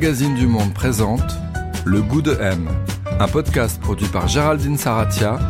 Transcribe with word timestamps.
Magazine 0.00 0.36
du 0.36 0.46
Monde 0.46 0.72
présente 0.74 1.28
Le 1.84 2.00
goût 2.00 2.22
de 2.22 2.38
M, 2.40 2.68
un 3.18 3.26
podcast 3.26 3.80
produit 3.80 4.06
par 4.06 4.28
Géraldine 4.28 4.76
Saratia 4.76 5.40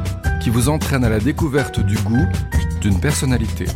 qui 0.43 0.49
vous 0.49 0.71
entraîne 0.71 1.05
à 1.05 1.11
la 1.11 1.19
découverte 1.19 1.81
du 1.81 1.97
goût 1.97 2.27
d'une 2.81 2.99
personnalité. 2.99 3.67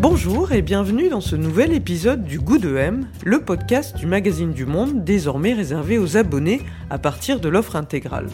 Bonjour 0.00 0.50
et 0.50 0.62
bienvenue 0.62 1.08
dans 1.08 1.20
ce 1.20 1.36
nouvel 1.36 1.72
épisode 1.74 2.24
du 2.24 2.40
Goût 2.40 2.58
de 2.58 2.74
M, 2.76 3.06
le 3.24 3.40
podcast 3.40 3.96
du 3.96 4.06
magazine 4.06 4.52
du 4.52 4.66
Monde 4.66 5.04
désormais 5.04 5.52
réservé 5.52 5.96
aux 5.96 6.16
abonnés 6.16 6.60
à 6.90 6.98
partir 6.98 7.38
de 7.38 7.48
l'offre 7.48 7.76
intégrale. 7.76 8.26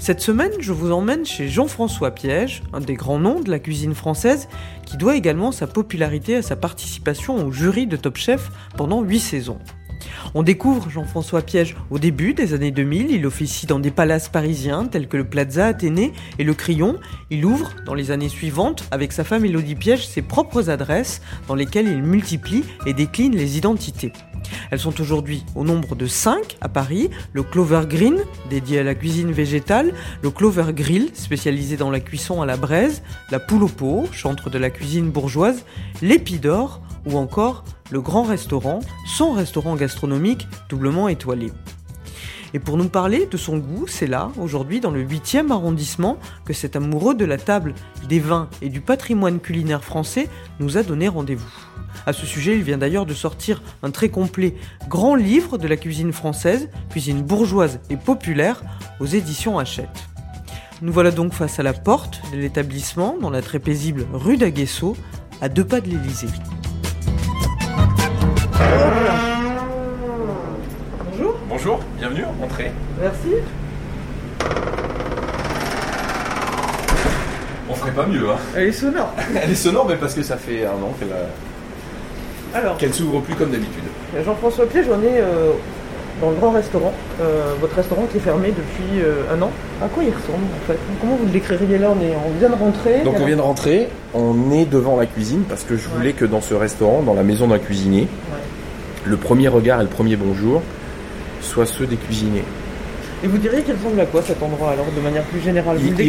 Cette 0.00 0.22
semaine, 0.22 0.52
je 0.60 0.72
vous 0.72 0.92
emmène 0.92 1.26
chez 1.26 1.50
Jean-François 1.50 2.12
Piège, 2.12 2.62
un 2.72 2.80
des 2.80 2.94
grands 2.94 3.18
noms 3.18 3.40
de 3.40 3.50
la 3.50 3.58
cuisine 3.58 3.94
française, 3.94 4.48
qui 4.86 4.96
doit 4.96 5.14
également 5.14 5.52
sa 5.52 5.66
popularité 5.66 6.36
à 6.36 6.42
sa 6.42 6.56
participation 6.56 7.46
au 7.46 7.52
jury 7.52 7.86
de 7.86 7.98
Top 7.98 8.16
Chef 8.16 8.50
pendant 8.78 9.02
8 9.02 9.20
saisons. 9.20 9.58
On 10.34 10.42
découvre 10.42 10.90
Jean-François 10.90 11.42
Piège 11.42 11.76
au 11.90 11.98
début 11.98 12.34
des 12.34 12.54
années 12.54 12.70
2000. 12.70 13.10
Il 13.10 13.26
officie 13.26 13.66
dans 13.66 13.78
des 13.78 13.90
palaces 13.90 14.28
parisiens 14.28 14.86
tels 14.86 15.08
que 15.08 15.16
le 15.16 15.24
Plaza 15.24 15.66
Athénée 15.66 16.12
et 16.38 16.44
le 16.44 16.54
Crillon. 16.54 16.98
Il 17.30 17.44
ouvre, 17.44 17.70
dans 17.86 17.94
les 17.94 18.10
années 18.10 18.28
suivantes, 18.28 18.84
avec 18.90 19.12
sa 19.12 19.24
femme 19.24 19.44
Elodie 19.44 19.74
Piège, 19.74 20.06
ses 20.06 20.22
propres 20.22 20.70
adresses 20.70 21.20
dans 21.48 21.54
lesquelles 21.54 21.88
il 21.88 22.02
multiplie 22.02 22.64
et 22.86 22.92
décline 22.92 23.34
les 23.34 23.58
identités. 23.58 24.12
Elles 24.70 24.78
sont 24.78 25.00
aujourd'hui 25.00 25.44
au 25.54 25.64
nombre 25.64 25.94
de 25.94 26.06
5 26.06 26.56
à 26.60 26.68
Paris, 26.68 27.10
le 27.32 27.42
Clover 27.42 27.82
Green, 27.86 28.18
dédié 28.48 28.80
à 28.80 28.82
la 28.82 28.94
cuisine 28.94 29.32
végétale, 29.32 29.92
le 30.22 30.30
Clover 30.30 30.72
Grill, 30.72 31.10
spécialisé 31.14 31.76
dans 31.76 31.90
la 31.90 32.00
cuisson 32.00 32.42
à 32.42 32.46
la 32.46 32.56
braise, 32.56 33.02
la 33.30 33.40
Poule 33.40 33.64
au 33.64 33.68
pot, 33.68 34.06
chantre 34.12 34.50
de 34.50 34.58
la 34.58 34.70
cuisine 34.70 35.10
bourgeoise, 35.10 35.64
l'Épidore 36.02 36.80
ou 37.06 37.16
encore 37.16 37.64
le 37.90 38.00
Grand 38.00 38.22
Restaurant, 38.22 38.80
son 39.06 39.32
restaurant 39.32 39.76
gastronomique 39.76 40.46
doublement 40.68 41.08
étoilé. 41.08 41.52
Et 42.52 42.58
pour 42.58 42.76
nous 42.76 42.88
parler 42.88 43.26
de 43.30 43.36
son 43.36 43.58
goût, 43.58 43.86
c'est 43.86 44.06
là, 44.06 44.30
aujourd'hui, 44.38 44.80
dans 44.80 44.90
le 44.90 45.04
8e 45.04 45.52
arrondissement, 45.52 46.18
que 46.44 46.52
cet 46.52 46.74
amoureux 46.74 47.14
de 47.14 47.24
la 47.24 47.38
table, 47.38 47.74
des 48.08 48.18
vins 48.18 48.48
et 48.60 48.68
du 48.68 48.80
patrimoine 48.80 49.38
culinaire 49.38 49.84
français 49.84 50.28
nous 50.58 50.76
a 50.76 50.82
donné 50.82 51.08
rendez-vous. 51.08 51.52
À 52.06 52.12
ce 52.12 52.26
sujet, 52.26 52.56
il 52.56 52.62
vient 52.62 52.78
d'ailleurs 52.78 53.06
de 53.06 53.14
sortir 53.14 53.62
un 53.82 53.90
très 53.90 54.08
complet 54.08 54.54
grand 54.88 55.14
livre 55.14 55.58
de 55.58 55.68
la 55.68 55.76
cuisine 55.76 56.12
française, 56.12 56.68
cuisine 56.88 57.22
bourgeoise 57.22 57.80
et 57.88 57.96
populaire, 57.96 58.62
aux 59.00 59.06
éditions 59.06 59.58
Hachette. 59.58 59.88
Nous 60.82 60.92
voilà 60.92 61.10
donc 61.10 61.34
face 61.34 61.60
à 61.60 61.62
la 61.62 61.74
porte 61.74 62.20
de 62.32 62.38
l'établissement, 62.38 63.16
dans 63.20 63.30
la 63.30 63.42
très 63.42 63.58
paisible 63.58 64.06
rue 64.12 64.38
d'Aguesso, 64.38 64.96
à 65.40 65.48
deux 65.48 65.64
pas 65.64 65.80
de 65.80 65.88
l'Élysée. 65.88 66.28
Bonjour. 71.10 71.34
Bonjour, 71.48 71.80
bienvenue, 71.98 72.24
entrez. 72.42 72.72
Merci. 73.00 73.28
On 77.68 77.74
ferait 77.74 77.92
pas 77.92 78.06
mieux, 78.06 78.28
hein. 78.30 78.36
Elle 78.56 78.68
est 78.68 78.72
sonore. 78.72 79.12
Elle 79.42 79.50
est 79.50 79.54
sonore, 79.54 79.86
mais 79.88 79.96
parce 79.96 80.14
que 80.14 80.22
ça 80.22 80.36
fait 80.36 80.64
un 80.66 80.70
an 80.82 80.94
qu'elle 80.98 81.12
a- 81.12 82.58
Alors, 82.58 82.76
qu'elle 82.76 82.92
s'ouvre 82.92 83.20
plus 83.20 83.34
comme 83.34 83.50
d'habitude. 83.50 83.84
Jean-François 84.24 84.66
Piège, 84.66 84.88
est 85.02 85.20
euh, 85.20 85.52
dans 86.20 86.30
le 86.30 86.36
grand 86.36 86.50
restaurant. 86.50 86.92
Euh, 87.20 87.54
votre 87.60 87.74
restaurant 87.76 88.06
qui 88.10 88.18
est 88.18 88.20
fermé 88.20 88.48
depuis 88.48 89.00
euh, 89.02 89.22
un 89.34 89.40
an. 89.42 89.50
À 89.82 89.88
quoi 89.88 90.02
il 90.04 90.10
ressemble 90.10 90.44
en 90.44 90.66
fait? 90.66 90.78
Comment 91.00 91.16
vous 91.16 91.24
le 91.26 91.30
décririez 91.32 91.78
là? 91.78 91.88
On, 91.90 92.00
est, 92.04 92.12
on 92.14 92.38
vient 92.38 92.50
de 92.50 92.54
rentrer. 92.54 93.00
Donc 93.04 93.16
on 93.20 93.24
vient 93.26 93.36
de 93.36 93.40
rentrer, 93.42 93.88
on 94.14 94.50
est 94.52 94.64
devant 94.66 94.96
la 94.96 95.06
cuisine 95.06 95.42
parce 95.48 95.64
que 95.64 95.76
je 95.76 95.88
voulais 95.88 96.08
Ouais. 96.08 96.12
que 96.12 96.24
dans 96.24 96.40
ce 96.40 96.54
restaurant, 96.54 97.02
dans 97.02 97.14
la 97.14 97.22
maison 97.22 97.48
d'un 97.48 97.58
cuisinier, 97.58 98.08
le 99.04 99.16
premier 99.16 99.48
regard 99.48 99.80
et 99.80 99.84
le 99.84 99.88
premier 99.88 100.16
bonjour 100.16 100.62
soient 101.40 101.66
ceux 101.66 101.86
des 101.86 101.96
cuisiniers. 101.96 102.44
Et 103.22 103.26
vous 103.26 103.36
diriez 103.38 103.62
qu'il 103.62 103.74
ressemble 103.74 104.00
à 104.00 104.06
quoi 104.06 104.22
cet 104.22 104.42
endroit 104.42 104.70
alors 104.70 104.86
de 104.96 105.00
manière 105.02 105.22
plus 105.24 105.40
générale? 105.40 105.76
Vous 105.76 105.88
Il, 105.88 105.94
le 105.96 106.04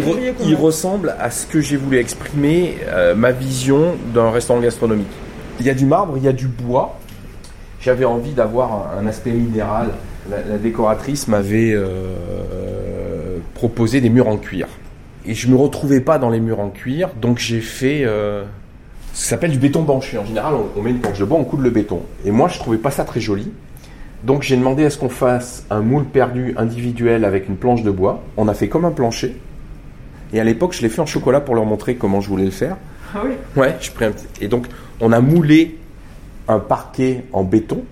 il 0.45 0.55
re- 0.55 0.55
ressemble 0.55 1.13
à 1.19 1.29
ce 1.29 1.45
que 1.45 1.59
j'ai 1.59 1.75
voulu 1.75 1.97
exprimer, 1.97 2.77
euh, 2.87 3.15
ma 3.15 3.31
vision 3.31 3.95
d'un 4.13 4.31
restaurant 4.31 4.61
gastronomique. 4.61 5.11
Il 5.59 5.65
y 5.65 5.69
a 5.69 5.73
du 5.73 5.85
marbre, 5.85 6.13
il 6.17 6.23
y 6.23 6.27
a 6.29 6.31
du 6.33 6.47
bois. 6.47 6.97
J'avais 7.81 8.05
envie 8.05 8.31
d'avoir 8.31 8.89
un, 8.97 9.07
aspect 9.07 9.31
minéral. 9.31 9.89
La, 10.29 10.37
la 10.43 10.57
décoratrice 10.57 11.27
m'avait 11.27 11.73
euh, 11.73 13.37
proposé 13.55 14.01
des 14.01 14.09
murs 14.09 14.27
en 14.27 14.37
cuir. 14.37 14.67
Et 15.25 15.33
je 15.33 15.47
me 15.47 15.55
retrouvais 15.55 15.99
pas 16.01 16.19
dans 16.19 16.29
les 16.29 16.39
murs 16.39 16.59
en 16.59 16.69
cuir, 16.69 17.09
donc 17.19 17.37
j'ai 17.39 17.59
fait 17.61 18.03
euh, 18.05 18.43
ce 19.13 19.21
qui 19.23 19.27
s'appelle 19.27 19.51
du 19.51 19.59
béton 19.59 19.83
banché. 19.83 20.17
En 20.17 20.25
général, 20.25 20.53
on, 20.55 20.79
on 20.79 20.83
met 20.83 20.91
une 20.91 20.99
planche 20.99 21.19
de 21.19 21.25
bois, 21.25 21.37
on 21.39 21.43
coule 21.43 21.61
le 21.61 21.69
béton. 21.69 22.01
Et 22.25 22.31
moi, 22.31 22.47
je 22.47 22.57
trouvais 22.59 22.77
pas 22.77 22.91
ça 22.91 23.03
très 23.03 23.19
joli. 23.19 23.51
Donc 24.23 24.43
j'ai 24.43 24.55
demandé 24.55 24.85
à 24.85 24.91
ce 24.91 24.99
qu'on 24.99 25.09
fasse 25.09 25.65
un 25.71 25.81
moule 25.81 26.05
perdu 26.05 26.53
individuel 26.57 27.25
avec 27.25 27.49
une 27.49 27.55
planche 27.55 27.81
de 27.81 27.89
bois. 27.89 28.21
On 28.37 28.47
a 28.47 28.53
fait 28.53 28.67
comme 28.67 28.85
un 28.85 28.91
plancher. 28.91 29.35
Et 30.33 30.39
à 30.39 30.43
l'époque, 30.43 30.73
je 30.73 30.81
l'ai 30.83 30.89
fait 30.89 31.01
en 31.01 31.07
chocolat 31.07 31.41
pour 31.41 31.55
leur 31.55 31.65
montrer 31.65 31.95
comment 31.95 32.21
je 32.21 32.29
voulais 32.29 32.45
le 32.45 32.51
faire. 32.51 32.77
Ah 33.15 33.21
oui 33.25 33.31
Ouais, 33.55 33.75
je 33.81 33.89
pris 33.91 34.05
un 34.05 34.11
petit- 34.11 34.27
Et 34.39 34.47
donc, 34.47 34.67
on 35.01 35.11
a 35.11 35.19
moulé 35.19 35.77
un 36.47 36.59
parquet 36.59 37.25
en 37.33 37.43
béton 37.43 37.83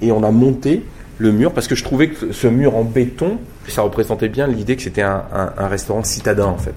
et 0.00 0.12
on 0.12 0.22
a 0.24 0.30
monté 0.30 0.82
le 1.18 1.30
mur 1.32 1.52
parce 1.52 1.68
que 1.68 1.74
je 1.74 1.84
trouvais 1.84 2.08
que 2.08 2.32
ce 2.32 2.46
mur 2.48 2.74
en 2.76 2.84
béton, 2.84 3.38
ça 3.68 3.82
représentait 3.82 4.28
bien 4.28 4.46
l'idée 4.46 4.76
que 4.76 4.82
c'était 4.82 5.02
un, 5.02 5.22
un- 5.32 5.52
un 5.56 5.68
restaurant 5.68 6.02
citadin 6.02 6.46
en 6.46 6.58
fait. 6.58 6.74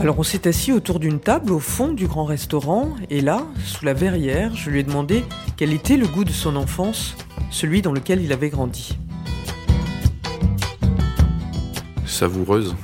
Alors 0.00 0.18
on 0.18 0.24
s'est 0.24 0.48
assis 0.48 0.72
autour 0.72 0.98
d'une 0.98 1.20
table 1.20 1.52
au 1.52 1.60
fond 1.60 1.92
du 1.92 2.08
grand 2.08 2.24
restaurant 2.24 2.88
et 3.08 3.20
là, 3.20 3.42
sous 3.64 3.84
la 3.84 3.92
verrière, 3.94 4.50
je 4.56 4.68
lui 4.68 4.80
ai 4.80 4.82
demandé 4.82 5.24
quel 5.56 5.72
était 5.72 5.96
le 5.96 6.08
goût 6.08 6.24
de 6.24 6.30
son 6.32 6.56
enfance, 6.56 7.14
celui 7.50 7.82
dans 7.82 7.92
lequel 7.92 8.20
il 8.20 8.32
avait 8.32 8.50
grandi. 8.50 8.98
savoureuse. 12.04 12.74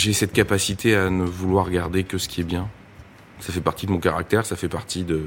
J'ai 0.00 0.14
cette 0.14 0.32
capacité 0.32 0.96
à 0.96 1.10
ne 1.10 1.24
vouloir 1.24 1.68
garder 1.68 2.04
que 2.04 2.16
ce 2.16 2.26
qui 2.26 2.40
est 2.40 2.44
bien. 2.44 2.70
Ça 3.38 3.52
fait 3.52 3.60
partie 3.60 3.84
de 3.84 3.92
mon 3.92 3.98
caractère, 3.98 4.46
ça 4.46 4.56
fait 4.56 4.66
partie 4.66 5.04
de, 5.04 5.26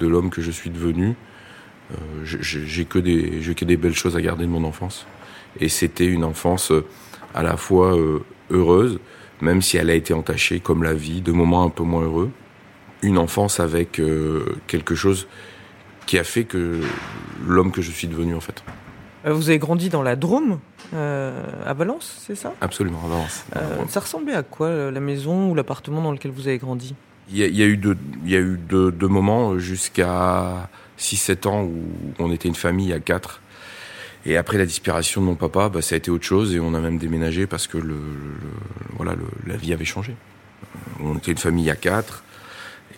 l'homme 0.00 0.28
que 0.28 0.42
je 0.42 0.50
suis 0.50 0.70
devenu. 0.70 1.14
Euh, 1.92 2.24
j'ai 2.24 2.84
que 2.84 2.98
que 2.98 3.64
des 3.64 3.76
belles 3.76 3.94
choses 3.94 4.16
à 4.16 4.20
garder 4.20 4.42
de 4.42 4.50
mon 4.50 4.64
enfance. 4.64 5.06
Et 5.60 5.68
c'était 5.68 6.08
une 6.08 6.24
enfance 6.24 6.72
euh, 6.72 6.84
à 7.32 7.44
la 7.44 7.56
fois 7.56 7.96
euh, 7.96 8.24
heureuse, 8.50 8.98
même 9.40 9.62
si 9.62 9.76
elle 9.76 9.88
a 9.88 9.94
été 9.94 10.12
entachée 10.12 10.58
comme 10.58 10.82
la 10.82 10.94
vie, 10.94 11.20
de 11.20 11.30
moments 11.30 11.62
un 11.62 11.70
peu 11.70 11.84
moins 11.84 12.02
heureux. 12.02 12.32
Une 13.02 13.18
enfance 13.18 13.60
avec 13.60 14.02
quelque 14.66 14.96
chose 14.96 15.28
qui 16.06 16.18
a 16.18 16.24
fait 16.24 16.42
que 16.42 16.80
l'homme 17.46 17.70
que 17.70 17.82
je 17.82 17.92
suis 17.92 18.08
devenu 18.08 18.34
en 18.34 18.40
fait. 18.40 18.64
Euh, 19.26 19.32
Vous 19.32 19.48
avez 19.48 19.58
grandi 19.58 19.88
dans 19.88 20.02
la 20.02 20.16
Drôme, 20.16 20.58
euh, 20.94 21.42
à 21.66 21.72
Valence, 21.74 22.22
c'est 22.26 22.34
ça? 22.34 22.52
Absolument, 22.60 23.00
à 23.04 23.08
Valence. 23.08 23.44
Euh, 23.56 23.84
Ça 23.88 24.00
ressemblait 24.00 24.34
à 24.34 24.42
quoi 24.42 24.90
la 24.90 25.00
maison 25.00 25.50
ou 25.50 25.54
l'appartement 25.54 26.02
dans 26.02 26.12
lequel 26.12 26.30
vous 26.30 26.46
avez 26.48 26.58
grandi? 26.58 26.94
Il 27.30 27.38
y 27.38 27.42
a, 27.42 27.46
il 27.46 27.56
y 27.56 27.62
a 27.62 27.66
eu 27.66 27.76
deux, 27.78 27.96
il 28.24 28.30
y 28.30 28.36
a 28.36 28.40
eu 28.40 28.58
deux, 28.58 28.92
deux 28.92 29.08
moments 29.08 29.58
jusqu'à 29.58 30.68
6-7 30.98 31.48
ans 31.48 31.62
où 31.64 31.72
on 32.18 32.30
était 32.30 32.48
une 32.48 32.54
famille 32.54 32.92
à 32.92 33.00
quatre. 33.00 33.40
Et 34.26 34.36
après 34.36 34.56
la 34.58 34.66
disparition 34.66 35.20
de 35.20 35.26
mon 35.26 35.34
papa, 35.34 35.68
bah, 35.68 35.80
ça 35.82 35.94
a 35.94 35.98
été 35.98 36.10
autre 36.10 36.24
chose 36.24 36.54
et 36.54 36.60
on 36.60 36.74
a 36.74 36.80
même 36.80 36.98
déménagé 36.98 37.46
parce 37.46 37.66
que 37.66 37.76
le, 37.78 37.94
le- 37.94 37.98
voilà, 38.96 39.12
le- 39.14 39.24
la 39.50 39.56
vie 39.56 39.72
avait 39.72 39.84
changé. 39.84 40.14
On 41.02 41.16
était 41.16 41.32
une 41.32 41.38
famille 41.38 41.70
à 41.70 41.76
quatre 41.76 42.24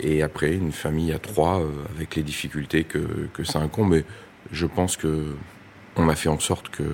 et 0.01 0.23
après 0.23 0.53
une 0.55 0.73
famille 0.73 1.13
à 1.13 1.19
trois 1.19 1.63
avec 1.97 2.15
les 2.17 2.23
difficultés 2.23 2.85
que, 2.85 2.99
que 3.33 3.43
ça 3.45 3.59
incombe. 3.61 3.91
Mais 3.91 4.05
je 4.53 4.67
pense 4.67 4.97
que 4.97 5.35
on 5.97 6.09
a 6.09 6.15
fait 6.15 6.29
en 6.29 6.39
sorte 6.39 6.69
que 6.69 6.85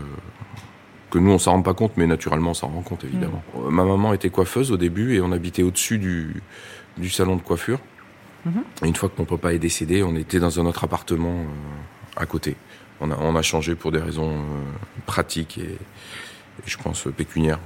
que 1.11 1.19
nous 1.19 1.31
on 1.31 1.39
s'en 1.39 1.53
rend 1.53 1.63
pas 1.63 1.75
compte, 1.75 1.93
mais 1.99 2.07
naturellement 2.07 2.53
on 2.53 2.55
s'en 2.55 2.69
rend 2.69 2.81
compte 2.81 3.05
évidemment. 3.05 3.43
Euh, 3.57 3.71
Ma 3.71 3.85
maman 3.85 4.15
était 4.15 4.31
coiffeuse 4.31 4.73
au 4.73 4.79
début 4.79 5.15
et 5.15 5.21
on 5.21 5.31
habitait 5.31 5.63
au-dessus 5.63 5.99
du, 5.99 6.43
du 6.97 7.11
salon 7.11 7.37
de 7.37 7.43
coiffure. 7.43 7.81
Mhm. 8.47 8.65
Et 8.83 8.89
une 8.89 8.97
fois 8.97 9.11
que 9.11 9.17
mon 9.19 9.27
papa 9.27 9.53
est 9.53 9.59
décédé, 9.59 10.03
on 10.03 10.17
était 10.17 10.41
dans 10.41 10.59
un 10.59 10.65
autre 10.65 10.85
appartement 10.85 11.41
euh, 11.41 12.17
à 12.17 12.25
côté. 12.25 12.57
On 13.01 13.11
a, 13.11 13.17
on 13.21 13.37
a 13.37 13.43
changé 13.43 13.75
pour 13.75 13.93
des 13.93 14.01
raisons 14.01 14.31
euh, 14.31 14.63
pratiques 15.05 15.59
et, 15.59 15.73
et 15.73 16.65
je 16.65 16.79
pense 16.79 17.07
pécuniaires. 17.15 17.61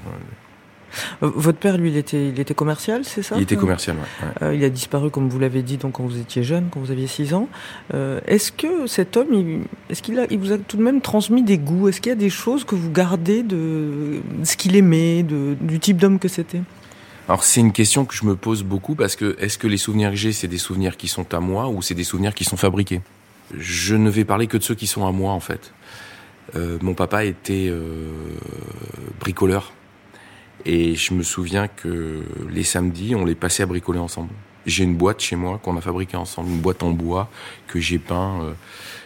Euh, 1.23 1.31
Votre 1.35 1.59
père, 1.59 1.77
lui, 1.79 1.91
il 1.91 1.97
était, 1.97 2.29
il 2.29 2.39
était 2.41 2.55
commercial, 2.55 3.03
c'est 3.05 3.23
ça 3.23 3.37
Il 3.37 3.43
était 3.43 3.57
Euh, 3.57 3.61
commercial, 3.61 3.97
ouais. 3.97 4.29
Euh, 4.43 4.55
il 4.55 4.65
a 4.65 4.69
disparu, 4.71 5.11
comme 5.11 5.29
vous 5.29 5.39
l'avez 5.39 5.63
dit, 5.63 5.77
donc 5.77 5.93
quand 5.95 6.05
vous 6.05 6.19
étiez 6.19 6.43
jeune, 6.43 6.69
quand 6.71 6.81
vous 6.81 6.91
aviez 6.91 7.07
6 7.07 7.35
ans. 7.35 7.49
Euh, 7.95 8.21
est-ce 8.27 8.53
que 8.53 8.87
cet 8.87 9.17
homme, 9.17 9.29
il- 9.33 9.61
est-ce 9.91 10.03
qu'il 10.03 10.19
a, 10.19 10.27
il 10.31 10.39
vous 10.39 10.53
a 10.53 10.59
tout 10.59 10.77
de 10.77 10.83
même 10.83 11.01
transmis 11.01 11.43
des 11.43 11.59
goûts? 11.59 11.89
Est-ce 11.89 12.01
qu'il 12.01 12.11
y 12.11 12.13
a 12.13 12.17
des 12.17 12.31
choses 12.31 12.65
que 12.65 12.75
vous 12.75 12.91
gardez 12.91 13.43
de, 13.43 14.21
de 14.39 14.45
ce 14.45 14.57
qu'il 14.57 14.77
aimait, 14.77 15.23
de, 15.23 15.57
du 15.61 15.79
type 15.81 15.97
d'homme 15.99 16.19
que 16.19 16.29
c'était? 16.29 16.61
Alors 17.29 17.43
c'est 17.43 17.61
une 17.61 17.73
question 17.73 18.05
que 18.05 18.15
je 18.15 18.25
me 18.25 18.37
pose 18.37 18.63
beaucoup 18.63 18.95
parce 18.95 19.17
que 19.17 19.37
est-ce 19.41 19.59
que 19.59 19.67
les 19.67 19.79
souvenirs 19.79 20.11
que 20.11 20.17
j'ai, 20.17 20.33
c'est 20.33 20.47
des 20.49 20.59
souvenirs 20.59 20.97
qui 20.97 21.09
sont 21.09 21.35
à 21.35 21.41
moi 21.41 21.69
ou 21.69 21.83
c'est 21.83 21.95
des 21.95 22.05
souvenirs 22.05 22.33
qui 22.35 22.45
sont 22.45 22.57
fabriqués? 22.57 23.01
Je 23.59 23.97
ne 23.97 24.09
vais 24.11 24.25
parler 24.25 24.47
que 24.47 24.57
de 24.57 24.63
ceux 24.63 24.77
qui 24.77 24.87
sont 24.87 25.05
à 25.07 25.11
moi 25.13 25.33
en 25.33 25.41
fait. 25.41 25.73
Euh, 26.55 26.79
mon 26.83 26.95
papa 26.95 27.25
était 27.25 27.73
bricoleur 29.21 29.73
Et 30.69 30.97
je 30.97 31.15
me 31.15 31.23
souviens 31.23 31.69
que 31.69 32.25
les 32.51 32.65
samedis, 32.65 33.15
on 33.15 33.25
les 33.25 33.37
passait 33.37 33.63
à 33.63 33.67
bricoler 33.67 34.01
ensemble. 34.01 34.31
J'ai 34.67 34.83
une 34.83 34.97
boîte 34.97 35.21
chez 35.21 35.37
moi 35.37 35.61
qu'on 35.63 35.77
a 35.77 35.81
fabriquée 35.81 36.17
ensemble, 36.17 36.51
une 36.51 36.61
boîte 36.61 36.83
en 36.83 36.91
bois 36.91 37.31
que 37.69 37.79
j'ai 37.79 38.01
peint. 38.01 38.43
Euh, 38.43 38.53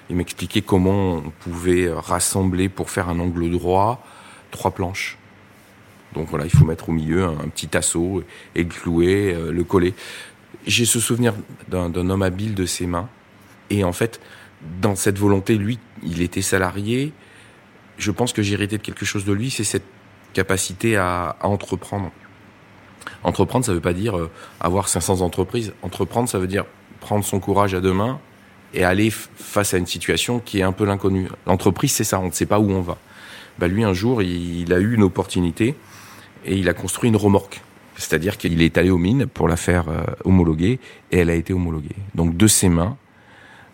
il 0.09 0.17
m'expliquait 0.17 0.63
comment 0.63 1.17
on 1.17 1.31
pouvait 1.41 1.93
rassembler 1.93 2.71
pour 2.71 2.89
faire 2.89 3.11
un 3.11 3.21
angle 3.21 3.51
droit 3.51 4.03
trois 4.51 4.71
planches. 4.71 5.19
Donc 6.15 6.29
voilà, 6.31 6.47
il 6.47 6.51
faut 6.51 6.65
mettre 6.65 6.89
au 6.89 6.93
milieu 6.93 7.25
un, 7.25 7.49
petit 7.49 7.77
assaut 7.77 8.25
et 8.55 8.65
le 8.65 8.69
clouer, 8.71 9.35
euh, 9.35 9.53
le 9.53 9.63
coller. 9.63 9.95
J'ai 10.67 10.87
ce 10.87 10.99
souvenir 10.99 11.35
d'un 11.69 11.95
homme 11.95 12.23
habile 12.23 12.55
de 12.55 12.65
ses 12.65 12.87
mains. 12.87 13.09
Et 13.69 13.85
en 13.85 13.93
fait, 13.93 14.19
dans 14.81 14.97
cette 14.97 15.19
volonté, 15.19 15.57
lui, 15.57 15.79
il 16.03 16.23
était 16.23 16.43
salarié. 16.43 17.13
Je 17.99 18.11
pense 18.11 18.33
que 18.33 18.41
j'ai 18.43 18.55
hérité 18.55 18.79
de 18.79 18.83
quelque 18.83 19.05
chose 19.05 19.27
de 19.27 19.33
lui, 19.33 19.51
c'est 19.51 19.63
cette 19.63 19.85
capacité 20.33 20.97
à, 20.97 21.37
entreprendre. 21.43 22.11
Entreprendre, 23.23 23.65
ça 23.65 23.73
veut 23.73 23.81
pas 23.81 23.93
dire 23.93 24.17
euh, 24.17 24.31
avoir 24.61 24.89
500 24.89 25.21
entreprises. 25.21 25.73
Entreprendre, 25.83 26.29
ça 26.29 26.39
veut 26.39 26.47
dire 26.47 26.65
prendre 27.01 27.25
son 27.25 27.41
courage 27.41 27.75
à 27.75 27.81
deux 27.81 27.93
mains 27.93 28.19
et 28.73 28.85
aller 28.85 29.11
face 29.11 29.75
à 29.75 29.79
une 29.79 29.87
situation 29.87 30.39
qui 30.39 30.61
est 30.61 30.63
un 30.63 30.73
peu 30.73 30.85
l'inconnu. 30.85 31.29
L'entreprise, 31.47 31.93
c'est 31.93 32.05
ça, 32.05 32.21
on 32.21 32.27
ne 32.27 32.33
sait 32.33 32.47
pas 32.47 32.61
où 32.61 32.71
on 32.71 32.81
va. 32.81 32.99
Bah 33.59 33.69
lui, 33.69 33.85
un 33.85 33.93
jour, 33.93 34.23
il, 34.23 34.73
a 34.73 34.79
eu 34.79 34.95
une 34.95 35.03
opportunité 35.03 35.75
et 36.47 36.57
il 36.57 36.69
a 36.69 36.75
construit 36.75 37.11
une 37.11 37.17
remorque. 37.17 37.63
C'est-à-dire 37.97 38.39
qu'il 38.39 38.63
est 38.63 38.79
allé 38.79 38.91
aux 38.91 38.99
mines 38.99 39.27
pour 39.27 39.49
la 39.49 39.57
faire 39.57 39.89
euh, 39.89 40.03
homologuer 40.25 40.79
et 41.11 41.19
elle 41.19 41.31
a 41.31 41.35
été 41.35 41.53
homologuée. 41.53 41.97
Donc 42.15 42.37
de 42.37 42.47
ses 42.47 42.71
mains, 42.71 42.97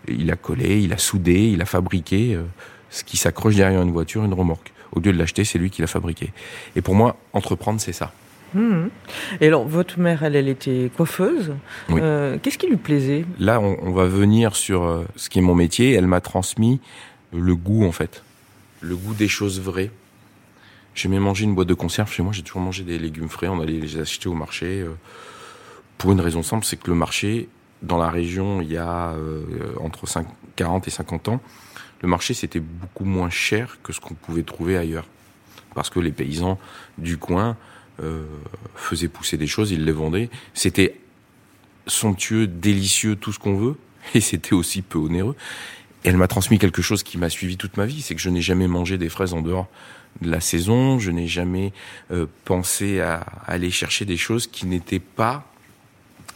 il 0.09 0.31
a 0.33 0.37
collé, 0.37 0.81
il 0.81 0.93
a 0.93 0.99
soudé, 0.99 1.51
il 1.51 1.63
a 1.63 1.67
fabriqué 1.67 2.35
euh, 2.35 2.43
ce 2.91 3.05
qui 3.05 3.17
s'accroche 3.17 3.55
derrière 3.55 3.83
une 3.83 3.93
voiture, 3.93 4.25
une 4.25 4.35
remorque. 4.35 4.73
Au 4.97 5.01
lieu 5.01 5.13
de 5.13 5.19
l'acheter, 5.19 5.45
c'est 5.45 5.59
lui 5.59 5.69
qui 5.69 5.83
l'a 5.83 5.87
fabriqué. 5.87 6.33
Et 6.75 6.81
pour 6.81 6.95
moi, 6.95 7.17
entreprendre, 7.35 7.81
c'est 7.81 7.93
ça. 7.93 8.13
Mmh. 8.55 8.87
Et 9.43 9.47
alors, 9.47 9.69
votre 9.69 9.99
mère, 9.99 10.23
elle, 10.23 10.35
elle 10.35 10.49
était 10.49 10.91
coiffeuse. 10.97 11.53
Euh, 11.91 12.39
qu'est-ce 12.43 12.57
qui 12.57 12.67
lui 12.67 12.79
plaisait? 12.79 13.27
Là, 13.39 13.61
on, 13.61 13.93
va 13.93 14.07
venir 14.07 14.57
sur 14.57 14.85
euh, 14.85 15.05
ce 15.15 15.29
qui 15.29 15.39
est 15.39 15.43
mon 15.43 15.55
métier. 15.55 15.93
Elle 15.93 16.07
m'a 16.07 16.23
transmis 16.23 16.81
le 17.35 17.55
goût, 17.55 17.85
en 17.85 17.93
fait. 17.93 18.23
Le 18.81 18.97
goût 18.97 19.13
des 19.13 19.29
choses 19.29 19.61
vraies. 19.61 19.91
J'aimais 20.95 21.21
manger 21.21 21.45
une 21.45 21.55
boîte 21.55 21.69
de 21.69 21.75
conserve 21.75 22.11
chez 22.11 22.23
moi. 22.23 22.33
J'ai 22.33 22.43
toujours 22.43 22.63
mangé 22.63 22.83
des 22.83 22.99
légumes 22.99 23.29
frais. 23.29 23.49
On 23.49 23.61
allait 23.61 23.79
les 23.79 23.99
acheter 23.99 24.31
au 24.31 24.35
marché. 24.35 24.81
Euh, 24.81 24.95
pour 25.99 26.13
une 26.13 26.23
raison 26.23 26.43
simple, 26.43 26.65
c'est 26.65 26.79
que 26.79 26.89
le 26.89 26.97
marché, 26.97 27.51
dans 27.83 27.99
la 27.99 28.09
région, 28.09 28.63
il 28.63 28.73
y 28.73 28.79
a 28.79 29.15
entre 29.81 30.07
5, 30.07 30.27
40 30.57 30.89
et 30.89 30.91
50 30.91 31.29
ans, 31.29 31.41
le 32.03 32.09
marché, 32.09 32.35
c'était 32.35 32.61
beaucoup 32.61 33.05
moins 33.05 33.31
cher 33.31 33.79
que 33.83 33.93
ce 33.93 34.01
qu'on 34.01 34.15
pouvait 34.15 34.43
trouver 34.43 34.77
ailleurs. 34.77 35.07
Parce 35.75 35.91
que 35.91 36.01
les 36.01 36.13
paysans 36.13 36.59
du 36.99 37.19
coin 37.19 37.57
euh, 38.03 38.25
faisait 38.75 39.09
pousser 39.09 39.37
des 39.37 39.47
choses, 39.47 39.71
il 39.71 39.85
les 39.85 39.93
vendait. 39.93 40.31
C'était 40.55 40.99
somptueux, 41.87 42.47
délicieux, 42.47 43.17
tout 43.17 43.33
ce 43.33 43.39
qu'on 43.39 43.57
veut, 43.57 43.77
et 44.15 44.21
c'était 44.21 44.55
aussi 44.55 44.83
peu 44.83 44.99
onéreux. 44.99 45.37
Et 46.05 46.09
elle 46.09 46.17
m'a 46.17 46.29
transmis 46.29 46.59
quelque 46.59 46.83
chose 46.83 47.03
qui 47.03 47.19
m'a 47.19 47.31
suivi 47.31 47.57
toute 47.57 47.77
ma 47.77 47.87
vie, 47.87 48.03
c'est 48.03 48.15
que 48.15 48.21
je 48.21 48.31
n'ai 48.31 48.41
jamais 48.41 48.69
mangé 48.69 48.99
des 48.99 49.09
fraises 49.09 49.35
en 49.35 49.43
dehors 49.43 49.69
de 50.21 50.31
la 50.31 50.41
saison, 50.41 50.99
je 50.99 51.11
n'ai 51.11 51.27
jamais 51.27 51.73
euh, 52.11 52.27
pensé 52.45 53.01
à, 53.01 53.21
aller 53.47 53.71
chercher 53.71 54.05
des 54.05 54.17
choses 54.17 54.47
qui 54.47 54.67
n'étaient 54.67 55.01
pas 55.01 55.51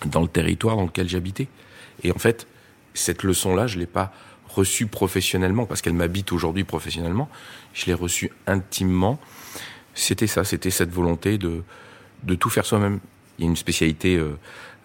dans 0.07 0.23
le 0.23 0.29
territoire 0.29 0.77
dans 0.77 0.85
lequel 0.85 1.09
j'habitais. 1.09 1.49
Et 2.03 2.13
en 2.13 2.19
fait, 2.19 2.47
cette 2.95 3.23
leçon-là, 3.23 3.67
je 3.67 3.79
l'ai 3.79 3.87
pas 3.87 4.13
reçue 4.55 4.87
professionnellement, 4.87 5.67
parce 5.67 5.83
qu'elle 5.83 5.95
m'habite 5.95 6.33
aujourd'hui 6.33 6.65
professionnellement, 6.65 7.29
je 7.73 7.87
l'ai 7.87 7.95
reçue 7.95 8.31
intimement 8.47 9.19
c'était 9.95 10.27
ça, 10.27 10.45
c'était 10.45 10.71
cette 10.71 10.91
volonté 10.91 11.39
de, 11.39 11.63
de 12.23 12.35
tout 12.35 12.51
faire 12.51 12.65
soi-même. 12.65 13.01
Il 13.39 13.45
y 13.45 13.47
a 13.47 13.51
une 13.51 13.57
spécialité 13.57 14.17
euh, 14.17 14.39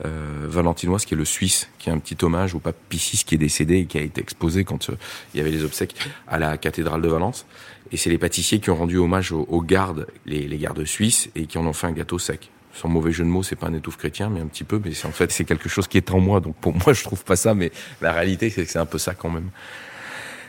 euh, 0.05 0.45
valentinoise 0.47 1.05
qui 1.05 1.13
est 1.13 1.17
le 1.17 1.25
suisse, 1.25 1.69
qui 1.79 1.89
est 1.89 1.91
un 1.91 1.99
petit 1.99 2.17
hommage 2.23 2.55
au 2.55 2.59
pape 2.59 2.77
Pie 2.89 2.97
VI 2.97 3.23
qui 3.25 3.35
est 3.35 3.39
décédé 3.39 3.79
et 3.79 3.85
qui 3.85 3.97
a 3.97 4.01
été 4.01 4.21
exposé 4.21 4.63
quand 4.63 4.89
euh, 4.89 4.97
il 5.33 5.37
y 5.37 5.41
avait 5.41 5.51
les 5.51 5.63
obsèques 5.63 5.95
à 6.27 6.39
la 6.39 6.57
cathédrale 6.57 7.01
de 7.01 7.07
Valence. 7.07 7.45
Et 7.91 7.97
c'est 7.97 8.09
les 8.09 8.17
pâtissiers 8.17 8.59
qui 8.59 8.69
ont 8.71 8.75
rendu 8.75 8.97
hommage 8.97 9.31
aux, 9.31 9.61
gardes, 9.61 10.07
les, 10.25 10.47
les, 10.47 10.57
gardes 10.57 10.83
suisses, 10.85 11.29
et 11.35 11.45
qui 11.45 11.57
en 11.59 11.65
ont 11.67 11.73
fait 11.73 11.85
un 11.85 11.91
gâteau 11.91 12.17
sec. 12.17 12.49
Sans 12.75 12.89
mauvais 12.89 13.11
jeu 13.11 13.23
de 13.23 13.29
mots, 13.29 13.41
c'est 13.41 13.55
pas 13.55 13.67
un 13.67 13.73
étouffe 13.73 13.97
chrétien, 13.97 14.29
mais 14.29 14.41
un 14.41 14.47
petit 14.47 14.65
peu. 14.65 14.79
Mais 14.83 14.93
c'est 14.93 15.07
en 15.07 15.11
fait 15.11 15.31
c'est 15.31 15.45
quelque 15.45 15.69
chose 15.69 15.87
qui 15.87 15.97
est 15.97 16.11
en 16.11 16.19
moi. 16.19 16.41
Donc 16.41 16.55
pour 16.57 16.73
moi, 16.73 16.93
je 16.93 17.03
trouve 17.03 17.23
pas 17.23 17.35
ça, 17.35 17.55
mais 17.55 17.71
la 18.01 18.11
réalité 18.11 18.49
c'est 18.49 18.65
que 18.65 18.71
c'est 18.71 18.79
un 18.79 18.85
peu 18.85 18.97
ça 18.97 19.13
quand 19.13 19.29
même 19.29 19.49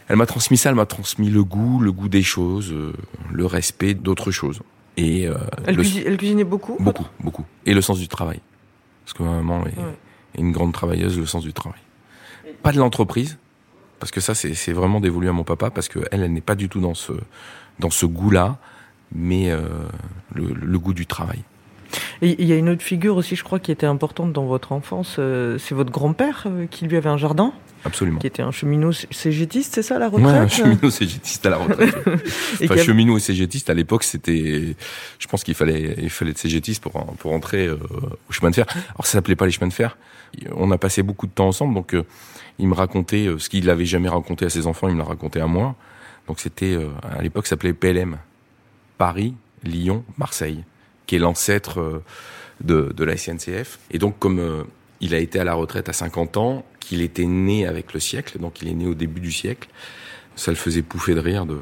elle 0.08 0.16
m'a 0.16 0.26
transmis 0.26 0.56
ça, 0.56 0.70
elle 0.70 0.76
m'a 0.76 0.86
transmis 0.86 1.30
le 1.30 1.42
goût, 1.42 1.80
le 1.80 1.92
goût 1.92 2.08
des 2.08 2.22
choses, 2.22 2.72
euh, 2.72 2.92
le 3.32 3.44
respect 3.46 3.94
d'autres 3.94 4.30
choses. 4.30 4.60
Et 4.96 5.26
euh, 5.26 5.36
elle, 5.66 5.76
cuisinait 6.16 6.44
beaucoup 6.44 6.76
Beaucoup, 6.78 7.06
beaucoup. 7.20 7.44
Et 7.66 7.74
le 7.74 7.80
sens 7.80 7.98
du 7.98 8.08
travail. 8.08 8.40
Parce 9.04 9.14
que 9.14 9.22
ma 9.22 9.30
maman 9.30 9.66
est, 9.66 10.40
une 10.40 10.52
grande 10.52 10.72
travailleuse, 10.72 11.18
le 11.18 11.26
sens 11.26 11.42
du 11.42 11.52
travail. 11.52 11.80
Pas 12.62 12.72
de 12.72 12.78
l'entreprise, 12.78 13.36
parce 13.98 14.12
que 14.12 14.20
ça, 14.20 14.34
c'est 14.34 14.72
vraiment 14.72 15.00
dévolu 15.00 15.28
à 15.28 15.32
mon 15.32 15.44
papa, 15.44 15.70
parce 15.70 15.88
que 15.88 16.00
elle, 16.12 16.22
elle 16.22 16.32
n'est 16.32 16.40
pas 16.40 16.54
du 16.54 16.68
tout 16.68 16.80
dans 16.80 16.94
ce, 16.94 17.12
dans 17.78 17.90
ce 17.90 18.06
goût-là, 18.06 18.58
mais 19.12 19.50
euh, 19.50 19.60
le, 20.34 20.78
goût 20.78 20.94
du 20.94 21.06
travail. 21.06 21.42
Il 22.22 22.44
y 22.44 22.52
a 22.52 22.56
une 22.56 22.68
autre 22.68 22.82
figure 22.82 23.16
aussi, 23.16 23.36
je 23.36 23.44
crois, 23.44 23.58
qui 23.58 23.72
était 23.72 23.86
importante 23.86 24.32
dans 24.32 24.46
votre 24.46 24.72
enfance. 24.72 25.20
c'est 25.58 25.74
votre 25.74 25.90
grand-père 25.90 26.46
qui 26.70 26.86
lui 26.86 26.96
avait 26.96 27.08
un 27.08 27.16
jardin 27.16 27.52
Absolument. 27.86 28.18
Qui 28.18 28.26
était 28.26 28.42
un 28.42 28.50
cheminot 28.50 28.90
cégétiste, 28.92 29.74
c'est 29.76 29.82
ça 29.82 29.98
la 30.00 30.08
retraite 30.08 30.26
Ouais, 30.26 30.38
un 30.38 30.48
cheminot 30.48 30.90
cégétiste 30.90 31.46
à 31.46 31.50
la 31.50 31.58
retraite. 31.58 31.94
enfin, 32.64 32.76
cheminot 32.76 33.16
et 33.16 33.20
cégétiste 33.20 33.70
à 33.70 33.74
l'époque, 33.74 34.02
c'était, 34.02 34.74
je 35.20 35.26
pense 35.28 35.44
qu'il 35.44 35.54
fallait, 35.54 35.94
il 35.98 36.10
fallait 36.10 36.32
être 36.32 36.38
cégétiste 36.38 36.82
pour 36.82 36.92
pour 37.16 37.32
entrer 37.32 37.66
euh, 37.66 37.78
au 38.28 38.32
chemin 38.32 38.50
de 38.50 38.56
fer. 38.56 38.66
Alors 38.70 39.06
ça 39.06 39.12
s'appelait 39.12 39.36
pas 39.36 39.46
les 39.46 39.52
chemins 39.52 39.68
de 39.68 39.72
fer. 39.72 39.96
On 40.56 40.72
a 40.72 40.78
passé 40.78 41.04
beaucoup 41.04 41.28
de 41.28 41.32
temps 41.32 41.46
ensemble, 41.46 41.74
donc 41.74 41.94
euh, 41.94 42.02
il 42.58 42.66
me 42.66 42.74
racontait 42.74 43.28
euh, 43.28 43.38
ce 43.38 43.48
qu'il 43.48 43.66
n'avait 43.66 43.84
jamais 43.84 44.08
raconté 44.08 44.44
à 44.44 44.50
ses 44.50 44.66
enfants, 44.66 44.88
il 44.88 44.94
me 44.94 44.98
l'a 44.98 45.04
raconté 45.04 45.40
à 45.40 45.46
moi. 45.46 45.76
Donc 46.26 46.40
c'était 46.40 46.76
à 47.04 47.22
l'époque, 47.22 47.46
ça 47.46 47.50
s'appelait 47.50 47.72
PLM, 47.72 48.18
Paris, 48.98 49.36
Lyon, 49.62 50.02
Marseille, 50.18 50.64
qui 51.06 51.16
est 51.16 51.18
l'ancêtre 51.18 52.02
de, 52.60 52.92
de 52.94 53.04
la 53.04 53.16
SNCF. 53.16 53.78
Et 53.90 53.98
donc 53.98 54.18
comme 54.18 54.66
il 55.00 55.14
a 55.14 55.18
été 55.18 55.38
à 55.38 55.44
la 55.44 55.54
retraite 55.54 55.88
à 55.88 55.92
50 55.92 56.36
ans, 56.36 56.64
qu'il 56.80 57.02
était 57.02 57.26
né 57.26 57.66
avec 57.66 57.92
le 57.92 58.00
siècle, 58.00 58.38
donc 58.38 58.62
il 58.62 58.68
est 58.68 58.74
né 58.74 58.86
au 58.86 58.94
début 58.94 59.20
du 59.20 59.32
siècle. 59.32 59.68
Ça 60.36 60.50
le 60.50 60.56
faisait 60.56 60.82
pouffer 60.82 61.14
de 61.14 61.20
rire 61.20 61.46
de, 61.46 61.58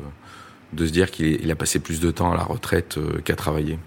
de 0.74 0.86
se 0.86 0.92
dire 0.92 1.10
qu'il 1.10 1.50
a 1.50 1.56
passé 1.56 1.78
plus 1.78 2.00
de 2.00 2.10
temps 2.10 2.32
à 2.32 2.36
la 2.36 2.42
retraite 2.42 2.98
euh, 2.98 3.20
qu'à 3.20 3.36
travailler. 3.36 3.78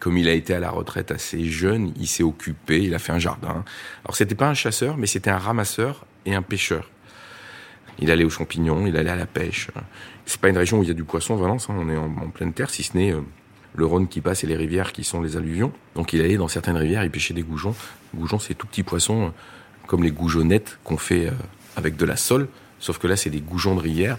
Comme 0.00 0.18
il 0.18 0.28
a 0.28 0.32
été 0.32 0.54
à 0.54 0.60
la 0.60 0.70
retraite 0.70 1.10
assez 1.10 1.44
jeune, 1.44 1.92
il 1.96 2.06
s'est 2.06 2.22
occupé, 2.22 2.82
il 2.82 2.94
a 2.94 2.98
fait 2.98 3.12
un 3.12 3.18
jardin. 3.18 3.64
Alors 4.04 4.16
c'était 4.16 4.34
pas 4.34 4.48
un 4.48 4.54
chasseur, 4.54 4.96
mais 4.96 5.06
c'était 5.06 5.30
un 5.30 5.38
ramasseur 5.38 6.04
et 6.26 6.34
un 6.34 6.42
pêcheur. 6.42 6.90
Il 7.98 8.10
allait 8.10 8.24
aux 8.24 8.30
champignons, 8.30 8.86
il 8.86 8.96
allait 8.96 9.10
à 9.10 9.16
la 9.16 9.26
pêche. 9.26 9.68
C'est 10.26 10.40
pas 10.40 10.48
une 10.48 10.58
région 10.58 10.80
où 10.80 10.82
il 10.82 10.88
y 10.88 10.90
a 10.90 10.94
du 10.94 11.04
poisson, 11.04 11.36
Valence. 11.36 11.70
Hein. 11.70 11.76
on 11.78 11.88
est 11.88 11.96
en, 11.96 12.30
pleine 12.30 12.52
terre, 12.52 12.68
si 12.68 12.82
ce 12.82 12.96
n'est 12.96 13.12
euh, 13.12 13.22
le 13.74 13.86
Rhône 13.86 14.08
qui 14.08 14.20
passe 14.20 14.44
et 14.44 14.46
les 14.46 14.56
rivières 14.56 14.92
qui 14.92 15.04
sont 15.04 15.20
les 15.20 15.36
alluvions. 15.36 15.72
Donc 15.94 16.12
il 16.12 16.20
allait 16.20 16.36
dans 16.36 16.48
certaines 16.48 16.76
rivières, 16.76 17.04
il 17.04 17.10
pêchait 17.10 17.34
des 17.34 17.42
goujons. 17.42 17.74
Goujons, 18.14 18.38
c'est 18.38 18.54
tout 18.54 18.66
petits 18.66 18.82
poissons 18.82 19.32
comme 19.86 20.02
les 20.02 20.10
goujonnettes 20.10 20.78
qu'on 20.84 20.96
fait 20.96 21.26
euh, 21.26 21.32
avec 21.76 21.96
de 21.96 22.04
la 22.04 22.16
sole, 22.16 22.48
sauf 22.80 22.98
que 22.98 23.06
là 23.06 23.16
c'est 23.16 23.30
des 23.30 23.40
goujons 23.40 23.74
de 23.74 23.80
rivière 23.80 24.18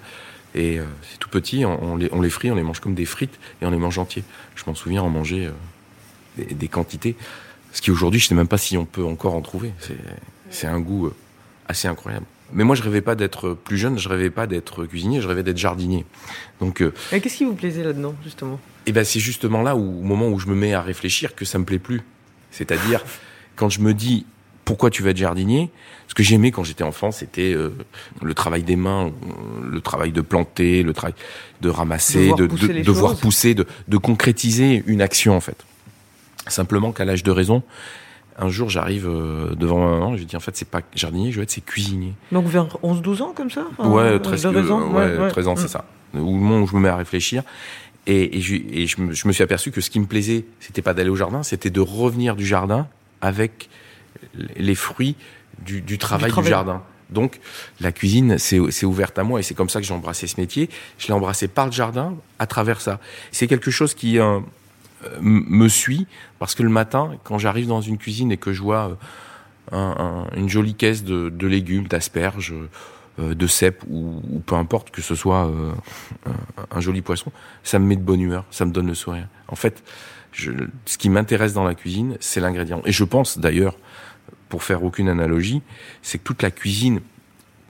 et 0.56 0.80
euh, 0.80 0.86
c'est 1.10 1.20
tout 1.20 1.30
petit, 1.30 1.66
on, 1.66 1.96
les, 1.98 2.10
on, 2.12 2.22
les, 2.22 2.30
frit, 2.30 2.51
on 2.51 2.56
les 2.56 2.63
mange 2.63 2.80
comme 2.80 2.96
des 2.96 3.06
frites 3.06 3.38
et 3.62 3.66
on 3.66 3.72
les 3.72 3.77
mange 3.77 3.98
entiers. 4.00 4.24
Je 4.56 4.63
m'en 4.66 4.75
souviens 4.75 5.04
en 5.04 5.10
manger 5.10 5.48
euh, 5.48 6.44
des, 6.51 6.68
quantités, 6.68 7.16
ce 7.74 7.82
qui 7.82 7.92
aujourd'hui 7.92 8.20
je 8.20 8.25
ne 8.25 8.30
sais 8.30 8.36
même 8.36 8.48
pas 8.48 8.58
si 8.58 8.77
on 8.77 8.86
peut 8.86 9.04
encore 9.04 9.36
en 9.36 9.42
trouver. 9.42 9.72
C'est 10.50 10.68
un 10.68 10.80
goût 10.80 11.12
assez 11.68 11.88
incroyable. 11.88 12.25
Mais 12.54 12.63
moi, 12.63 12.75
je 12.75 12.84
rêvais 12.84 13.01
pas 13.01 13.16
d'être 13.16 13.54
plus 13.54 13.77
jeune, 13.77 13.98
je 13.98 14.08
rêvais 14.08 14.30
pas 14.30 14.48
d'être 14.48 14.86
cuisinier, 14.86 15.22
je 15.22 15.27
rêvais 15.27 15.44
d'être 15.44 15.58
jardinier. 15.58 16.06
Donc, 16.62 16.84
qu'est-ce 17.10 17.38
qui 17.38 17.46
vous 17.46 17.56
plaisait 17.56 17.84
là-dedans, 17.84 18.16
justement? 18.24 18.60
Eh 18.86 18.92
ben, 18.94 19.04
c'est 19.04 19.20
justement 19.20 19.62
là 19.62 19.75
où, 19.75 20.00
au 20.00 20.04
moment 20.04 20.30
où 20.30 20.39
je 20.39 20.48
me 20.48 20.56
mets 20.56 20.74
à 20.74 20.82
réfléchir, 20.82 21.36
que 21.36 21.44
ça 21.44 21.60
me 21.60 21.66
plaît 21.66 21.80
plus. 21.80 22.01
C'est-à-dire 22.51 23.04
quand 23.58 23.70
je 23.70 23.82
me 23.82 23.94
dis, 23.94 24.25
pourquoi 24.63 24.89
tu 24.89 25.04
vas 25.04 25.10
être 25.10 25.18
jardinier? 25.18 25.70
Ce 26.08 26.13
que 26.13 26.24
j'aimais 26.24 26.51
quand 26.51 26.63
j'étais 26.63 26.84
enfant, 26.84 27.12
c'était 27.12 27.54
euh, 27.54 27.74
le 28.22 28.34
travail 28.34 28.63
des 28.63 28.75
mains, 28.75 29.08
euh, 29.08 29.70
le 29.70 29.82
travail 29.82 30.12
de 30.12 30.22
planter, 30.22 30.84
le 30.84 30.94
travail 30.94 31.16
de 31.62 31.70
ramasser, 31.70 32.32
de, 32.38 32.48
de, 32.48 32.92
voir 32.92 33.16
pousser, 33.16 33.56
de, 33.56 33.66
de 33.88 33.98
concrétiser 33.98 34.84
une 34.88 35.01
action 35.01 35.36
en 35.36 35.39
fait. 35.42 35.66
Simplement 36.48 36.92
qu'à 36.92 37.06
l'âge 37.06 37.24
de 37.24 37.32
raison, 37.32 37.63
un 38.38 38.50
jour 38.50 38.70
j'arrive 38.70 39.08
euh, 39.08 39.56
devant 39.56 39.79
ma 39.79 39.91
maman, 39.91 40.13
je 40.13 40.20
lui 40.20 40.25
dis 40.25 40.36
en 40.36 40.39
fait 40.39 40.56
c'est 40.56 40.70
pas 40.70 40.82
jardinier, 40.96 41.32
je 41.32 41.38
veux 41.38 41.44
être 41.44 41.51
c'est 41.51 41.65
cuisinier. 41.65 42.13
Donc 42.32 42.46
vers 42.46 42.65
11-12 42.84 43.22
ans 43.22 43.34
comme 43.36 43.50
ça 43.50 43.65
Ouais, 43.79 44.20
13, 44.20 44.48
ouais, 44.48 45.29
13 45.29 45.48
ans 45.48 45.56
c'est 45.56 45.67
ça. 45.67 45.86
Au 46.13 46.20
moment 46.20 46.62
où 46.62 46.67
je 46.67 46.75
me 46.75 46.82
mets 46.82 46.89
à 46.89 46.96
réfléchir. 46.96 47.44
Et, 48.10 48.38
et, 48.38 48.41
je, 48.41 48.56
et 48.56 48.88
je, 48.88 49.01
me, 49.01 49.12
je, 49.12 49.27
me, 49.27 49.34
suis 49.34 49.44
aperçu 49.44 49.70
que 49.70 49.82
ce 49.82 49.89
qui 49.89 50.00
me 50.00 50.06
plaisait, 50.06 50.46
c'était 50.62 50.82
pas 50.82 50.94
d'aller 50.94 51.10
au 51.10 51.17
jardin, 51.17 51.44
c'était 51.44 51.70
de 51.70 51.82
revenir 51.82 52.38
du 52.38 52.46
jardin 52.46 52.88
avec 53.20 53.70
les 54.56 54.75
fruits 54.75 55.17
du, 55.65 55.98
travail 55.98 56.32
du, 56.32 56.44
jardin. 56.48 56.84
Donc 57.10 57.39
la 57.79 57.91
cuisine, 57.91 58.38
c'est 58.38 58.86
ouverte 58.86 59.17
à 59.20 59.24
moi 59.24 59.39
et 59.39 59.44
c'est 59.44 59.53
comme 59.53 59.70
ça 59.70 59.79
que 59.79 59.86
j'ai 59.86 59.94
embrassé 59.94 60.27
ce 60.27 60.39
métier. 60.39 60.70
Je 60.98 61.08
l'ai 61.08 61.13
embrassé 61.13 61.48
par 61.48 61.65
le 61.65 61.72
jardin, 61.72 62.15
à 62.39 62.48
travers 62.48 62.82
ça. 62.82 63.00
C'est 63.32 63.48
quelque 63.48 63.72
chose 63.72 63.94
qui, 63.94 64.20
euh, 64.20 64.24
euh, 64.36 64.39
me 65.22 65.68
suit 65.68 66.08
parce 66.39 66.56
que 66.56 66.63
le 66.63 66.70
matin, 66.70 67.12
quand 67.24 67.38
j'arrive 67.38 67.68
dans 67.68 67.82
une 67.82 67.98
cuisine 67.98 68.32
et 68.32 68.38
que 68.38 68.54
je 68.54 68.62
vois 68.62 68.98
une 69.72 70.48
jolie 70.50 70.75
caisse 70.75 71.04
de, 71.04 71.48
légumes, 71.48 71.88
d'asperges, 71.88 72.54
de 73.18 73.48
cèpes 73.48 73.84
ou, 73.89 74.22
peu 74.46 74.56
importe 74.56 74.92
que 74.92 75.01
ce 75.01 75.16
soit 75.16 75.51
un, 76.72 76.80
joli 76.80 77.01
poisson, 77.01 77.32
ça 77.63 77.80
me 77.80 77.86
met 77.86 77.96
de 77.96 78.01
bonne 78.01 78.22
humeur, 78.22 78.46
ça 78.50 78.66
me 78.66 78.72
donne 78.72 78.88
le 78.88 78.96
sourire. 78.96 79.27
En 79.48 79.56
fait, 79.56 79.84
ce 80.34 80.98
qui 80.98 81.10
m'intéresse 81.10 81.54
dans 81.54 81.63
la 81.63 81.75
cuisine, 81.75 82.18
c'est 82.20 82.39
l'ingrédient. 82.39 82.82
Et 82.86 82.92
je 82.92 83.04
pense 83.04 83.39
d'ailleurs, 83.39 83.75
pour 84.50 84.63
faire 84.63 84.84
aucune 84.84 85.10
analogie, 85.10 85.62
c'est 86.01 86.18
que 86.18 86.24
toute 86.24 86.42
la 86.42 86.51
cuisine 86.51 87.01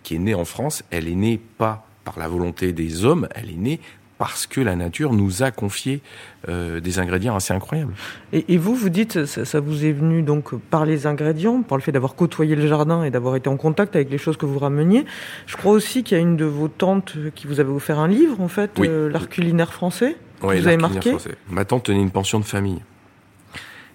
qui 0.03 0.15
est 0.15 0.19
née 0.19 0.35
en 0.35 0.45
France, 0.45 0.83
elle 0.91 1.07
est 1.07 1.15
née 1.15 1.39
pas 1.57 1.87
par 2.03 2.17
la 2.19 2.27
volonté 2.27 2.71
des 2.71 3.03
hommes, 3.03 3.27
elle 3.35 3.49
est 3.49 3.57
née 3.57 3.81
parce 4.17 4.47
que 4.47 4.61
la 4.61 4.75
nature 4.75 5.13
nous 5.13 5.43
a 5.43 5.51
confié 5.51 6.01
euh, 6.49 6.79
des 6.79 6.99
ingrédients 6.99 7.35
assez 7.35 7.53
incroyables. 7.53 7.93
Et, 8.33 8.57
vous, 8.57 8.75
vous 8.75 8.89
dites, 8.89 9.25
ça, 9.25 9.45
ça, 9.45 9.59
vous 9.59 9.85
est 9.85 9.91
venu 9.91 10.23
donc 10.23 10.55
par 10.55 10.85
les 10.85 11.05
ingrédients, 11.05 11.61
par 11.61 11.77
le 11.77 11.83
fait 11.83 11.91
d'avoir 11.91 12.15
côtoyé 12.15 12.55
le 12.55 12.67
jardin 12.67 13.03
et 13.03 13.11
d'avoir 13.11 13.35
été 13.35 13.49
en 13.49 13.57
contact 13.57 13.95
avec 13.95 14.09
les 14.09 14.17
choses 14.17 14.37
que 14.37 14.45
vous 14.45 14.59
rameniez. 14.59 15.05
Je 15.45 15.55
crois 15.55 15.71
aussi 15.71 16.03
qu'il 16.03 16.17
y 16.17 16.19
a 16.19 16.23
une 16.23 16.37
de 16.37 16.45
vos 16.45 16.67
tantes 16.67 17.15
qui 17.35 17.47
vous 17.47 17.59
avait 17.59 17.71
offert 17.71 17.99
un 17.99 18.07
livre, 18.07 18.41
en 18.41 18.47
fait, 18.47 18.71
euh, 18.79 19.09
l'art 19.09 19.29
culinaire 19.29 19.71
français. 19.71 20.15
Oui, 20.41 20.59
vous 20.59 20.67
avez 20.67 20.77
marqué. 20.77 21.11
Français. 21.11 21.35
Ma 21.49 21.65
tante 21.65 21.83
tenait 21.83 22.01
une 22.01 22.11
pension 22.11 22.39
de 22.39 22.45
famille 22.45 22.81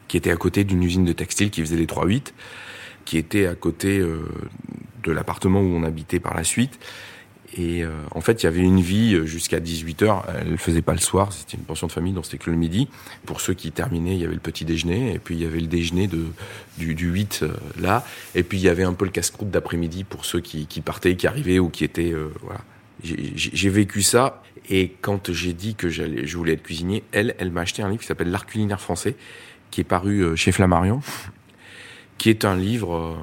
qui 0.08 0.16
était 0.16 0.30
à 0.30 0.36
côté 0.36 0.64
d'une 0.64 0.82
usine 0.82 1.04
de 1.04 1.12
textile 1.12 1.50
qui 1.50 1.62
faisait 1.62 1.76
les 1.76 1.86
3-8, 1.86 2.32
qui 3.04 3.16
était 3.16 3.46
à 3.46 3.54
côté 3.54 3.98
euh, 3.98 4.28
de 5.02 5.10
l'appartement 5.10 5.60
où 5.60 5.74
on 5.74 5.84
habitait 5.84 6.20
par 6.20 6.34
la 6.34 6.44
suite. 6.44 6.78
Et 7.54 7.84
euh, 7.84 7.90
en 8.12 8.20
fait, 8.20 8.42
il 8.42 8.46
y 8.46 8.48
avait 8.48 8.60
une 8.60 8.80
vie 8.80 9.14
euh, 9.14 9.26
jusqu'à 9.26 9.60
18 9.60 10.02
heures. 10.02 10.24
Elle 10.38 10.56
faisait 10.56 10.82
pas 10.82 10.92
le 10.92 10.98
soir. 10.98 11.32
C'était 11.32 11.56
une 11.56 11.64
pension 11.64 11.86
de 11.86 11.92
famille, 11.92 12.12
donc 12.12 12.24
c'était 12.24 12.38
que 12.38 12.50
le 12.50 12.56
midi. 12.56 12.88
Pour 13.26 13.40
ceux 13.40 13.54
qui 13.54 13.72
terminaient, 13.72 14.14
il 14.14 14.20
y 14.20 14.24
avait 14.24 14.34
le 14.34 14.40
petit 14.40 14.64
déjeuner, 14.64 15.12
et 15.14 15.18
puis 15.18 15.34
il 15.34 15.42
y 15.42 15.46
avait 15.46 15.60
le 15.60 15.66
déjeuner 15.66 16.06
de 16.06 16.24
du, 16.78 16.94
du 16.94 17.10
8 17.10 17.40
euh, 17.42 17.52
là, 17.80 18.04
et 18.34 18.42
puis 18.42 18.58
il 18.58 18.64
y 18.64 18.68
avait 18.68 18.84
un 18.84 18.94
peu 18.94 19.04
le 19.04 19.10
casse-croûte 19.10 19.50
d'après-midi 19.50 20.04
pour 20.04 20.24
ceux 20.24 20.40
qui, 20.40 20.66
qui 20.66 20.80
partaient, 20.80 21.16
qui 21.16 21.26
arrivaient 21.26 21.58
ou 21.58 21.68
qui 21.68 21.84
étaient 21.84 22.14
voilà. 22.40 22.60
J'ai 23.04 23.68
vécu 23.68 24.00
ça, 24.02 24.42
et 24.70 24.92
quand 25.00 25.32
j'ai 25.32 25.52
dit 25.52 25.74
que 25.74 25.88
je 25.88 26.36
voulais 26.36 26.52
être 26.52 26.62
cuisinier, 26.62 27.02
elle, 27.10 27.34
elle 27.38 27.50
m'a 27.50 27.62
acheté 27.62 27.82
un 27.82 27.88
livre 27.88 28.00
qui 28.00 28.06
s'appelle 28.06 28.30
L'art 28.30 28.46
culinaire 28.46 28.80
français, 28.80 29.16
qui 29.72 29.80
est 29.80 29.84
paru 29.84 30.36
chez 30.36 30.52
Flammarion, 30.52 31.00
qui 32.16 32.30
est 32.30 32.44
un 32.44 32.56
livre 32.56 33.18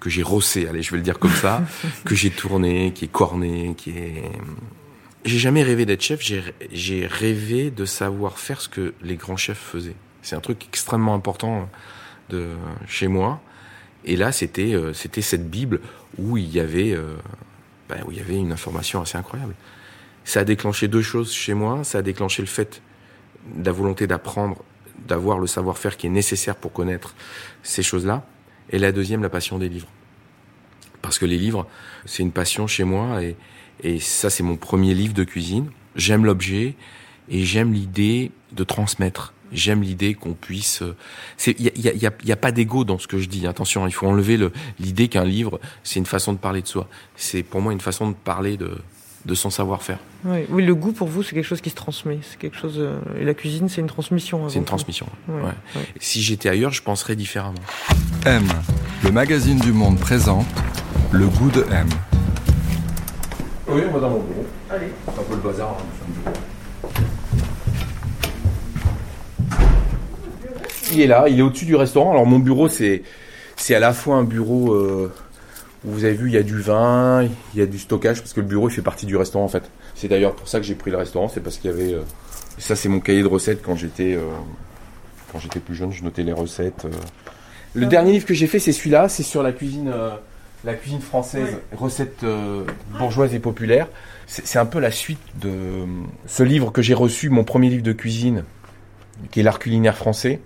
que 0.00 0.10
j'ai 0.10 0.22
rossé, 0.22 0.66
allez, 0.68 0.82
je 0.82 0.90
vais 0.90 0.98
le 0.98 1.02
dire 1.02 1.18
comme 1.18 1.32
ça, 1.32 1.62
que 2.04 2.14
j'ai 2.14 2.30
tourné, 2.30 2.92
qui 2.92 3.06
est 3.06 3.12
corné, 3.12 3.74
qui 3.76 3.90
est... 3.90 4.30
J'ai 5.24 5.38
jamais 5.38 5.62
rêvé 5.62 5.86
d'être 5.86 6.02
chef, 6.02 6.20
j'ai 6.20 7.06
rêvé 7.06 7.70
de 7.70 7.84
savoir 7.84 8.38
faire 8.38 8.60
ce 8.60 8.68
que 8.68 8.94
les 9.02 9.16
grands 9.16 9.36
chefs 9.36 9.58
faisaient. 9.58 9.96
C'est 10.22 10.36
un 10.36 10.40
truc 10.40 10.66
extrêmement 10.68 11.14
important 11.14 11.68
de 12.30 12.50
chez 12.86 13.08
moi. 13.08 13.40
Et 14.04 14.16
là, 14.16 14.30
c'était 14.32 14.74
euh, 14.74 14.92
c'était 14.92 15.22
cette 15.22 15.50
Bible 15.50 15.80
où 16.18 16.36
il 16.36 16.48
y 16.48 16.60
avait 16.60 16.92
euh, 16.92 17.16
ben, 17.88 18.02
où 18.06 18.12
il 18.12 18.18
y 18.18 18.20
avait 18.20 18.36
une 18.36 18.52
information 18.52 19.00
assez 19.00 19.18
incroyable. 19.18 19.54
Ça 20.24 20.40
a 20.40 20.44
déclenché 20.44 20.88
deux 20.88 21.02
choses 21.02 21.32
chez 21.32 21.54
moi. 21.54 21.84
Ça 21.84 21.98
a 21.98 22.02
déclenché 22.02 22.42
le 22.42 22.48
fait 22.48 22.82
de 23.54 23.66
la 23.66 23.72
volonté 23.72 24.06
d'apprendre, 24.06 24.62
d'avoir 25.06 25.38
le 25.38 25.46
savoir-faire 25.46 25.96
qui 25.96 26.06
est 26.06 26.10
nécessaire 26.10 26.56
pour 26.56 26.72
connaître 26.72 27.14
ces 27.62 27.82
choses-là. 27.82 28.26
Et 28.70 28.78
la 28.78 28.92
deuxième, 28.92 29.22
la 29.22 29.28
passion 29.28 29.58
des 29.58 29.68
livres. 29.68 29.88
Parce 31.02 31.18
que 31.18 31.26
les 31.26 31.38
livres, 31.38 31.66
c'est 32.04 32.22
une 32.22 32.32
passion 32.32 32.66
chez 32.66 32.84
moi 32.84 33.22
et, 33.22 33.36
et 33.82 34.00
ça, 34.00 34.30
c'est 34.30 34.42
mon 34.42 34.56
premier 34.56 34.94
livre 34.94 35.14
de 35.14 35.24
cuisine. 35.24 35.70
J'aime 35.94 36.24
l'objet 36.24 36.74
et 37.28 37.44
j'aime 37.44 37.72
l'idée 37.72 38.32
de 38.52 38.64
transmettre. 38.64 39.32
J'aime 39.52 39.82
l'idée 39.82 40.14
qu'on 40.14 40.32
puisse. 40.34 40.82
Il 41.46 41.62
y 41.62 41.68
a, 41.68 41.92
y, 41.94 42.06
a, 42.06 42.12
y 42.24 42.32
a, 42.32 42.36
pas 42.36 42.50
d'ego 42.50 42.84
dans 42.84 42.98
ce 42.98 43.06
que 43.06 43.18
je 43.18 43.28
dis. 43.28 43.46
Attention, 43.46 43.86
il 43.86 43.92
faut 43.92 44.06
enlever 44.06 44.38
l'idée 44.80 45.06
qu'un 45.06 45.24
livre, 45.24 45.60
c'est 45.84 46.00
une 46.00 46.06
façon 46.06 46.32
de 46.32 46.38
parler 46.38 46.62
de 46.62 46.66
soi. 46.66 46.88
C'est 47.14 47.44
pour 47.44 47.60
moi 47.60 47.72
une 47.72 47.80
façon 47.80 48.10
de 48.10 48.16
parler 48.16 48.56
de, 48.56 48.76
de 49.26 49.34
son 49.34 49.50
savoir-faire. 49.50 49.98
Oui, 50.24 50.46
oui, 50.50 50.64
le 50.64 50.74
goût 50.74 50.92
pour 50.92 51.08
vous, 51.08 51.22
c'est 51.24 51.34
quelque 51.34 51.44
chose 51.44 51.60
qui 51.60 51.70
se 51.70 51.74
transmet. 51.74 52.18
C'est 52.22 52.38
quelque 52.38 52.56
chose. 52.56 52.76
Euh, 52.78 52.96
et 53.20 53.24
la 53.24 53.34
cuisine, 53.34 53.68
c'est 53.68 53.80
une 53.80 53.88
transmission. 53.88 54.48
C'est 54.48 54.58
une 54.58 54.64
transmission. 54.64 55.06
Ouais, 55.28 55.50
Si 55.98 56.22
j'étais 56.22 56.48
ailleurs, 56.48 56.72
je 56.72 56.82
penserais 56.82 57.16
différemment. 57.16 57.58
M, 58.24 58.46
le 59.02 59.10
magazine 59.10 59.58
du 59.58 59.72
Monde 59.72 59.98
présente 59.98 60.46
le 61.10 61.26
goût 61.26 61.50
de 61.50 61.66
M. 61.72 61.88
Oui, 63.68 63.82
on 63.88 63.94
va 63.94 64.00
dans 64.00 64.10
mon 64.10 64.20
bureau. 64.20 64.46
Allez. 64.70 64.92
C'est 65.06 65.20
un 65.20 65.24
peu 65.24 65.34
le 65.34 65.40
bazar. 65.40 65.76
Hein, 65.76 66.32
il 70.92 71.00
est 71.00 71.06
là, 71.08 71.24
il 71.28 71.38
est 71.38 71.42
au-dessus 71.42 71.64
du 71.64 71.74
restaurant. 71.74 72.12
Alors 72.12 72.26
mon 72.26 72.38
bureau, 72.38 72.68
c'est 72.68 73.02
c'est 73.56 73.74
à 73.74 73.80
la 73.80 73.92
fois 73.92 74.16
un 74.16 74.24
bureau. 74.24 74.72
Euh, 74.72 75.12
vous 75.86 76.04
avez 76.04 76.14
vu, 76.14 76.28
il 76.28 76.34
y 76.34 76.36
a 76.36 76.42
du 76.42 76.60
vin, 76.60 77.22
il 77.54 77.58
y 77.58 77.62
a 77.62 77.66
du 77.66 77.78
stockage, 77.78 78.20
parce 78.20 78.32
que 78.32 78.40
le 78.40 78.46
bureau, 78.46 78.68
il 78.68 78.72
fait 78.72 78.82
partie 78.82 79.06
du 79.06 79.16
restaurant, 79.16 79.44
en 79.44 79.48
fait. 79.48 79.62
C'est 79.94 80.08
d'ailleurs 80.08 80.34
pour 80.34 80.48
ça 80.48 80.58
que 80.58 80.66
j'ai 80.66 80.74
pris 80.74 80.90
le 80.90 80.96
restaurant, 80.96 81.28
c'est 81.28 81.40
parce 81.40 81.58
qu'il 81.58 81.70
y 81.70 81.74
avait... 81.74 81.94
Euh, 81.94 82.02
ça, 82.58 82.74
c'est 82.74 82.88
mon 82.88 83.00
cahier 83.00 83.22
de 83.22 83.28
recettes 83.28 83.62
quand 83.62 83.76
j'étais 83.76 84.14
euh, 84.14 84.22
quand 85.30 85.38
j'étais 85.38 85.60
plus 85.60 85.74
jeune, 85.74 85.92
je 85.92 86.02
notais 86.02 86.22
les 86.22 86.32
recettes. 86.32 86.86
Euh. 86.86 86.90
Le 87.74 87.86
dernier 87.86 88.12
livre 88.12 88.26
que 88.26 88.34
j'ai 88.34 88.46
fait, 88.46 88.58
c'est 88.58 88.72
celui-là, 88.72 89.08
c'est 89.08 89.22
sur 89.22 89.42
la 89.42 89.52
cuisine, 89.52 89.92
la 90.64 90.74
cuisine 90.74 91.00
française, 91.00 91.58
recettes 91.76 92.24
bourgeoises 92.98 93.34
et 93.34 93.38
populaires. 93.38 93.88
C'est 94.26 94.58
un 94.58 94.64
peu 94.64 94.78
la 94.78 94.90
suite 94.90 95.20
de 95.38 95.84
ce 96.26 96.42
livre 96.42 96.72
que 96.72 96.80
j'ai 96.80 96.94
reçu, 96.94 97.28
mon 97.28 97.44
premier 97.44 97.68
livre 97.68 97.82
de 97.82 97.92
cuisine, 97.92 98.44
qui 99.30 99.40
est 99.40 99.42
l'art 99.42 99.58
culinaire 99.58 99.98
français, 99.98 100.40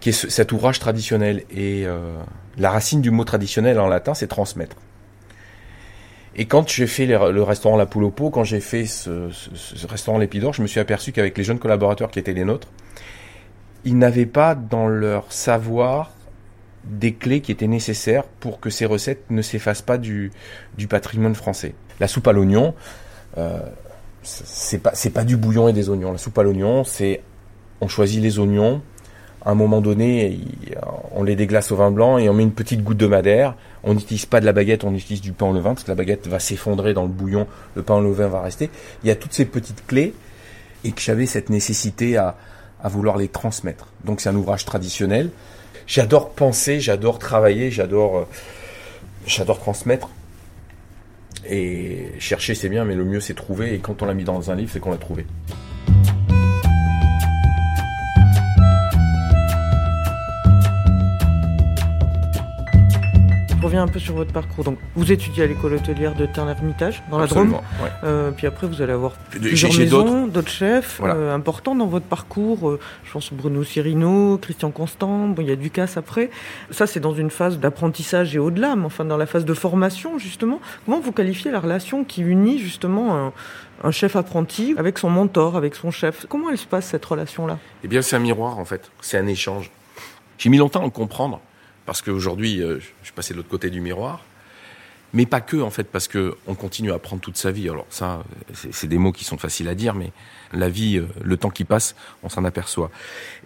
qui 0.00 0.10
est 0.10 0.30
cet 0.30 0.52
ouvrage 0.52 0.78
traditionnel. 0.78 1.44
Et 1.50 1.86
la 2.56 2.70
racine 2.70 3.00
du 3.00 3.10
mot 3.10 3.24
traditionnel 3.24 3.78
en 3.80 3.88
latin, 3.88 4.14
c'est 4.14 4.26
transmettre. 4.26 4.76
Et 6.38 6.44
quand 6.44 6.68
j'ai 6.68 6.86
fait 6.86 7.06
le 7.06 7.42
restaurant 7.42 7.76
La 7.76 7.86
Poule 7.86 8.04
au 8.04 8.10
Pot, 8.10 8.30
quand 8.30 8.44
j'ai 8.44 8.60
fait 8.60 8.84
ce, 8.84 9.30
restaurant 9.88 10.18
L'Épidore, 10.18 10.52
je 10.52 10.60
me 10.60 10.66
suis 10.66 10.80
aperçu 10.80 11.10
qu'avec 11.12 11.36
les 11.38 11.44
jeunes 11.44 11.58
collaborateurs 11.58 12.10
qui 12.10 12.18
étaient 12.18 12.34
les 12.34 12.44
nôtres, 12.44 12.68
ils 13.86 13.96
n'avaient 13.96 14.26
pas 14.26 14.54
dans 14.54 14.86
leur 14.86 15.32
savoir 15.32 16.12
des 16.84 17.14
clés 17.14 17.40
qui 17.40 17.52
étaient 17.52 17.66
nécessaires 17.66 18.24
pour 18.24 18.60
que 18.60 18.68
ces 18.68 18.84
recettes 18.84 19.30
ne 19.30 19.40
s'effacent 19.40 19.82
pas 19.82 19.96
du, 19.96 20.30
patrimoine 20.88 21.34
français. 21.34 21.74
La 22.00 22.06
soupe 22.06 22.28
à 22.28 22.32
l'oignon, 22.32 22.74
euh, 23.38 23.58
c'est 24.22 24.78
pas 24.78 24.92
pas 25.14 25.24
du 25.24 25.38
bouillon 25.38 25.68
et 25.68 25.72
des 25.72 25.88
oignons. 25.88 26.12
La 26.12 26.18
soupe 26.18 26.38
à 26.38 26.42
l'oignon, 26.42 26.84
c'est 26.84 27.22
on 27.80 27.88
choisit 27.88 28.22
les 28.22 28.38
oignons, 28.38 28.82
à 29.46 29.50
un 29.50 29.54
moment 29.54 29.80
donné, 29.80 30.40
on 31.14 31.22
les 31.22 31.36
déglace 31.36 31.70
au 31.70 31.76
vin 31.76 31.92
blanc 31.92 32.18
et 32.18 32.28
on 32.28 32.34
met 32.34 32.42
une 32.42 32.52
petite 32.52 32.82
goutte 32.82 32.96
de 32.96 33.06
madère. 33.06 33.54
On 33.84 33.94
n'utilise 33.94 34.26
pas 34.26 34.40
de 34.40 34.44
la 34.44 34.52
baguette, 34.52 34.82
on 34.82 34.92
utilise 34.92 35.20
du 35.20 35.30
pain 35.30 35.46
au 35.46 35.52
levain 35.52 35.74
parce 35.74 35.84
que 35.84 35.88
la 35.88 35.94
baguette 35.94 36.26
va 36.26 36.40
s'effondrer 36.40 36.94
dans 36.94 37.04
le 37.04 37.08
bouillon, 37.08 37.46
le 37.76 37.82
pain 37.84 37.94
au 37.94 38.00
levain 38.00 38.26
va 38.26 38.42
rester. 38.42 38.70
Il 39.04 39.06
y 39.06 39.10
a 39.12 39.14
toutes 39.14 39.32
ces 39.32 39.44
petites 39.44 39.86
clés 39.86 40.14
et 40.82 40.90
que 40.90 41.00
j'avais 41.00 41.26
cette 41.26 41.48
nécessité 41.48 42.16
à, 42.16 42.34
vouloir 42.86 43.18
les 43.18 43.28
transmettre. 43.28 43.86
Donc 44.04 44.20
c'est 44.20 44.28
un 44.28 44.34
ouvrage 44.34 44.64
traditionnel. 44.64 45.30
J'adore 45.86 46.30
penser, 46.30 46.80
j'adore 46.80 47.20
travailler, 47.20 47.70
j'adore, 47.70 48.18
euh, 48.18 48.28
j'adore 49.28 49.60
transmettre. 49.60 50.10
Et 51.48 52.08
chercher 52.18 52.56
c'est 52.56 52.68
bien, 52.68 52.84
mais 52.84 52.96
le 52.96 53.04
mieux 53.04 53.20
c'est 53.20 53.34
trouver. 53.34 53.74
Et 53.74 53.78
quand 53.78 54.02
on 54.02 54.06
l'a 54.06 54.14
mis 54.14 54.24
dans 54.24 54.50
un 54.50 54.56
livre, 54.56 54.70
c'est 54.72 54.80
qu'on 54.80 54.90
l'a 54.90 54.98
trouvé. 54.98 55.24
Reviens 63.66 63.82
un 63.82 63.88
peu 63.88 63.98
sur 63.98 64.14
votre 64.14 64.32
parcours. 64.32 64.64
Donc, 64.64 64.78
vous 64.94 65.10
étudiez 65.12 65.44
à 65.44 65.46
l'école 65.46 65.74
hôtelière 65.74 66.14
de 66.14 66.24
Tain-l'Hermitage, 66.24 67.02
dans 67.10 67.18
la 67.18 67.26
Drôme. 67.26 67.56
Euh, 68.04 68.30
puis 68.30 68.46
après, 68.46 68.66
vous 68.66 68.80
allez 68.80 68.92
avoir 68.92 69.12
plusieurs 69.30 69.76
maisons, 69.76 70.26
d'autres 70.28 70.50
chefs 70.50 71.00
euh, 71.02 71.34
importants 71.34 71.74
dans 71.74 71.86
votre 71.86 72.06
parcours. 72.06 72.68
Euh, 72.68 72.80
je 73.04 73.12
pense 73.12 73.32
Bruno 73.32 73.64
Cirino, 73.64 74.38
Christian 74.38 74.70
Constant. 74.70 75.28
Bon, 75.28 75.42
il 75.42 75.48
y 75.48 75.52
a 75.52 75.56
Ducasse 75.56 75.96
après. 75.96 76.30
Ça, 76.70 76.86
c'est 76.86 77.00
dans 77.00 77.14
une 77.14 77.30
phase 77.30 77.58
d'apprentissage 77.58 78.36
et 78.36 78.38
au-delà, 78.38 78.76
mais 78.76 78.84
enfin 78.84 79.04
dans 79.04 79.16
la 79.16 79.26
phase 79.26 79.44
de 79.44 79.54
formation 79.54 80.18
justement. 80.18 80.60
Comment 80.84 81.00
vous 81.00 81.12
qualifiez 81.12 81.50
la 81.50 81.60
relation 81.60 82.04
qui 82.04 82.22
unit 82.22 82.58
justement 82.58 83.32
un, 83.82 83.90
chef 83.90 84.16
apprenti 84.16 84.74
avec 84.78 84.98
son 84.98 85.10
mentor, 85.10 85.56
avec 85.56 85.74
son 85.74 85.90
chef? 85.90 86.26
Comment 86.28 86.50
elle 86.50 86.58
se 86.58 86.66
passe 86.66 86.86
cette 86.86 87.04
relation-là? 87.04 87.58
Eh 87.82 87.88
bien, 87.88 88.02
c'est 88.02 88.16
un 88.16 88.20
miroir 88.20 88.58
en 88.58 88.64
fait. 88.64 88.90
C'est 89.00 89.18
un 89.18 89.26
échange. 89.26 89.70
J'ai 90.38 90.50
mis 90.50 90.58
longtemps 90.58 90.80
à 90.80 90.84
le 90.84 90.90
comprendre 90.90 91.40
parce 91.86 92.02
qu'aujourd'hui, 92.02 92.60
euh, 92.60 92.80
je 92.80 93.04
suis 93.04 93.14
passé 93.14 93.32
de 93.32 93.38
l'autre 93.38 93.48
côté 93.48 93.70
du 93.70 93.80
miroir. 93.80 94.24
Mais 95.12 95.24
pas 95.24 95.40
que, 95.40 95.56
en 95.56 95.70
fait, 95.70 95.84
parce 95.84 96.08
que 96.08 96.36
on 96.46 96.54
continue 96.54 96.90
à 96.90 96.96
apprendre 96.96 97.22
toute 97.22 97.36
sa 97.36 97.52
vie. 97.52 97.68
Alors 97.70 97.86
ça, 97.88 98.24
c'est 98.52 98.88
des 98.88 98.98
mots 98.98 99.12
qui 99.12 99.24
sont 99.24 99.38
faciles 99.38 99.68
à 99.68 99.74
dire, 99.74 99.94
mais 99.94 100.12
la 100.52 100.68
vie, 100.68 100.98
euh, 100.98 101.06
le 101.22 101.36
temps 101.36 101.48
qui 101.48 101.64
passe, 101.64 101.94
on 102.22 102.28
s'en 102.28 102.44
aperçoit. 102.44 102.90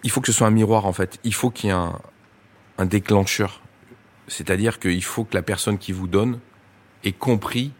Il 0.03 0.09
faut 0.09 0.19
que 0.19 0.27
ce 0.27 0.33
soit 0.33 0.47
un 0.47 0.51
miroir, 0.51 0.85
en 0.85 0.91
fait. 0.91 1.19
Il 1.23 1.33
faut 1.33 1.51
qu'il 1.51 1.69
y 1.69 1.69
ait 1.69 1.75
un, 1.75 1.99
un 2.79 2.85
déclencheur. 2.85 3.61
C'est-à-dire 4.27 4.79
qu'il 4.79 5.03
faut 5.03 5.23
que 5.23 5.35
la 5.35 5.43
personne 5.43 5.77
qui 5.77 5.91
vous 5.91 6.07
donne 6.07 6.39
ait 7.03 7.11
compris 7.11 7.71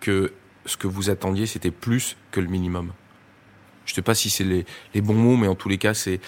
que 0.00 0.32
ce 0.66 0.76
que 0.76 0.88
vous 0.88 1.08
attendiez, 1.08 1.46
c'était 1.46 1.70
plus 1.70 2.16
que 2.32 2.40
le 2.40 2.48
minimum. 2.48 2.92
Je 3.86 3.94
sais 3.94 4.02
pas 4.02 4.14
si 4.14 4.28
c'est 4.28 4.44
les, 4.44 4.66
les, 4.94 5.00
bons 5.00 5.14
mots, 5.14 5.36
mais 5.36 5.48
en 5.48 5.54
tous 5.54 5.68
les 5.68 5.78
cas, 5.78 5.94
c'est 5.94 6.20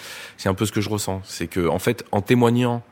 un 0.45 0.53
peu 0.53 0.65
ce 0.65 0.71
que 0.71 0.81
je 0.81 0.89
ressens. 0.89 1.21
C'est 1.25 1.47
que 1.47 1.67
en 1.67 1.79
fait, 1.79 2.05
en 2.11 2.21
témoignant 2.21 2.83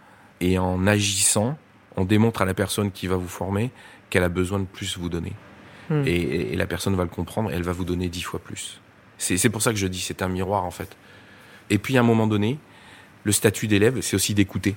et 0.41 0.57
en 0.57 0.85
agissant, 0.85 1.57
on 1.95 2.03
démontre 2.03 2.41
à 2.41 2.45
la 2.45 2.53
personne 2.53 2.91
qui 2.91 3.07
va 3.07 3.15
vous 3.15 3.27
former 3.27 3.71
qu'elle 4.09 4.23
a 4.23 4.29
besoin 4.29 4.59
de 4.59 4.65
plus 4.65 4.97
vous 4.97 5.07
donner. 5.07 5.33
Hmm. 5.89 6.03
Et, 6.05 6.51
et, 6.53 6.55
la 6.57 6.67
personne 6.67 6.95
va 6.95 7.03
le 7.03 7.09
comprendre, 7.09 7.51
et 7.51 7.53
elle 7.53 7.63
va 7.63 7.71
vous 7.71 7.85
donner 7.85 8.09
dix 8.09 8.23
fois 8.23 8.39
plus. 8.39 8.81
C'est 9.17 9.49
pour 9.49 9.61
ça 9.61 9.71
que 9.71 9.77
je 9.77 9.87
dis, 9.87 9.99
c'est 9.99 10.21
un 10.21 10.27
miroir 10.27 10.65
en 10.65 10.71
fait. 10.71 10.97
Et 11.69 11.77
puis 11.77 11.95
à 11.95 12.01
un 12.01 12.03
moment 12.03 12.27
donné, 12.27 12.57
le 13.23 13.31
statut 13.31 13.67
d'élève, 13.67 14.01
c'est 14.01 14.15
aussi 14.15 14.33
d'écouter. 14.33 14.75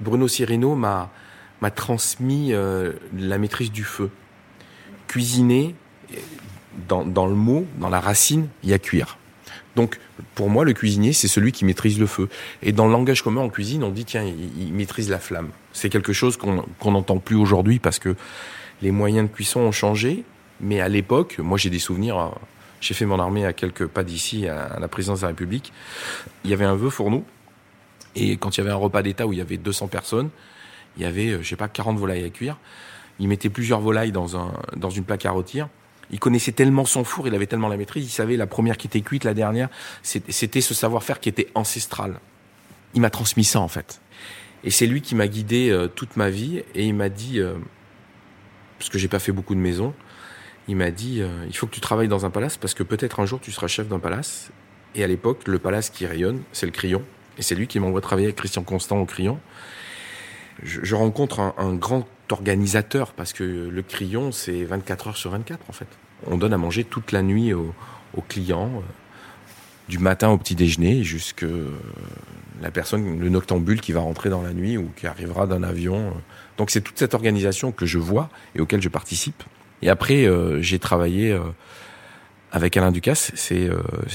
Bruno 0.00 0.26
Cirino 0.26 0.74
m'a 0.74 1.10
m'a 1.62 1.70
transmis 1.70 2.52
euh, 2.52 2.92
la 3.16 3.38
maîtrise 3.38 3.70
du 3.70 3.84
feu. 3.84 4.10
Cuisiner, 5.06 5.76
dans, 6.88 7.04
dans 7.04 7.26
le 7.26 7.36
mot, 7.36 7.66
dans 7.78 7.88
la 7.88 8.00
racine, 8.00 8.48
il 8.64 8.70
y 8.70 8.72
a 8.72 8.80
cuire. 8.80 9.16
Donc, 9.76 9.98
pour 10.34 10.50
moi, 10.50 10.64
le 10.64 10.72
cuisinier, 10.72 11.12
c'est 11.12 11.28
celui 11.28 11.52
qui 11.52 11.64
maîtrise 11.64 11.98
le 11.98 12.06
feu. 12.06 12.28
Et 12.62 12.72
dans 12.72 12.86
le 12.86 12.92
langage 12.92 13.22
commun 13.22 13.40
en 13.40 13.48
cuisine, 13.48 13.82
on 13.84 13.90
dit, 13.90 14.04
tiens, 14.04 14.24
il, 14.24 14.72
maîtrise 14.72 15.08
la 15.08 15.18
flamme. 15.18 15.48
C'est 15.72 15.88
quelque 15.88 16.12
chose 16.12 16.36
qu'on 16.36 16.90
n'entend 16.90 17.18
plus 17.18 17.36
aujourd'hui 17.36 17.78
parce 17.78 17.98
que 17.98 18.14
les 18.82 18.90
moyens 18.90 19.28
de 19.28 19.34
cuisson 19.34 19.60
ont 19.60 19.72
changé. 19.72 20.24
Mais 20.60 20.80
à 20.80 20.88
l'époque, 20.88 21.38
moi, 21.38 21.58
j'ai 21.58 21.70
des 21.70 21.78
souvenirs. 21.78 22.18
Euh, 22.18 22.28
j'ai 22.80 22.94
fait 22.94 23.06
mon 23.06 23.18
armée 23.18 23.46
à 23.46 23.52
quelques 23.52 23.86
pas 23.86 24.04
d'ici, 24.04 24.46
à 24.48 24.78
la 24.78 24.88
présidence 24.88 25.20
de 25.20 25.24
la 25.24 25.28
République. 25.28 25.72
Il 26.44 26.50
y 26.50 26.54
avait 26.54 26.64
un 26.64 26.74
vœu 26.74 26.90
fourneau. 26.90 27.24
Et 28.14 28.36
quand 28.36 28.56
il 28.56 28.60
y 28.60 28.62
avait 28.62 28.72
un 28.72 28.76
repas 28.76 29.02
d'État 29.02 29.26
où 29.26 29.32
il 29.32 29.38
y 29.38 29.42
avait 29.42 29.56
200 29.56 29.88
personnes, 29.88 30.30
il 30.96 31.02
y 31.02 31.06
avait, 31.06 31.30
euh, 31.30 31.42
je 31.42 31.48
sais 31.48 31.56
pas, 31.56 31.68
40 31.68 31.98
volailles 31.98 32.24
à 32.24 32.30
cuire. 32.30 32.58
Il 33.18 33.28
mettait 33.28 33.48
plusieurs 33.48 33.80
volailles 33.80 34.12
dans, 34.12 34.36
un, 34.36 34.52
dans 34.76 34.90
une 34.90 35.04
plaque 35.04 35.24
à 35.24 35.30
rôtir. 35.30 35.68
Il 36.10 36.18
connaissait 36.18 36.52
tellement 36.52 36.84
son 36.84 37.04
four, 37.04 37.26
il 37.28 37.34
avait 37.34 37.46
tellement 37.46 37.68
la 37.68 37.76
maîtrise, 37.76 38.04
il 38.04 38.10
savait 38.10 38.36
la 38.36 38.46
première 38.46 38.76
qui 38.76 38.86
était 38.86 39.00
cuite, 39.00 39.24
la 39.24 39.34
dernière. 39.34 39.68
C'était 40.02 40.60
ce 40.60 40.74
savoir-faire 40.74 41.20
qui 41.20 41.28
était 41.28 41.48
ancestral. 41.54 42.20
Il 42.94 43.00
m'a 43.00 43.10
transmis 43.10 43.44
ça, 43.44 43.60
en 43.60 43.68
fait. 43.68 44.00
Et 44.64 44.70
c'est 44.70 44.86
lui 44.86 45.00
qui 45.00 45.14
m'a 45.14 45.26
guidé 45.26 45.70
euh, 45.70 45.88
toute 45.88 46.16
ma 46.16 46.28
vie. 46.28 46.62
Et 46.74 46.86
il 46.86 46.94
m'a 46.94 47.08
dit, 47.08 47.40
euh, 47.40 47.54
parce 48.78 48.90
que 48.90 48.98
j'ai 48.98 49.08
pas 49.08 49.18
fait 49.18 49.32
beaucoup 49.32 49.54
de 49.54 49.60
maisons, 49.60 49.94
il 50.68 50.76
m'a 50.76 50.90
dit, 50.90 51.22
il 51.48 51.56
faut 51.56 51.66
que 51.66 51.74
tu 51.74 51.80
travailles 51.80 52.06
dans 52.06 52.24
un 52.24 52.30
palace 52.30 52.56
parce 52.56 52.72
que 52.72 52.84
peut-être 52.84 53.18
un 53.18 53.26
jour 53.26 53.40
tu 53.40 53.50
seras 53.50 53.66
chef 53.66 53.88
d'un 53.88 53.98
palace. 53.98 54.52
Et 54.94 55.02
à 55.02 55.08
l'époque, 55.08 55.48
le 55.48 55.58
palace 55.58 55.90
qui 55.90 56.06
rayonne, 56.06 56.42
c'est 56.52 56.66
le 56.66 56.72
crayon. 56.72 57.02
Et 57.36 57.42
c'est 57.42 57.56
lui 57.56 57.66
qui 57.66 57.80
m'envoie 57.80 58.00
travailler 58.00 58.26
avec 58.28 58.36
Christian 58.36 58.62
Constant 58.62 58.98
au 58.98 59.04
crayon 59.04 59.40
je, 60.62 60.94
rencontre 60.94 61.54
un, 61.56 61.74
grand 61.74 62.06
organisateur 62.32 63.12
parce 63.12 63.32
que 63.32 63.44
le 63.44 63.82
crayon, 63.82 64.32
c'est 64.32 64.64
24 64.64 65.08
heures 65.08 65.16
sur 65.16 65.30
24 65.30 65.60
en 65.68 65.72
fait. 65.72 65.86
On 66.26 66.36
donne 66.36 66.52
à 66.52 66.58
manger 66.58 66.84
toute 66.84 67.12
la 67.12 67.22
nuit 67.22 67.52
aux, 67.52 67.74
clients, 68.28 68.70
euh, 68.76 68.80
du 69.88 69.98
matin 69.98 70.30
au 70.30 70.38
petit 70.38 70.54
déjeuner 70.54 71.02
jusqu'à 71.02 71.46
la 72.60 72.70
personne, 72.70 73.18
le 73.18 73.28
noctambule 73.28 73.80
qui 73.80 73.92
va 73.92 74.00
rentrer 74.00 74.30
dans 74.30 74.42
la 74.42 74.52
nuit 74.52 74.76
ou 74.76 74.90
qui 74.96 75.06
arrivera 75.06 75.46
d'un 75.46 75.62
avion. 75.62 76.12
Donc 76.58 76.70
c'est 76.70 76.80
toute 76.80 76.98
cette 76.98 77.14
organisation 77.14 77.72
que 77.72 77.86
je 77.86 77.98
vois 77.98 78.28
et 78.54 78.60
auquel 78.60 78.80
je 78.80 78.88
participe. 78.88 79.42
Et 79.82 79.88
après, 79.88 80.26
euh, 80.26 80.62
j'ai 80.62 80.78
travaillé 80.78 81.32
euh, 81.32 81.40
avec 82.52 82.76
Alain 82.76 82.92
Ducasse. 82.92 83.32
C'est 83.34 83.68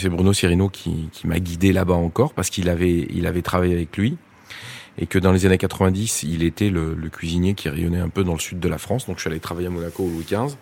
Bruno 0.10 0.32
Cirino 0.32 0.70
qui, 0.70 1.10
m'a 1.26 1.40
guidé 1.40 1.74
là-bas 1.74 1.96
encore 1.96 2.34
parce 2.34 2.50
qu'il 2.50 2.70
avait, 2.70 3.08
il 3.10 3.28
avait 3.28 3.42
travaillé 3.42 3.74
avec 3.74 3.98
lui 3.98 4.18
et 4.98 5.08
que 5.08 5.20
dans 5.20 5.32
les 5.32 5.46
années 5.46 5.58
90, 5.58 6.24
il 6.24 6.44
était 6.44 6.70
le, 6.70 6.96
le, 6.96 7.10
cuisinier 7.10 7.54
qui 7.54 7.70
rayonnait 7.70 8.00
un 8.00 8.10
peu 8.10 8.24
dans 8.24 8.34
le 8.34 8.40
sud 8.40 8.60
de 8.60 8.68
la 8.68 8.78
France. 8.78 9.08
Donc 9.08 9.18
je 9.18 9.22
suis 9.22 9.30
allé 9.30 9.40
travailler 9.40 9.68
à 9.68 9.70
Monaco 9.70 10.04
au 10.04 10.10
Louis 10.10 10.26
XV. 10.26 10.56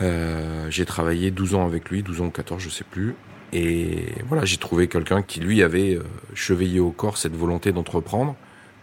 Euh, 0.00 0.66
j'ai 0.70 0.84
travaillé 0.84 1.30
12 1.30 1.54
ans 1.54 1.66
avec 1.66 1.90
lui, 1.90 2.02
12 2.02 2.20
ans 2.20 2.26
ou 2.26 2.30
14, 2.30 2.62
je 2.62 2.68
sais 2.68 2.84
plus. 2.84 3.14
Et 3.52 4.06
voilà, 4.26 4.44
j'ai 4.44 4.58
trouvé 4.58 4.88
quelqu'un 4.88 5.22
qui 5.22 5.40
lui 5.40 5.62
avait 5.62 5.94
euh, 5.94 6.02
chevillé 6.34 6.80
au 6.80 6.90
corps 6.90 7.16
cette 7.16 7.34
volonté 7.34 7.72
d'entreprendre. 7.72 8.36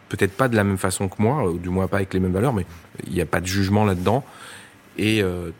Peut-être 0.10 0.36
pas 0.36 0.48
de 0.48 0.56
la 0.56 0.63
même 0.63 0.78
façon 0.78 1.08
que 1.08 1.22
moi, 1.22 1.50
ou 1.50 1.58
du 1.58 1.70
moins 1.70 1.88
pas 1.88 1.98
avec 1.98 2.13
les 2.13 2.20
mêmes 2.20 2.34
valeurs, 2.34 2.54
mais 2.54 2.65
il 3.08 3.13
n'y 3.13 3.22
a 3.22 3.26
pas 3.26 3.41
de 3.41 3.46
jugement 3.46 3.86
là-dedans. 3.86 4.24
Et 4.98 5.22
euh, 5.22 5.52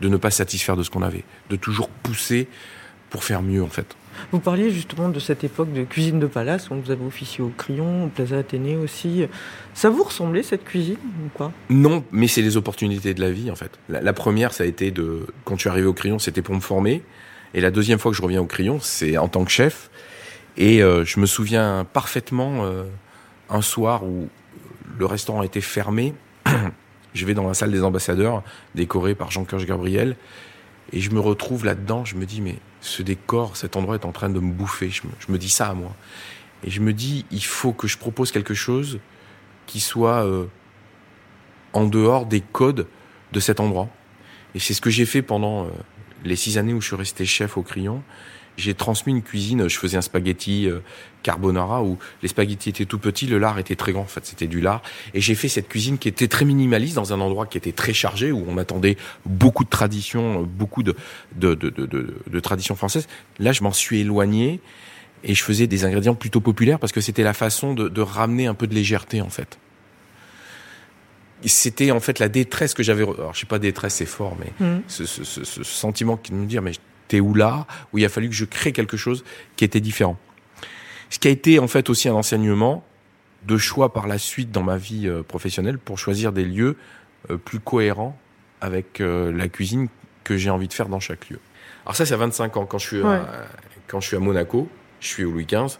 de 0.00 0.08
ne 0.08 0.16
pas 0.16 0.30
satisfaire 0.30 0.76
de 0.76 0.82
ce 0.82 0.90
qu'on 0.90 1.02
avait, 1.02 1.24
de 1.50 1.56
toujours 1.56 1.88
pousser 1.88 2.48
pour 3.10 3.24
faire 3.24 3.42
mieux 3.42 3.62
en 3.62 3.68
fait. 3.68 3.96
Vous 4.32 4.40
parliez 4.40 4.70
justement 4.70 5.08
de 5.08 5.18
cette 5.18 5.44
époque 5.44 5.72
de 5.72 5.84
cuisine 5.84 6.18
de 6.18 6.26
palace, 6.26 6.70
où 6.70 6.74
vous 6.74 6.90
avez 6.90 7.04
officié 7.04 7.42
au 7.42 7.52
Crillon, 7.56 8.04
au 8.04 8.08
Plaza 8.08 8.38
Athénée 8.38 8.76
aussi. 8.76 9.24
Ça 9.74 9.90
vous 9.90 10.02
ressemblait 10.02 10.42
cette 10.42 10.64
cuisine 10.64 10.96
ou 11.24 11.28
quoi 11.34 11.52
Non, 11.70 12.04
mais 12.12 12.28
c'est 12.28 12.42
les 12.42 12.56
opportunités 12.56 13.14
de 13.14 13.20
la 13.20 13.30
vie 13.30 13.50
en 13.50 13.56
fait. 13.56 13.70
La, 13.88 14.12
première, 14.12 14.52
ça 14.52 14.64
a 14.64 14.66
été 14.66 14.90
de 14.90 15.26
quand 15.44 15.56
je 15.56 15.60
suis 15.60 15.70
arrivé 15.70 15.86
au 15.86 15.92
Crillon, 15.94 16.18
c'était 16.18 16.42
pour 16.42 16.54
me 16.54 16.60
former, 16.60 17.02
et 17.54 17.60
la 17.60 17.70
deuxième 17.70 17.98
fois 17.98 18.10
que 18.10 18.16
je 18.16 18.22
reviens 18.22 18.40
au 18.40 18.46
Crillon, 18.46 18.78
c'est 18.80 19.16
en 19.16 19.28
tant 19.28 19.44
que 19.44 19.50
chef. 19.50 19.90
Et 20.56 20.82
euh, 20.82 21.04
je 21.04 21.20
me 21.20 21.26
souviens 21.26 21.86
parfaitement 21.92 22.64
euh, 22.64 22.84
un 23.50 23.62
soir 23.62 24.04
où 24.04 24.28
le 24.98 25.06
restaurant 25.06 25.42
était 25.42 25.60
fermé. 25.60 26.14
je 27.14 27.26
vais 27.26 27.34
dans 27.34 27.46
la 27.46 27.54
salle 27.54 27.72
des 27.72 27.82
ambassadeurs, 27.82 28.42
décorée 28.74 29.14
par 29.14 29.30
Jean-Claude 29.30 29.64
Gabriel, 29.64 30.16
et 30.92 31.00
je 31.00 31.10
me 31.10 31.20
retrouve 31.20 31.64
là-dedans. 31.64 32.04
Je 32.04 32.16
me 32.16 32.24
dis 32.24 32.40
mais 32.40 32.56
ce 32.86 33.02
décor, 33.02 33.56
cet 33.56 33.76
endroit 33.76 33.96
est 33.96 34.04
en 34.04 34.12
train 34.12 34.30
de 34.30 34.38
me 34.38 34.52
bouffer. 34.52 34.90
Je 34.90 35.02
me, 35.28 35.38
dis 35.38 35.50
ça 35.50 35.68
à 35.68 35.74
moi. 35.74 35.94
Et 36.64 36.70
je 36.70 36.80
me 36.80 36.92
dis, 36.92 37.26
il 37.30 37.44
faut 37.44 37.72
que 37.72 37.88
je 37.88 37.98
propose 37.98 38.30
quelque 38.30 38.54
chose 38.54 39.00
qui 39.66 39.80
soit 39.80 40.24
euh, 40.24 40.46
en 41.72 41.84
dehors 41.84 42.26
des 42.26 42.40
codes 42.40 42.86
de 43.32 43.40
cet 43.40 43.60
endroit. 43.60 43.88
Et 44.54 44.60
c'est 44.60 44.72
ce 44.72 44.80
que 44.80 44.90
j'ai 44.90 45.04
fait 45.04 45.22
pendant 45.22 45.64
euh, 45.64 45.70
les 46.24 46.36
six 46.36 46.58
années 46.58 46.72
où 46.72 46.80
je 46.80 46.86
suis 46.86 46.96
resté 46.96 47.26
chef 47.26 47.56
au 47.56 47.62
Crayon 47.62 48.02
j'ai 48.56 48.74
transmis 48.74 49.12
une 49.12 49.22
cuisine. 49.22 49.68
Je 49.68 49.78
faisais 49.78 49.96
un 49.96 50.02
spaghetti 50.02 50.68
euh, 50.68 50.80
carbonara 51.22 51.82
où 51.82 51.98
les 52.22 52.28
spaghettis 52.28 52.70
étaient 52.70 52.84
tout 52.84 52.98
petits, 52.98 53.26
le 53.26 53.38
lard 53.38 53.58
était 53.58 53.76
très 53.76 53.92
grand. 53.92 54.02
En 54.02 54.06
fait, 54.06 54.24
c'était 54.24 54.46
du 54.46 54.60
lard. 54.60 54.82
Et 55.14 55.20
j'ai 55.20 55.34
fait 55.34 55.48
cette 55.48 55.68
cuisine 55.68 55.98
qui 55.98 56.08
était 56.08 56.28
très 56.28 56.44
minimaliste 56.44 56.94
dans 56.94 57.12
un 57.12 57.20
endroit 57.20 57.46
qui 57.46 57.58
était 57.58 57.72
très 57.72 57.92
chargé 57.92 58.32
où 58.32 58.44
on 58.48 58.58
attendait 58.58 58.96
beaucoup 59.24 59.64
de 59.64 59.70
traditions, 59.70 60.42
beaucoup 60.42 60.82
de 60.82 60.94
de, 61.34 61.54
de, 61.54 61.70
de, 61.70 62.14
de 62.26 62.40
traditions 62.40 62.76
françaises. 62.76 63.08
Là, 63.38 63.52
je 63.52 63.62
m'en 63.62 63.72
suis 63.72 64.00
éloigné 64.00 64.60
et 65.24 65.34
je 65.34 65.42
faisais 65.42 65.66
des 65.66 65.84
ingrédients 65.84 66.14
plutôt 66.14 66.40
populaires 66.40 66.78
parce 66.78 66.92
que 66.92 67.00
c'était 67.00 67.22
la 67.22 67.34
façon 67.34 67.74
de, 67.74 67.88
de 67.88 68.00
ramener 68.00 68.46
un 68.46 68.54
peu 68.54 68.66
de 68.66 68.74
légèreté 68.74 69.20
en 69.20 69.30
fait 69.30 69.58
c'était 71.44 71.90
en 71.90 72.00
fait 72.00 72.18
la 72.18 72.28
détresse 72.28 72.74
que 72.74 72.82
j'avais. 72.82 73.02
Alors, 73.02 73.34
je 73.34 73.40
sais 73.40 73.46
pas 73.46 73.58
détresse, 73.58 73.94
c'est 73.94 74.06
fort, 74.06 74.36
mais 74.38 74.52
mmh. 74.66 74.80
ce, 74.88 75.04
ce, 75.04 75.24
ce, 75.24 75.44
ce, 75.44 75.62
sentiment 75.62 76.16
qui 76.16 76.32
me 76.32 76.46
dire, 76.46 76.62
mais 76.62 76.72
t'es 77.08 77.20
où 77.20 77.34
là, 77.34 77.66
où 77.92 77.98
il 77.98 78.04
a 78.04 78.08
fallu 78.08 78.28
que 78.28 78.34
je 78.34 78.44
crée 78.44 78.72
quelque 78.72 78.96
chose 78.96 79.24
qui 79.56 79.64
était 79.64 79.80
différent. 79.80 80.18
Ce 81.10 81.18
qui 81.18 81.28
a 81.28 81.30
été 81.30 81.58
en 81.58 81.68
fait 81.68 81.88
aussi 81.88 82.08
un 82.08 82.14
enseignement 82.14 82.84
de 83.46 83.56
choix 83.58 83.92
par 83.92 84.06
la 84.06 84.18
suite 84.18 84.50
dans 84.50 84.62
ma 84.62 84.76
vie 84.76 85.06
euh, 85.06 85.22
professionnelle 85.22 85.78
pour 85.78 85.98
choisir 85.98 86.32
des 86.32 86.44
lieux 86.44 86.76
euh, 87.30 87.36
plus 87.36 87.60
cohérents 87.60 88.18
avec 88.60 89.00
euh, 89.00 89.32
la 89.32 89.48
cuisine 89.48 89.88
que 90.24 90.36
j'ai 90.36 90.50
envie 90.50 90.68
de 90.68 90.72
faire 90.72 90.88
dans 90.88 91.00
chaque 91.00 91.28
lieu. 91.28 91.38
Alors 91.84 91.94
ça, 91.94 92.04
c'est 92.04 92.14
à 92.14 92.16
25 92.16 92.56
ans. 92.56 92.66
Quand 92.66 92.78
je 92.78 92.86
suis, 92.86 93.02
à, 93.02 93.46
quand 93.86 94.00
je 94.00 94.08
suis 94.08 94.16
à 94.16 94.20
Monaco, 94.20 94.68
je 94.98 95.06
suis 95.06 95.24
au 95.24 95.30
Louis 95.30 95.46
XV, 95.46 95.78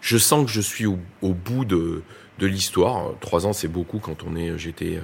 je 0.00 0.18
sens 0.18 0.44
que 0.44 0.50
je 0.50 0.60
suis 0.60 0.86
au, 0.86 0.98
bout 1.22 1.64
de, 1.64 2.02
de 2.40 2.46
l'histoire. 2.46 3.12
Trois 3.20 3.46
ans, 3.46 3.52
c'est 3.52 3.68
beaucoup 3.68 4.00
quand 4.00 4.24
on 4.24 4.34
est. 4.34 4.58
J'étais. 4.58 4.98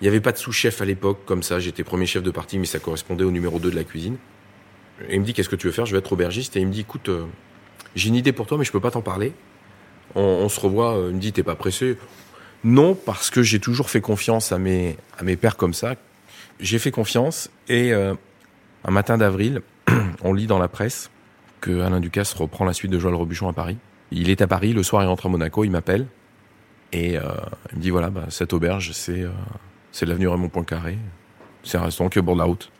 Il 0.00 0.04
n'y 0.04 0.08
avait 0.08 0.20
pas 0.20 0.32
de 0.32 0.38
sous-chef 0.38 0.82
à 0.82 0.84
l'époque 0.84 1.20
comme 1.26 1.42
ça. 1.42 1.60
J'étais 1.60 1.84
premier 1.84 2.06
chef 2.06 2.22
de 2.22 2.30
partie, 2.30 2.58
mais 2.58 2.64
ça 2.64 2.80
correspondait 2.80 3.24
au 3.24 3.30
numéro 3.30 3.58
2 3.60 3.70
de 3.70 3.76
la 3.76 3.84
cuisine. 3.84 4.16
Et 5.08 5.14
il 5.14 5.20
me 5.20 5.24
dit 5.24 5.32
qu'est-ce 5.32 5.48
que 5.48 5.56
tu 5.56 5.66
veux 5.66 5.72
faire? 5.72 5.86
Je 5.86 5.92
vais 5.92 5.98
être 5.98 6.12
aubergiste. 6.12 6.56
Et 6.56 6.60
il 6.60 6.66
me 6.66 6.72
dit 6.72 6.80
écoute, 6.80 7.08
euh, 7.08 7.24
j'ai 7.94 8.08
une 8.08 8.14
idée 8.14 8.32
pour 8.32 8.46
toi, 8.46 8.58
mais 8.58 8.64
je 8.64 8.72
peux 8.72 8.80
pas 8.80 8.90
t'en 8.90 9.02
parler. 9.02 9.32
On, 10.14 10.48
se 10.48 10.58
revoit. 10.60 10.96
Euh, 10.96 11.08
il 11.10 11.16
me 11.16 11.20
dit 11.20 11.32
t'es 11.32 11.42
pas 11.42 11.54
pressé? 11.54 11.96
Non, 12.64 12.94
parce 12.94 13.30
que 13.30 13.42
j'ai 13.42 13.60
toujours 13.60 13.88
fait 13.88 14.00
confiance 14.00 14.52
à 14.52 14.58
mes 14.58 14.96
à 15.18 15.22
mes 15.22 15.36
pères 15.36 15.56
comme 15.56 15.72
ça. 15.72 15.94
J'ai 16.58 16.78
fait 16.78 16.90
confiance 16.90 17.50
et 17.68 17.92
euh, 17.92 18.14
un 18.84 18.90
matin 18.90 19.16
d'avril, 19.16 19.62
on 20.22 20.34
lit 20.34 20.46
dans 20.46 20.58
la 20.58 20.68
presse 20.68 21.10
que 21.60 21.80
Alain 21.80 22.00
Ducasse 22.00 22.34
reprend 22.34 22.64
la 22.64 22.74
suite 22.74 22.90
de 22.90 22.98
Joël 22.98 23.14
Robuchon 23.14 23.48
à 23.48 23.52
Paris. 23.52 23.78
Il 24.10 24.28
est 24.28 24.42
à 24.42 24.46
Paris 24.46 24.72
le 24.72 24.82
soir, 24.82 25.02
il 25.02 25.06
rentre 25.06 25.26
à 25.26 25.28
Monaco, 25.28 25.64
il 25.64 25.70
m'appelle 25.70 26.06
et 26.92 27.14
il 27.14 27.76
me 27.76 27.80
dit 27.80 27.90
voilà, 27.90 28.10
bah, 28.10 28.26
cette 28.28 28.52
auberge 28.52 28.90
c'est 28.92 29.24
c'est 29.92 30.04
l'avenue 30.06 30.28
Raymond 30.28 30.48
Poincaré. 30.48 30.98
C'est 31.62 31.78
un 31.78 31.82
restaurant 31.82 32.10
qui 32.10 32.18
est 32.18 32.20
au 32.20 32.24
bord 32.24 32.34
de 32.34 32.40
la 32.40 32.46
route. 32.46 32.70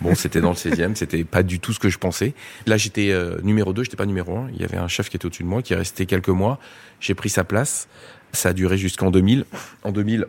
Bon, 0.00 0.14
c'était 0.14 0.40
dans 0.40 0.50
le 0.50 0.56
16e, 0.56 0.94
c'était 0.94 1.24
pas 1.24 1.42
du 1.42 1.60
tout 1.60 1.72
ce 1.72 1.78
que 1.78 1.88
je 1.88 1.98
pensais. 1.98 2.34
Là, 2.66 2.76
j'étais 2.76 3.10
euh, 3.10 3.40
numéro 3.42 3.72
2, 3.72 3.84
j'étais 3.84 3.96
pas 3.96 4.06
numéro 4.06 4.36
1. 4.36 4.50
Il 4.54 4.60
y 4.60 4.64
avait 4.64 4.76
un 4.76 4.88
chef 4.88 5.08
qui 5.08 5.16
était 5.16 5.26
au-dessus 5.26 5.42
de 5.42 5.48
moi, 5.48 5.62
qui 5.62 5.72
est 5.72 5.76
resté 5.76 6.06
quelques 6.06 6.28
mois. 6.28 6.58
J'ai 7.00 7.14
pris 7.14 7.28
sa 7.28 7.44
place. 7.44 7.88
Ça 8.32 8.50
a 8.50 8.52
duré 8.52 8.78
jusqu'en 8.78 9.10
2000. 9.10 9.44
En 9.82 9.92
2000, 9.92 10.26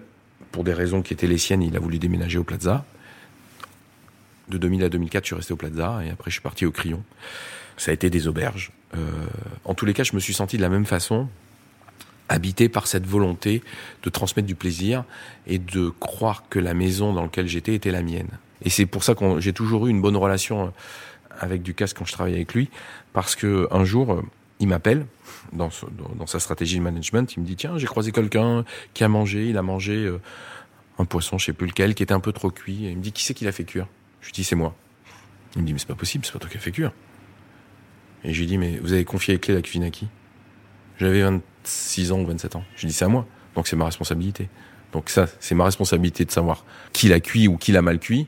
pour 0.52 0.64
des 0.64 0.74
raisons 0.74 1.02
qui 1.02 1.14
étaient 1.14 1.28
les 1.28 1.38
siennes, 1.38 1.62
il 1.62 1.76
a 1.76 1.80
voulu 1.80 2.00
déménager 2.00 2.38
au 2.38 2.44
Plaza. 2.44 2.86
De 4.50 4.58
2000 4.58 4.84
à 4.84 4.90
2004, 4.90 5.24
je 5.24 5.28
suis 5.28 5.36
resté 5.36 5.54
au 5.54 5.58
Plaza 5.58 6.02
et 6.06 6.10
après, 6.10 6.30
je 6.30 6.36
suis 6.36 6.42
parti 6.42 6.66
au 6.66 6.72
Crillon. 6.72 7.04
Ça 7.78 7.92
a 7.92 7.94
été 7.94 8.10
des 8.10 8.28
auberges. 8.28 8.72
Euh, 8.96 9.08
en 9.66 9.74
tous 9.74 9.86
les 9.86 9.94
cas, 9.94 10.04
je 10.04 10.14
me 10.14 10.20
suis 10.20 10.34
senti 10.34 10.58
de 10.58 10.62
la 10.62 10.70
même 10.70 10.86
façon 10.86 11.28
habité 12.32 12.70
par 12.70 12.88
cette 12.88 13.06
volonté 13.06 13.62
de 14.04 14.10
transmettre 14.10 14.48
du 14.48 14.56
plaisir 14.56 15.04
et 15.48 15.60
de 15.60 15.90
croire 15.90 16.44
que 16.50 16.60
la 16.60 16.74
maison 16.74 17.14
dans 17.14 17.24
laquelle 17.24 17.48
j'étais 17.48 17.76
était 17.76 17.92
la 17.92 18.02
mienne. 18.02 18.30
Et 18.64 18.70
c'est 18.70 18.86
pour 18.86 19.04
ça 19.04 19.16
que 19.16 19.40
j'ai 19.40 19.54
toujours 19.54 19.88
eu 19.88 19.90
une 19.90 20.02
bonne 20.02 20.18
relation 20.18 20.74
avec 21.40 21.64
Ducasse 21.64 21.94
quand 21.94 22.06
je 22.06 22.14
travaillais 22.14 22.38
avec 22.38 22.54
lui, 22.54 22.70
parce 23.14 23.36
que 23.36 23.68
un 23.72 23.84
jour, 23.84 24.14
euh, 24.14 24.22
il 24.60 24.68
m'appelle 24.68 25.08
dans, 25.54 25.70
sa 26.28 26.40
stratégie 26.40 26.78
de 26.78 26.84
management, 26.84 27.34
il 27.36 27.42
me 27.42 27.46
dit 27.46 27.56
tiens, 27.56 27.78
j'ai 27.78 27.88
croisé 27.88 28.12
quelqu'un 28.12 28.64
qui 28.94 29.04
a 29.04 29.08
mangé, 29.08 29.50
il 29.50 29.58
a 29.58 29.64
mangé 29.64 30.06
euh, 30.06 30.22
un 31.00 31.06
poisson, 31.06 31.38
je 31.38 31.46
sais 31.46 31.54
plus 31.54 31.68
lequel, 31.68 31.96
qui 31.96 32.04
était 32.04 32.14
un 32.14 32.20
peu 32.20 32.32
trop 32.32 32.52
cuit. 32.52 32.86
Et 32.86 32.92
il 32.92 32.98
me 32.98 33.02
dit 33.02 33.12
qui 33.12 33.24
c'est 33.24 33.34
qui 33.34 33.46
l'a 33.46 33.52
fait 33.52 33.64
cuire? 33.64 33.88
Je 34.22 34.28
lui 34.28 34.34
dis 34.34 34.44
c'est 34.44 34.56
moi. 34.56 34.76
Il 35.56 35.64
me 35.64 35.68
dit 35.68 35.74
mais 35.74 35.80
c'est 35.80 35.88
pas 35.88 35.96
possible, 35.96 36.26
c'est 36.26 36.32
pas 36.32 36.40
toi 36.40 36.50
qui 36.50 36.58
a 36.58 36.60
fait 36.60 36.72
cuire. 36.72 36.92
Et 38.24 38.34
je 38.34 38.40
lui 38.40 38.46
dis 38.46 38.58
mais 38.58 38.78
vous 38.78 38.94
avez 38.94 39.04
confié 39.04 39.34
les 39.34 39.40
clés 39.40 39.54
de 39.54 39.60
la 39.60 39.64
cuisine 39.64 39.84
à 39.84 39.90
qui? 39.90 40.08
J'avais 41.00 41.24
26 41.24 42.12
ans 42.12 42.20
ou 42.20 42.28
27 42.28 42.56
ans. 42.56 42.64
Je 42.76 42.82
lui 42.82 42.88
dis 42.90 42.94
c'est 42.94 43.06
à 43.06 43.08
moi, 43.08 43.26
donc 43.56 43.68
c'est 43.68 43.76
ma 43.76 43.86
responsabilité. 43.86 44.50
Donc 44.92 45.10
ça, 45.10 45.26
c'est 45.40 45.56
ma 45.56 45.66
responsabilité 45.66 46.26
de 46.26 46.32
savoir 46.32 46.66
qui 46.94 47.08
l'a 47.08 47.20
cuit 47.20 47.48
ou 47.48 47.58
qui 47.58 47.72
l'a 47.72 47.82
mal 47.82 47.98
cuit. 47.98 48.28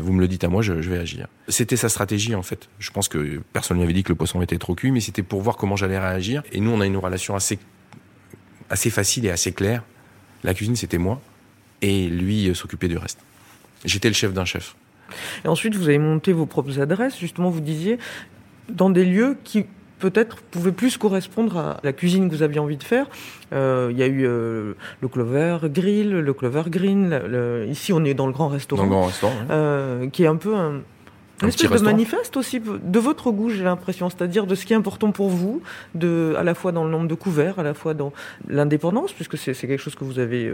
Vous 0.00 0.12
me 0.12 0.20
le 0.20 0.28
dites 0.28 0.42
à 0.44 0.48
moi, 0.48 0.62
je, 0.62 0.72
vais 0.72 0.98
agir. 0.98 1.28
C'était 1.48 1.76
sa 1.76 1.88
stratégie 1.88 2.34
en 2.34 2.42
fait. 2.42 2.68
Je 2.78 2.90
pense 2.90 3.08
que 3.08 3.40
personne 3.52 3.76
ne 3.76 3.82
m'avait 3.82 3.92
dit 3.92 4.02
que 4.02 4.08
le 4.08 4.16
poisson 4.16 4.42
était 4.42 4.58
trop 4.58 4.74
cuit, 4.74 4.90
mais 4.90 5.00
c'était 5.00 5.22
pour 5.22 5.42
voir 5.42 5.56
comment 5.56 5.76
j'allais 5.76 5.98
réagir. 5.98 6.42
Et 6.52 6.60
nous, 6.60 6.70
on 6.70 6.80
a 6.80 6.86
une 6.86 6.96
relation 6.96 7.36
assez, 7.36 7.58
assez 8.68 8.90
facile 8.90 9.26
et 9.26 9.30
assez 9.30 9.52
claire. 9.52 9.84
La 10.42 10.54
cuisine, 10.54 10.74
c'était 10.74 10.98
moi, 10.98 11.20
et 11.82 12.08
lui 12.08 12.48
euh, 12.48 12.54
s'occupait 12.54 12.88
du 12.88 12.96
reste. 12.96 13.20
J'étais 13.84 14.08
le 14.08 14.14
chef 14.14 14.32
d'un 14.32 14.44
chef. 14.44 14.74
Et 15.44 15.48
ensuite, 15.48 15.74
vous 15.74 15.84
avez 15.84 15.98
monté 15.98 16.32
vos 16.32 16.46
propres 16.46 16.80
adresses. 16.80 17.18
Justement, 17.18 17.50
vous 17.50 17.60
disiez 17.60 17.98
dans 18.68 18.90
des 18.90 19.04
lieux 19.04 19.38
qui 19.44 19.66
peut-être 20.00 20.38
pouvait 20.50 20.72
plus 20.72 20.96
correspondre 20.96 21.56
à 21.56 21.80
la 21.84 21.92
cuisine 21.92 22.28
que 22.28 22.34
vous 22.34 22.42
aviez 22.42 22.58
envie 22.58 22.76
de 22.76 22.82
faire. 22.82 23.06
Euh, 23.52 23.88
il 23.92 23.98
y 23.98 24.02
a 24.02 24.06
eu 24.06 24.26
euh, 24.26 24.72
le 25.00 25.08
Clover 25.08 25.58
Grill, 25.64 26.10
le 26.10 26.32
Clover 26.34 26.64
Green. 26.66 27.66
ici, 27.68 27.92
on 27.92 28.04
est 28.04 28.14
dans 28.14 28.26
le 28.26 28.32
grand 28.32 28.48
restaurant. 28.48 28.82
Dans 28.82 28.88
le 28.88 28.94
grand 28.94 29.06
restaurant. 29.06 29.34
Euh, 29.50 30.08
qui 30.08 30.24
est 30.24 30.26
un 30.26 30.36
peu 30.36 30.56
un, 30.56 30.80
une 31.42 31.48
espèce 31.48 31.70
de 31.70 31.84
manifeste 31.84 32.36
aussi 32.36 32.60
de 32.60 32.98
votre 32.98 33.30
goût, 33.30 33.50
j'ai 33.50 33.62
l'impression, 33.62 34.10
c'est-à-dire 34.10 34.46
de 34.46 34.54
ce 34.54 34.66
qui 34.66 34.72
est 34.72 34.76
important 34.76 35.12
pour 35.12 35.28
vous, 35.28 35.62
de, 35.94 36.34
à 36.36 36.42
la 36.42 36.54
fois 36.54 36.72
dans 36.72 36.84
le 36.84 36.90
nombre 36.90 37.08
de 37.08 37.14
couverts, 37.14 37.58
à 37.58 37.62
la 37.62 37.74
fois 37.74 37.94
dans 37.94 38.12
l'indépendance, 38.48 39.12
puisque 39.12 39.38
c'est 39.38 39.54
quelque 39.54 39.78
chose 39.78 39.94
que 39.94 40.04
vous 40.04 40.18
avez 40.18 40.52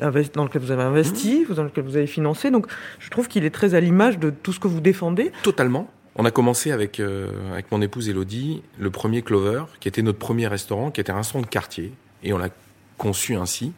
investi, 0.00 0.32
dans 0.34 0.44
lequel 0.44 0.62
vous 0.62 0.72
avez 0.72 0.82
investi, 0.82 1.46
mmh. 1.48 1.54
dans 1.54 1.64
lequel 1.64 1.84
vous 1.84 1.96
avez 1.96 2.06
financé. 2.06 2.50
Donc, 2.50 2.66
je 2.98 3.10
trouve 3.10 3.28
qu'il 3.28 3.44
est 3.44 3.50
très 3.50 3.74
à 3.74 3.80
l'image 3.80 4.18
de 4.18 4.30
tout 4.30 4.52
ce 4.52 4.60
que 4.60 4.68
vous 4.68 4.80
défendez. 4.80 5.32
Totalement. 5.42 5.88
On 6.18 6.24
a 6.24 6.30
commencé 6.30 6.72
avec, 6.72 6.98
euh, 6.98 7.52
avec 7.52 7.70
mon 7.70 7.82
épouse 7.82 8.08
Elodie 8.08 8.62
le 8.78 8.90
premier 8.90 9.20
Clover, 9.20 9.64
qui 9.80 9.88
était 9.88 10.00
notre 10.00 10.18
premier 10.18 10.46
restaurant, 10.46 10.90
qui 10.90 11.00
était 11.00 11.12
un 11.12 11.16
restaurant 11.16 11.42
de 11.42 11.46
quartier. 11.46 11.92
Et 12.22 12.32
on 12.32 12.38
l'a 12.38 12.48
conçu 12.96 13.36
ainsi. 13.36 13.72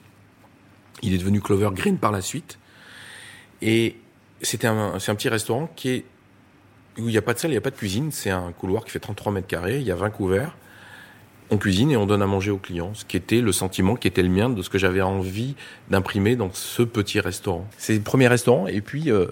Il 1.03 1.15
est 1.15 1.19
devenu 1.19 1.41
Clover 1.41 1.71
Green 1.73 1.99
par 1.99 2.13
la 2.13 2.21
suite. 2.21 2.61
Et 3.61 3.97
c'était 4.41 4.69
un, 4.69 5.01
c'est 5.01 5.11
un 5.11 5.17
petit 5.17 5.29
restaurant 5.29 5.69
qui 5.75 5.89
est, 5.89 6.05
où 6.97 7.09
il 7.09 7.13
n'y 7.13 7.19
a 7.19 7.23
pas 7.23 7.35
de 7.35 7.41
salle, 7.41 7.51
il 7.51 7.55
n'y 7.55 7.59
a 7.59 7.61
pas 7.63 7.71
de 7.71 7.77
cuisine. 7.77 8.13
C'est 8.13 8.31
un 8.31 8.53
couloir 8.53 8.85
qui 8.85 8.93
fait 8.93 9.01
33 9.01 9.33
mètres 9.33 9.49
carrés. 9.49 9.79
Il 9.79 9.87
y 9.87 9.91
a 9.91 9.97
20 9.97 10.11
couverts. 10.11 10.57
On 11.51 11.59
cuisine 11.59 11.91
et 11.91 11.97
on 11.97 12.07
donne 12.07 12.23
à 12.23 12.27
manger 12.27 12.53
aux 12.53 12.59
clients. 12.59 12.95
Ce 12.95 13.05
qui 13.05 13.17
était 13.17 13.41
le 13.41 13.51
sentiment 13.51 13.97
qui 13.97 14.07
était 14.07 14.23
le 14.23 14.29
mien 14.29 14.49
de 14.49 14.63
ce 14.63 14.71
que 14.71 14.79
j'avais 14.79 15.01
envie 15.01 15.57
d'imprimer 15.91 16.37
dans 16.37 16.53
ce 16.53 16.83
petit 16.85 17.19
restaurant. 17.19 17.67
C'est 17.79 17.95
le 17.95 18.01
premier 18.01 18.29
restaurant. 18.29 18.69
Et 18.69 18.81
puis, 18.81 19.11
euh, 19.11 19.27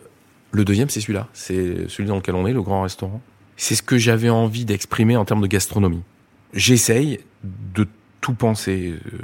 le 0.57 0.65
deuxième, 0.65 0.89
c'est 0.89 1.01
celui-là. 1.01 1.29
C'est 1.35 1.89
celui 1.89 2.09
dans 2.09 2.17
lequel 2.17 2.35
on 2.35 2.47
est, 2.47 2.53
le 2.53 2.63
grand 2.63 2.83
restaurant. 2.83 3.21
C'est 3.59 3.75
ce 3.75 3.83
que 3.83 3.99
j'avais 3.99 4.31
envie 4.31 4.65
d'exprimer 4.65 5.17
en 5.17 5.27
termes 5.27 5.43
de 5.43 5.47
gastronomie. 5.47 6.03
J'essaye 6.55 7.21
de 7.45 7.87
tout 8.23 8.33
penser. 8.33 8.95
Euh, 8.95 9.19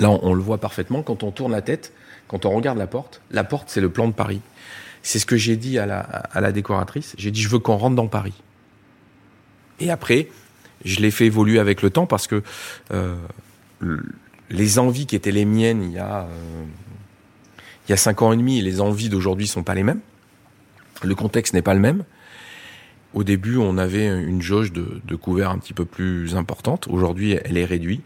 là, 0.00 0.10
on, 0.10 0.34
le 0.34 0.42
voit 0.42 0.58
parfaitement 0.58 1.02
quand 1.02 1.22
on 1.22 1.30
tourne 1.30 1.52
la 1.52 1.62
tête, 1.62 1.92
quand 2.26 2.46
on 2.46 2.50
regarde 2.50 2.78
la 2.78 2.88
porte. 2.88 3.22
La 3.30 3.44
porte, 3.44 3.68
c'est 3.70 3.80
le 3.80 3.90
plan 3.90 4.08
de 4.08 4.12
Paris. 4.12 4.40
C'est 5.02 5.20
ce 5.20 5.26
que 5.26 5.36
j'ai 5.36 5.56
dit 5.56 5.78
à 5.78 5.86
la, 5.86 6.00
à 6.00 6.40
la 6.40 6.50
décoratrice. 6.50 7.14
J'ai 7.16 7.30
dit, 7.30 7.40
je 7.40 7.48
veux 7.48 7.60
qu'on 7.60 7.76
rentre 7.76 7.94
dans 7.94 8.08
Paris. 8.08 8.34
Et 9.78 9.90
après, 9.90 10.28
je 10.84 10.98
l'ai 10.98 11.12
fait 11.12 11.26
évoluer 11.26 11.60
avec 11.60 11.80
le 11.80 11.90
temps 11.90 12.06
parce 12.06 12.26
que 12.26 12.42
euh, 12.92 13.14
les 14.50 14.78
envies 14.80 15.06
qui 15.06 15.14
étaient 15.14 15.30
les 15.30 15.44
miennes 15.44 15.82
il 15.82 15.92
y 15.92 15.98
a 15.98 16.22
euh, 16.22 16.64
il 17.86 17.90
y 17.90 17.94
a 17.94 17.96
cinq 17.96 18.22
ans 18.22 18.32
et 18.32 18.36
demi 18.36 18.58
et 18.58 18.62
les 18.62 18.80
envies 18.80 19.08
d'aujourd'hui 19.08 19.46
sont 19.46 19.62
pas 19.62 19.74
les 19.74 19.82
mêmes. 19.82 20.00
Le 21.02 21.14
contexte 21.14 21.54
n'est 21.54 21.62
pas 21.62 21.74
le 21.74 21.80
même. 21.80 22.04
Au 23.12 23.24
début, 23.24 23.56
on 23.56 23.78
avait 23.78 24.06
une 24.06 24.42
jauge 24.42 24.72
de, 24.72 25.00
de 25.04 25.16
couvert 25.16 25.50
un 25.50 25.58
petit 25.58 25.72
peu 25.72 25.84
plus 25.84 26.36
importante. 26.36 26.86
Aujourd'hui, 26.88 27.36
elle 27.44 27.56
est 27.58 27.64
réduite. 27.64 28.02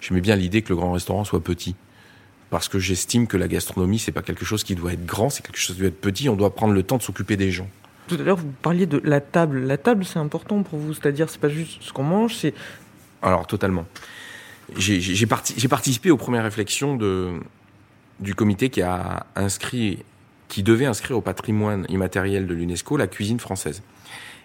J'aimais 0.00 0.20
bien 0.20 0.36
l'idée 0.36 0.62
que 0.62 0.70
le 0.70 0.76
grand 0.76 0.92
restaurant 0.92 1.24
soit 1.24 1.42
petit. 1.42 1.76
Parce 2.50 2.68
que 2.68 2.78
j'estime 2.78 3.26
que 3.26 3.36
la 3.36 3.46
gastronomie, 3.46 3.98
c'est 3.98 4.12
pas 4.12 4.22
quelque 4.22 4.44
chose 4.44 4.64
qui 4.64 4.74
doit 4.74 4.92
être 4.92 5.04
grand, 5.04 5.28
c'est 5.28 5.44
quelque 5.44 5.58
chose 5.58 5.76
qui 5.76 5.80
doit 5.80 5.88
être 5.88 6.00
petit. 6.00 6.28
On 6.28 6.36
doit 6.36 6.54
prendre 6.54 6.72
le 6.72 6.82
temps 6.82 6.96
de 6.96 7.02
s'occuper 7.02 7.36
des 7.36 7.50
gens. 7.50 7.68
Tout 8.06 8.14
à 8.14 8.22
l'heure, 8.22 8.38
vous 8.38 8.50
parliez 8.62 8.86
de 8.86 9.00
la 9.04 9.20
table. 9.20 9.60
La 9.60 9.76
table, 9.76 10.04
c'est 10.04 10.18
important 10.18 10.62
pour 10.62 10.78
vous. 10.78 10.94
C'est-à-dire, 10.94 11.28
c'est 11.28 11.40
pas 11.40 11.50
juste 11.50 11.82
ce 11.82 11.92
qu'on 11.92 12.04
mange, 12.04 12.34
c'est. 12.34 12.54
Alors, 13.20 13.46
totalement. 13.46 13.86
J'ai 14.76 15.26
participé 15.26 16.10
aux 16.10 16.16
premières 16.16 16.44
réflexions 16.44 16.96
de, 16.96 17.34
du 18.20 18.34
comité 18.34 18.70
qui 18.70 18.82
a 18.82 19.26
inscrit 19.36 20.04
qui 20.48 20.62
devait 20.62 20.86
inscrire 20.86 21.16
au 21.16 21.20
patrimoine 21.20 21.86
immatériel 21.88 22.46
de 22.46 22.54
l'UNESCO 22.54 22.96
la 22.96 23.06
cuisine 23.06 23.38
française. 23.38 23.82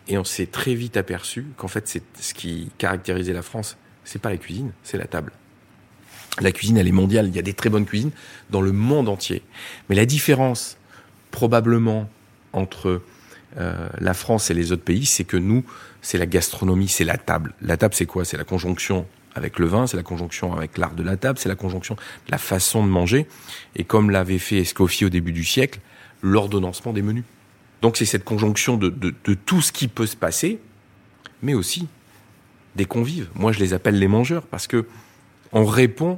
Et 0.07 0.17
on 0.17 0.23
s'est 0.23 0.47
très 0.47 0.75
vite 0.75 0.97
aperçu 0.97 1.45
qu'en 1.57 1.69
fait, 1.69 1.87
c'est 1.87 2.03
ce 2.19 2.33
qui 2.33 2.69
caractérisait 2.77 3.33
la 3.33 3.41
France, 3.41 3.77
c'est 4.03 4.21
pas 4.21 4.29
la 4.29 4.37
cuisine, 4.37 4.71
c'est 4.83 4.97
la 4.97 5.05
table. 5.05 5.31
La 6.41 6.51
cuisine, 6.51 6.77
elle 6.77 6.87
est 6.87 6.91
mondiale. 6.91 7.27
Il 7.27 7.35
y 7.35 7.39
a 7.39 7.43
des 7.43 7.53
très 7.53 7.69
bonnes 7.69 7.85
cuisines 7.85 8.11
dans 8.49 8.61
le 8.61 8.71
monde 8.71 9.07
entier. 9.07 9.43
Mais 9.87 9.95
la 9.95 10.05
différence, 10.05 10.77
probablement, 11.31 12.09
entre 12.53 13.01
euh, 13.57 13.87
la 13.99 14.13
France 14.13 14.49
et 14.49 14.53
les 14.53 14.71
autres 14.71 14.83
pays, 14.83 15.05
c'est 15.05 15.23
que 15.23 15.37
nous, 15.37 15.63
c'est 16.01 16.17
la 16.17 16.25
gastronomie, 16.25 16.87
c'est 16.87 17.03
la 17.03 17.17
table. 17.17 17.53
La 17.61 17.77
table, 17.77 17.93
c'est 17.93 18.07
quoi? 18.07 18.25
C'est 18.25 18.37
la 18.37 18.43
conjonction 18.43 19.05
avec 19.35 19.59
le 19.59 19.67
vin, 19.67 19.87
c'est 19.87 19.97
la 19.97 20.03
conjonction 20.03 20.53
avec 20.53 20.77
l'art 20.77 20.93
de 20.93 21.03
la 21.03 21.17
table, 21.17 21.39
c'est 21.39 21.49
la 21.49 21.55
conjonction 21.55 21.95
de 21.95 22.31
la 22.31 22.37
façon 22.37 22.83
de 22.83 22.89
manger. 22.89 23.27
Et 23.75 23.83
comme 23.83 24.09
l'avait 24.09 24.39
fait 24.39 24.57
Escoffier 24.57 25.07
au 25.07 25.09
début 25.09 25.31
du 25.31 25.43
siècle, 25.43 25.79
l'ordonnancement 26.23 26.93
des 26.93 27.03
menus. 27.03 27.25
Donc 27.83 27.97
c'est 27.97 28.05
cette 28.05 28.23
conjonction 28.23 28.77
de, 28.77 28.89
tout 29.45 29.61
ce 29.61 29.71
qui 29.71 29.87
peut 29.87 30.07
se 30.07 30.15
passer, 30.15 30.59
mais 31.43 31.53
aussi 31.53 31.87
des 32.75 32.85
convives. 32.85 33.29
Moi, 33.35 33.51
je 33.51 33.59
les 33.59 33.73
appelle 33.73 33.99
les 33.99 34.07
mangeurs 34.07 34.43
parce 34.43 34.65
que 34.65 34.87
on 35.51 35.65
répond 35.65 36.17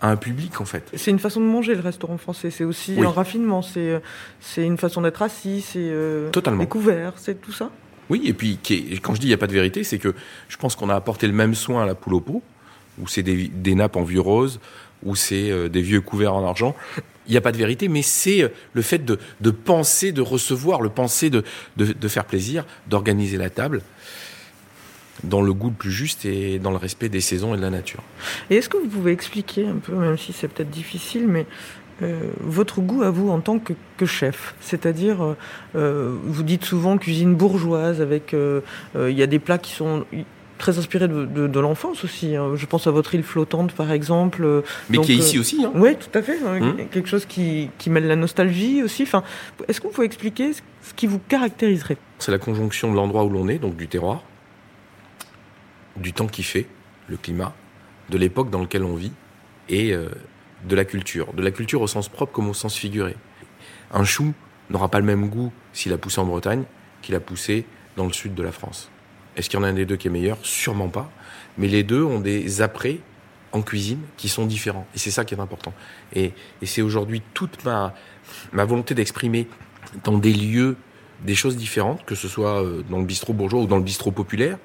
à 0.00 0.08
un 0.08 0.16
public 0.16 0.60
en 0.62 0.64
fait. 0.64 0.88
C'est 0.94 1.10
une 1.10 1.18
façon 1.18 1.40
de 1.40 1.46
manger 1.46 1.74
le 1.74 1.80
restaurant 1.80 2.16
français. 2.16 2.50
C'est 2.50 2.64
aussi 2.64 2.98
un 2.98 3.10
raffinement. 3.10 3.60
C'est 3.60 3.90
euh, 3.90 3.98
c'est 4.40 4.64
une 4.64 4.78
façon 4.78 5.02
d'être 5.02 5.20
assis. 5.20 5.60
C'est 5.60 5.78
euh, 5.80 6.30
totalement 6.30 6.60
découvert. 6.60 7.14
C'est 7.16 7.38
tout 7.40 7.52
ça. 7.52 7.70
Oui, 8.08 8.22
et 8.24 8.32
puis 8.32 8.58
quand 9.02 9.14
je 9.14 9.20
dis 9.20 9.26
il 9.26 9.30
n'y 9.30 9.34
a 9.34 9.38
pas 9.38 9.46
de 9.46 9.52
vérité, 9.52 9.84
c'est 9.84 9.98
que 9.98 10.14
je 10.48 10.56
pense 10.56 10.74
qu'on 10.74 10.88
a 10.88 10.94
apporté 10.94 11.26
le 11.26 11.32
même 11.32 11.54
soin 11.54 11.82
à 11.82 11.86
la 11.86 11.94
poule 11.94 12.14
au 12.14 12.20
pot, 12.20 12.42
où 12.98 13.06
c'est 13.06 13.22
des, 13.22 13.74
nappes 13.74 13.96
en 13.96 14.02
vieux 14.02 14.20
rose, 14.20 14.60
où 15.02 15.14
c'est 15.16 15.50
euh, 15.50 15.68
des 15.68 15.82
vieux 15.82 16.00
couverts 16.00 16.34
en 16.34 16.46
argent 16.46 16.74
il 17.30 17.34
n'y 17.34 17.38
a 17.38 17.40
pas 17.40 17.52
de 17.52 17.56
vérité, 17.56 17.88
mais 17.88 18.02
c'est 18.02 18.42
euh, 18.42 18.48
le 18.74 18.82
fait 18.82 19.04
de, 19.04 19.50
penser, 19.50 20.10
de 20.10 20.20
recevoir, 20.20 20.82
le 20.82 20.88
penser 20.90 21.30
de, 21.30 21.44
de, 21.76 22.08
faire 22.08 22.24
plaisir, 22.24 22.66
d'organiser 22.88 23.36
la 23.36 23.50
table 23.50 23.82
dans 25.22 25.40
le 25.40 25.52
goût 25.52 25.68
le 25.68 25.74
plus 25.74 25.92
juste 25.92 26.24
et 26.24 26.58
dans 26.58 26.70
le 26.70 26.76
respect 26.76 27.08
des 27.08 27.20
saisons 27.20 27.54
et 27.54 27.56
de 27.56 27.62
la 27.62 27.70
nature. 27.70 28.02
Et 28.48 28.56
est-ce 28.56 28.68
que 28.68 28.78
vous 28.78 28.88
pouvez 28.88 29.12
expliquer 29.12 29.66
un 29.66 29.76
peu, 29.76 29.94
même 29.94 30.18
si 30.18 30.32
c'est 30.32 30.48
peut-être 30.48 30.70
difficile, 30.70 31.28
mais 31.28 31.46
euh, 32.02 32.30
votre 32.40 32.80
goût 32.80 33.02
à 33.02 33.10
vous 33.10 33.30
en 33.30 33.40
tant 33.40 33.58
que, 33.58 33.74
que 33.96 34.06
chef? 34.06 34.54
C'est-à-dire, 34.60 35.36
euh 35.76 36.16
vous 36.24 36.42
dites 36.42 36.64
souvent 36.64 36.98
cuisine 36.98 37.36
bourgeoise, 37.36 38.00
avec 38.00 38.34
il 38.34 39.16
y 39.16 39.22
a 39.22 39.26
des 39.26 39.38
plats 39.38 39.58
qui 39.58 39.72
sont 39.72 40.04
très 40.60 40.78
inspiré 40.78 41.08
de, 41.08 41.24
de, 41.24 41.60
l'enfance 41.60 42.04
aussi. 42.04 42.36
Hein. 42.36 42.52
Je 42.54 42.66
pense 42.66 42.86
à 42.86 42.92
votre 42.92 43.14
île 43.14 43.24
flottante, 43.24 43.72
par 43.72 43.90
exemple. 43.90 44.44
Euh, 44.44 44.62
Mais 44.88 44.98
qui 44.98 45.12
est 45.12 45.16
ici 45.16 45.36
euh, 45.36 45.40
aussi. 45.40 45.64
Hein. 45.64 45.72
Oui, 45.74 45.96
tout 45.96 46.16
à 46.16 46.22
fait. 46.22 46.38
Hein. 46.46 46.60
Hum. 46.60 46.88
Quelque 46.90 47.08
chose 47.08 47.24
qui, 47.24 47.70
qui, 47.78 47.90
mêle 47.90 48.06
la 48.06 48.14
nostalgie 48.14 48.82
aussi. 48.82 49.02
Enfin, 49.02 49.24
Est-ce 49.66 49.80
que 49.80 49.88
vous 49.88 49.92
pouvez 49.92 50.06
expliquer 50.06 50.52
ce 50.52 50.94
qui 50.94 51.06
vous 51.08 51.18
caractériserait? 51.18 51.96
C'est 52.18 52.30
la 52.30 52.38
conjonction 52.38 52.90
de 52.90 52.96
l'endroit 52.96 53.24
où 53.24 53.30
l'on 53.30 53.48
est, 53.48 53.58
donc 53.58 53.76
du 53.76 53.88
terroir, 53.88 54.22
du 55.96 56.12
temps 56.12 56.28
qui 56.28 56.42
fait, 56.42 56.66
le 57.08 57.16
climat, 57.16 57.54
de 58.10 58.18
l'époque 58.18 58.50
dans 58.50 58.60
laquelle 58.60 58.84
on 58.84 58.94
vit, 58.94 59.12
et 59.68 59.92
euh, 59.92 60.08
de 60.68 60.76
la 60.76 60.84
culture. 60.84 61.32
De 61.32 61.42
la 61.42 61.50
culture 61.50 61.80
au 61.80 61.86
sens 61.86 62.08
propre 62.08 62.32
comme 62.32 62.48
au 62.48 62.54
sens 62.54 62.76
figuré. 62.76 63.16
Un 63.92 64.04
chou 64.04 64.34
n'aura 64.68 64.88
pas 64.88 65.00
le 65.00 65.06
même 65.06 65.28
goût 65.28 65.52
s'il 65.72 65.92
a 65.92 65.98
poussé 65.98 66.20
en 66.20 66.26
Bretagne 66.26 66.64
qu'il 67.02 67.14
a 67.14 67.20
poussé 67.20 67.64
dans 67.96 68.06
le 68.06 68.12
sud 68.12 68.34
de 68.34 68.42
la 68.42 68.52
France. 68.52 68.90
Est-ce 69.40 69.48
qu'il 69.48 69.58
y 69.58 69.62
en 69.62 69.64
a 69.64 69.68
un 69.68 69.72
des 69.72 69.86
deux 69.86 69.96
qui 69.96 70.08
est 70.08 70.10
meilleur? 70.10 70.36
Sûrement 70.42 70.90
pas. 70.90 71.10
Mais 71.56 71.66
les 71.66 71.82
deux 71.82 72.04
ont 72.04 72.20
des 72.20 72.60
apprêts 72.60 72.98
en 73.52 73.62
cuisine 73.62 74.00
qui 74.18 74.28
sont 74.28 74.44
différents. 74.44 74.86
Et 74.94 74.98
c'est 74.98 75.10
ça 75.10 75.24
qui 75.24 75.32
est 75.32 75.40
important. 75.40 75.72
Et, 76.14 76.32
c'est 76.62 76.82
aujourd'hui 76.82 77.22
toute 77.32 77.64
ma, 77.64 77.94
volonté 78.52 78.94
d'exprimer 78.94 79.48
dans 80.04 80.18
des 80.18 80.34
lieux 80.34 80.76
des 81.24 81.34
choses 81.34 81.56
différentes, 81.56 82.04
que 82.04 82.14
ce 82.14 82.28
soit 82.28 82.62
euh, 82.62 82.82
dans 82.90 82.98
le 82.98 83.06
bistrot 83.06 83.32
bourgeois 83.32 83.62
ou 83.62 83.66
dans 83.66 83.78
le 83.78 83.82
bistrot 83.82 84.10
populaire, 84.10 84.58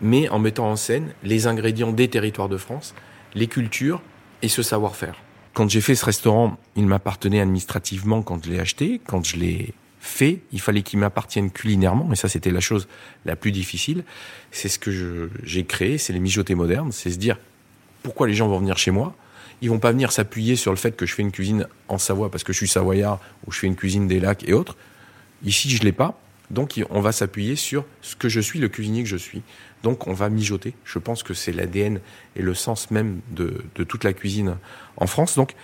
mais 0.00 0.28
en 0.28 0.38
mettant 0.38 0.70
en 0.70 0.76
scène 0.76 1.12
les 1.24 1.48
ingrédients 1.48 1.90
des 1.90 2.06
territoires 2.06 2.48
de 2.48 2.56
France, 2.56 2.94
les 3.34 3.48
cultures 3.48 4.00
et 4.42 4.48
ce 4.48 4.62
savoir-faire. 4.62 5.16
Quand 5.54 5.68
j'ai 5.68 5.80
fait 5.80 5.96
ce 5.96 6.04
restaurant, 6.04 6.56
il 6.76 6.86
m'appartenait 6.86 7.40
administrativement 7.40 8.22
quand 8.22 8.44
je 8.44 8.50
l'ai 8.50 8.60
acheté, 8.60 9.00
quand 9.04 9.24
je 9.24 9.36
l'ai 9.36 9.74
fait, 10.00 10.40
il 10.52 10.60
fallait 10.60 10.82
qu'il 10.82 10.98
m'appartienne 10.98 11.50
culinairement, 11.50 12.12
et 12.12 12.16
ça 12.16 12.28
c'était 12.28 12.50
la 12.50 12.60
chose 12.60 12.88
la 13.24 13.36
plus 13.36 13.52
difficile. 13.52 14.04
C'est 14.50 14.68
ce 14.68 14.78
que 14.78 15.30
j'ai 15.42 15.64
créé, 15.64 15.98
c'est 15.98 16.12
les 16.12 16.20
mijotés 16.20 16.54
modernes, 16.54 16.92
c'est 16.92 17.10
se 17.10 17.18
dire 17.18 17.38
pourquoi 18.02 18.26
les 18.26 18.34
gens 18.34 18.48
vont 18.48 18.58
venir 18.58 18.78
chez 18.78 18.90
moi? 18.90 19.14
Ils 19.60 19.70
vont 19.70 19.80
pas 19.80 19.90
venir 19.90 20.12
s'appuyer 20.12 20.54
sur 20.56 20.70
le 20.70 20.76
fait 20.76 20.96
que 20.96 21.04
je 21.04 21.14
fais 21.14 21.22
une 21.22 21.32
cuisine 21.32 21.66
en 21.88 21.98
Savoie 21.98 22.30
parce 22.30 22.44
que 22.44 22.52
je 22.52 22.58
suis 22.58 22.68
savoyard 22.68 23.20
ou 23.46 23.52
je 23.52 23.58
fais 23.58 23.66
une 23.66 23.74
cuisine 23.74 24.06
des 24.06 24.20
lacs 24.20 24.48
et 24.48 24.52
autres. 24.52 24.76
Ici, 25.44 25.68
je 25.70 25.82
l'ai 25.82 25.92
pas. 25.92 26.20
Donc, 26.50 26.80
on 26.90 27.00
va 27.00 27.12
s'appuyer 27.12 27.56
sur 27.56 27.84
ce 28.00 28.16
que 28.16 28.28
je 28.28 28.40
suis, 28.40 28.58
le 28.58 28.68
cuisinier 28.68 29.02
que 29.02 29.08
je 29.08 29.16
suis. 29.16 29.42
Donc, 29.82 30.06
on 30.06 30.12
va 30.12 30.30
mijoter. 30.30 30.74
Je 30.84 30.98
pense 30.98 31.22
que 31.22 31.34
c'est 31.34 31.52
l'ADN 31.52 32.00
et 32.36 32.42
le 32.42 32.54
sens 32.54 32.90
même 32.90 33.20
de, 33.32 33.62
de 33.74 33.84
toute 33.84 34.04
la 34.04 34.12
cuisine 34.12 34.56
en 34.96 35.06
France. 35.06 35.34
Donc, 35.34 35.54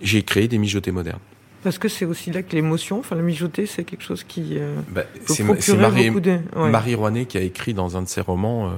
j'ai 0.00 0.22
créé 0.22 0.48
des 0.48 0.58
mijotés 0.58 0.92
modernes. 0.92 1.20
Parce 1.62 1.78
que 1.78 1.88
c'est 1.88 2.04
aussi 2.04 2.30
là 2.32 2.42
que 2.42 2.54
l'émotion, 2.54 2.98
enfin 2.98 3.14
le 3.14 3.22
mijoter, 3.22 3.66
c'est 3.66 3.84
quelque 3.84 4.02
chose 4.02 4.24
qui 4.24 4.58
euh, 4.58 4.74
bah, 4.88 5.02
c'est 5.26 5.44
Marie, 5.44 6.10
ouais. 6.10 6.40
Marie 6.54 6.94
Rouanet 6.94 7.26
qui 7.26 7.38
a 7.38 7.42
écrit 7.42 7.72
dans 7.72 7.96
un 7.96 8.02
de 8.02 8.08
ses 8.08 8.20
romans 8.20 8.68
euh, 8.68 8.70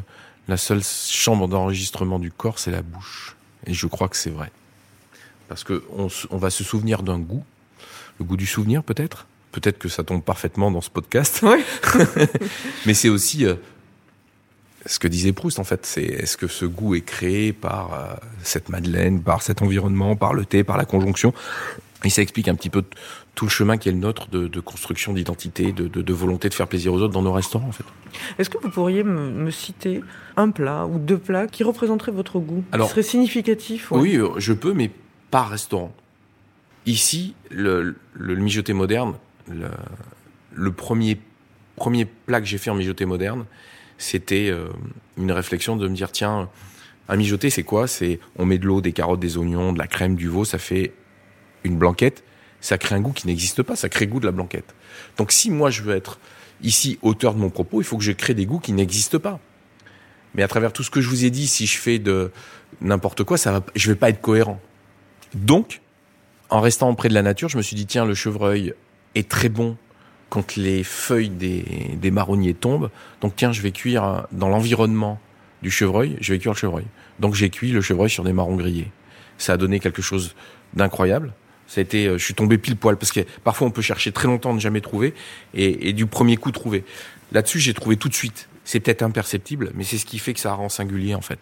la 0.48 0.56
seule 0.56 0.82
chambre 0.82 1.48
d'enregistrement 1.48 2.18
du 2.18 2.30
corps, 2.30 2.58
c'est 2.58 2.70
la 2.70 2.82
bouche. 2.82 3.36
Et 3.66 3.72
je 3.72 3.86
crois 3.86 4.08
que 4.08 4.16
c'est 4.16 4.30
vrai. 4.30 4.50
Parce 5.48 5.64
que 5.64 5.82
on, 5.96 6.08
on 6.30 6.36
va 6.36 6.50
se 6.50 6.62
souvenir 6.64 7.02
d'un 7.02 7.18
goût, 7.18 7.44
le 8.18 8.24
goût 8.24 8.36
du 8.36 8.46
souvenir 8.46 8.82
peut-être? 8.82 9.26
Peut-être 9.52 9.78
que 9.78 9.88
ça 9.88 10.02
tombe 10.02 10.22
parfaitement 10.22 10.70
dans 10.70 10.80
ce 10.80 10.90
podcast. 10.90 11.42
Ouais. 11.42 11.62
Mais 12.86 12.94
c'est 12.94 13.08
aussi 13.08 13.46
euh, 13.46 13.54
ce 14.84 14.98
que 14.98 15.08
disait 15.08 15.32
Proust 15.32 15.58
en 15.58 15.64
fait. 15.64 15.86
C'est 15.86 16.02
est-ce 16.02 16.36
que 16.36 16.48
ce 16.48 16.64
goût 16.64 16.94
est 16.94 17.02
créé 17.02 17.52
par 17.52 17.94
euh, 17.94 18.14
cette 18.42 18.68
madeleine, 18.68 19.22
par 19.22 19.42
cet 19.42 19.62
environnement, 19.62 20.16
par 20.16 20.34
le 20.34 20.44
thé, 20.44 20.64
par 20.64 20.76
la 20.76 20.84
conjonction? 20.84 21.32
Et 22.04 22.10
ça 22.10 22.22
explique 22.22 22.48
un 22.48 22.54
petit 22.54 22.70
peu 22.70 22.82
tout 23.34 23.44
le 23.46 23.50
chemin 23.50 23.76
qui 23.76 23.88
est 23.88 23.92
le 23.92 23.98
nôtre 23.98 24.28
de, 24.28 24.46
de 24.46 24.60
construction 24.60 25.12
d'identité, 25.12 25.72
de, 25.72 25.88
de, 25.88 26.02
de, 26.02 26.12
volonté 26.12 26.48
de 26.48 26.54
faire 26.54 26.68
plaisir 26.68 26.92
aux 26.92 27.00
autres 27.00 27.12
dans 27.12 27.22
nos 27.22 27.32
restaurants, 27.32 27.68
en 27.68 27.72
fait. 27.72 27.84
Est-ce 28.38 28.50
que 28.50 28.58
vous 28.58 28.70
pourriez 28.70 29.02
me, 29.02 29.30
me, 29.30 29.50
citer 29.50 30.02
un 30.36 30.50
plat 30.50 30.86
ou 30.86 30.98
deux 30.98 31.18
plats 31.18 31.46
qui 31.46 31.64
représenteraient 31.64 32.12
votre 32.12 32.38
goût 32.38 32.64
Alors, 32.72 32.86
qui 32.86 32.92
serait 32.92 33.02
significatif 33.02 33.90
ouais? 33.90 34.00
Oui, 34.00 34.18
je 34.36 34.52
peux, 34.52 34.72
mais 34.72 34.90
par 35.30 35.48
restaurant. 35.48 35.92
Ici, 36.86 37.34
le, 37.50 37.82
le, 37.82 37.96
le 38.14 38.36
mijoté 38.36 38.72
moderne, 38.72 39.14
le, 39.50 39.68
le, 40.52 40.72
premier, 40.72 41.18
premier 41.76 42.04
plat 42.04 42.40
que 42.40 42.46
j'ai 42.46 42.58
fait 42.58 42.70
en 42.70 42.74
mijoté 42.74 43.06
moderne, 43.06 43.46
c'était 43.96 44.50
euh, 44.50 44.68
une 45.16 45.32
réflexion 45.32 45.76
de 45.76 45.88
me 45.88 45.94
dire, 45.94 46.12
tiens, 46.12 46.50
un 47.08 47.16
mijoté, 47.16 47.50
c'est 47.50 47.62
quoi? 47.62 47.86
C'est 47.86 48.20
on 48.36 48.44
met 48.44 48.58
de 48.58 48.66
l'eau, 48.66 48.80
des 48.80 48.92
carottes, 48.92 49.20
des 49.20 49.36
oignons, 49.36 49.72
de 49.72 49.78
la 49.78 49.86
crème, 49.86 50.14
du 50.14 50.28
veau, 50.28 50.44
ça 50.44 50.58
fait 50.58 50.92
une 51.64 51.76
blanquette, 51.76 52.22
ça 52.60 52.78
crée 52.78 52.94
un 52.94 53.00
goût 53.00 53.12
qui 53.12 53.26
n'existe 53.26 53.62
pas, 53.62 53.76
ça 53.76 53.88
crée 53.88 54.06
goût 54.06 54.20
de 54.20 54.26
la 54.26 54.32
blanquette. 54.32 54.74
Donc 55.16 55.32
si 55.32 55.50
moi 55.50 55.70
je 55.70 55.82
veux 55.82 55.94
être 55.94 56.18
ici 56.62 56.98
auteur 57.02 57.34
de 57.34 57.40
mon 57.40 57.50
propos, 57.50 57.80
il 57.80 57.84
faut 57.84 57.98
que 57.98 58.04
je 58.04 58.12
crée 58.12 58.34
des 58.34 58.46
goûts 58.46 58.60
qui 58.60 58.72
n'existent 58.72 59.18
pas. 59.18 59.40
Mais 60.34 60.42
à 60.42 60.48
travers 60.48 60.72
tout 60.72 60.82
ce 60.82 60.90
que 60.90 61.00
je 61.00 61.08
vous 61.08 61.24
ai 61.24 61.30
dit, 61.30 61.46
si 61.46 61.66
je 61.66 61.78
fais 61.78 61.98
de 61.98 62.30
n'importe 62.80 63.22
quoi, 63.24 63.38
ça 63.38 63.52
va, 63.52 63.60
je 63.74 63.90
vais 63.90 63.96
pas 63.96 64.08
être 64.08 64.20
cohérent. 64.20 64.60
Donc, 65.34 65.80
en 66.50 66.60
restant 66.60 66.92
près 66.94 67.08
de 67.08 67.14
la 67.14 67.22
nature, 67.22 67.48
je 67.48 67.56
me 67.56 67.62
suis 67.62 67.76
dit 67.76 67.86
tiens, 67.86 68.04
le 68.04 68.14
chevreuil 68.14 68.74
est 69.14 69.28
très 69.28 69.48
bon 69.48 69.76
quand 70.28 70.56
les 70.56 70.82
feuilles 70.82 71.28
des, 71.28 71.64
des 72.00 72.10
marronniers 72.10 72.54
tombent. 72.54 72.90
Donc 73.20 73.34
tiens, 73.36 73.52
je 73.52 73.62
vais 73.62 73.70
cuire 73.70 74.26
dans 74.32 74.48
l'environnement 74.48 75.20
du 75.62 75.70
chevreuil, 75.70 76.16
je 76.20 76.32
vais 76.32 76.38
cuire 76.38 76.52
le 76.52 76.58
chevreuil. 76.58 76.86
Donc 77.20 77.34
j'ai 77.34 77.50
cuit 77.50 77.70
le 77.70 77.80
chevreuil 77.80 78.10
sur 78.10 78.24
des 78.24 78.32
marrons 78.32 78.56
grillés. 78.56 78.90
Ça 79.38 79.54
a 79.54 79.56
donné 79.56 79.80
quelque 79.80 80.02
chose 80.02 80.34
d'incroyable. 80.74 81.32
Ça 81.74 81.80
a 81.80 81.82
été, 81.82 82.06
euh, 82.06 82.18
je 82.18 82.24
suis 82.24 82.34
tombé 82.34 82.56
pile 82.56 82.76
poil 82.76 82.96
parce 82.96 83.10
que 83.10 83.22
parfois 83.42 83.66
on 83.66 83.72
peut 83.72 83.82
chercher 83.82 84.12
très 84.12 84.28
longtemps 84.28 84.54
ne 84.54 84.60
jamais 84.60 84.80
trouver 84.80 85.12
et, 85.54 85.92
du 85.92 86.06
premier 86.06 86.36
coup 86.36 86.52
trouver. 86.52 86.84
Là-dessus, 87.32 87.58
j'ai 87.58 87.74
trouvé 87.74 87.96
tout 87.96 88.08
de 88.08 88.14
suite. 88.14 88.48
C'est 88.64 88.78
peut-être 88.78 89.02
imperceptible, 89.02 89.72
mais 89.74 89.82
c'est 89.82 89.98
ce 89.98 90.06
qui 90.06 90.20
fait 90.20 90.34
que 90.34 90.38
ça 90.38 90.52
rend 90.52 90.68
singulier 90.68 91.16
en 91.16 91.20
fait. 91.20 91.40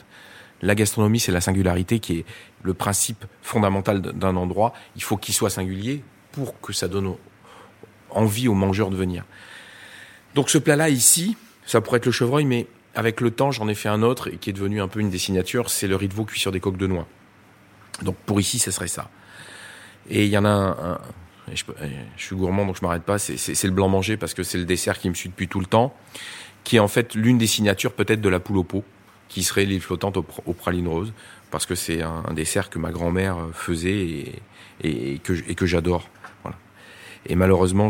La 0.62 0.74
gastronomie, 0.74 1.20
c'est 1.20 1.32
la 1.32 1.42
singularité 1.42 1.98
qui 1.98 2.20
est 2.20 2.24
le 2.62 2.72
principe 2.72 3.26
fondamental 3.42 4.00
d'un 4.00 4.36
endroit. 4.36 4.72
Il 4.96 5.02
faut 5.02 5.18
qu'il 5.18 5.34
soit 5.34 5.50
singulier 5.50 6.02
pour 6.30 6.58
que 6.62 6.72
ça 6.72 6.88
donne 6.88 7.14
envie 8.08 8.48
aux 8.48 8.54
mangeurs 8.54 8.88
de 8.88 8.96
venir. 8.96 9.26
Donc 10.34 10.48
ce 10.48 10.56
plat-là 10.56 10.88
ici, 10.88 11.36
ça 11.66 11.82
pourrait 11.82 11.98
être 11.98 12.06
le 12.06 12.12
chevreuil, 12.12 12.46
mais 12.46 12.68
avec 12.94 13.20
le 13.20 13.32
temps, 13.32 13.50
j'en 13.50 13.68
ai 13.68 13.74
fait 13.74 13.90
un 13.90 14.00
autre 14.00 14.32
et 14.32 14.38
qui 14.38 14.48
est 14.48 14.54
devenu 14.54 14.80
un 14.80 14.88
peu 14.88 15.00
une 15.00 15.10
des 15.10 15.18
signatures, 15.18 15.68
c'est 15.68 15.88
le 15.88 15.96
riz 15.96 16.08
veau 16.08 16.24
cuit 16.24 16.40
sur 16.40 16.52
des 16.52 16.60
coques 16.60 16.78
de 16.78 16.86
noix. 16.86 17.06
Donc 18.00 18.16
pour 18.24 18.40
ici, 18.40 18.58
ce 18.58 18.70
serait 18.70 18.88
ça. 18.88 19.10
Et 20.10 20.24
il 20.24 20.30
y 20.30 20.38
en 20.38 20.44
a 20.44 20.48
un, 20.48 20.92
un 20.92 20.98
je, 21.54 21.64
suis 22.16 22.36
gourmand 22.36 22.66
donc 22.66 22.76
je 22.76 22.84
m'arrête 22.84 23.02
pas, 23.02 23.18
c'est 23.18 23.64
le 23.64 23.70
blanc 23.70 23.88
manger 23.88 24.16
parce 24.16 24.34
que 24.34 24.42
c'est 24.42 24.58
le 24.58 24.64
dessert 24.64 24.98
qui 24.98 25.08
me 25.08 25.14
suit 25.14 25.28
depuis 25.28 25.48
tout 25.48 25.60
le 25.60 25.66
temps, 25.66 25.94
qui 26.64 26.76
est 26.76 26.80
en 26.80 26.88
fait 26.88 27.14
l'une 27.14 27.38
des 27.38 27.46
signatures 27.46 27.92
peut-être 27.92 28.20
de 28.20 28.28
la 28.28 28.40
poule 28.40 28.58
au 28.58 28.64
pot, 28.64 28.84
qui 29.28 29.42
serait 29.42 29.64
l'île 29.64 29.80
flottante 29.80 30.16
aux 30.16 30.52
pralines 30.52 30.88
roses, 30.88 31.12
parce 31.50 31.66
que 31.66 31.74
c'est 31.74 32.02
un, 32.02 32.22
dessert 32.34 32.70
que 32.70 32.78
ma 32.78 32.90
grand-mère 32.90 33.36
faisait 33.52 34.32
et, 34.82 35.14
et 35.14 35.18
que 35.18 35.66
j'adore. 35.66 36.08
Voilà. 36.42 36.56
Et 37.26 37.34
malheureusement, 37.34 37.88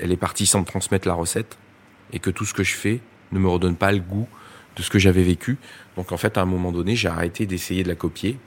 elle 0.00 0.12
est 0.12 0.16
partie 0.16 0.46
sans 0.46 0.60
me 0.60 0.64
transmettre 0.64 1.08
la 1.08 1.14
recette, 1.14 1.56
et 2.12 2.18
que 2.18 2.30
tout 2.30 2.44
ce 2.44 2.52
que 2.52 2.62
je 2.62 2.74
fais 2.74 3.00
ne 3.32 3.38
me 3.38 3.48
redonne 3.48 3.76
pas 3.76 3.90
le 3.92 4.00
goût 4.00 4.28
de 4.76 4.82
ce 4.82 4.90
que 4.90 4.98
j'avais 4.98 5.22
vécu. 5.22 5.58
Donc 5.96 6.12
en 6.12 6.16
fait, 6.16 6.36
à 6.36 6.42
un 6.42 6.46
moment 6.46 6.72
donné, 6.72 6.94
j'ai 6.94 7.08
arrêté 7.08 7.46
d'essayer 7.46 7.82
de 7.82 7.88
la 7.88 7.94
copier, 7.94 8.38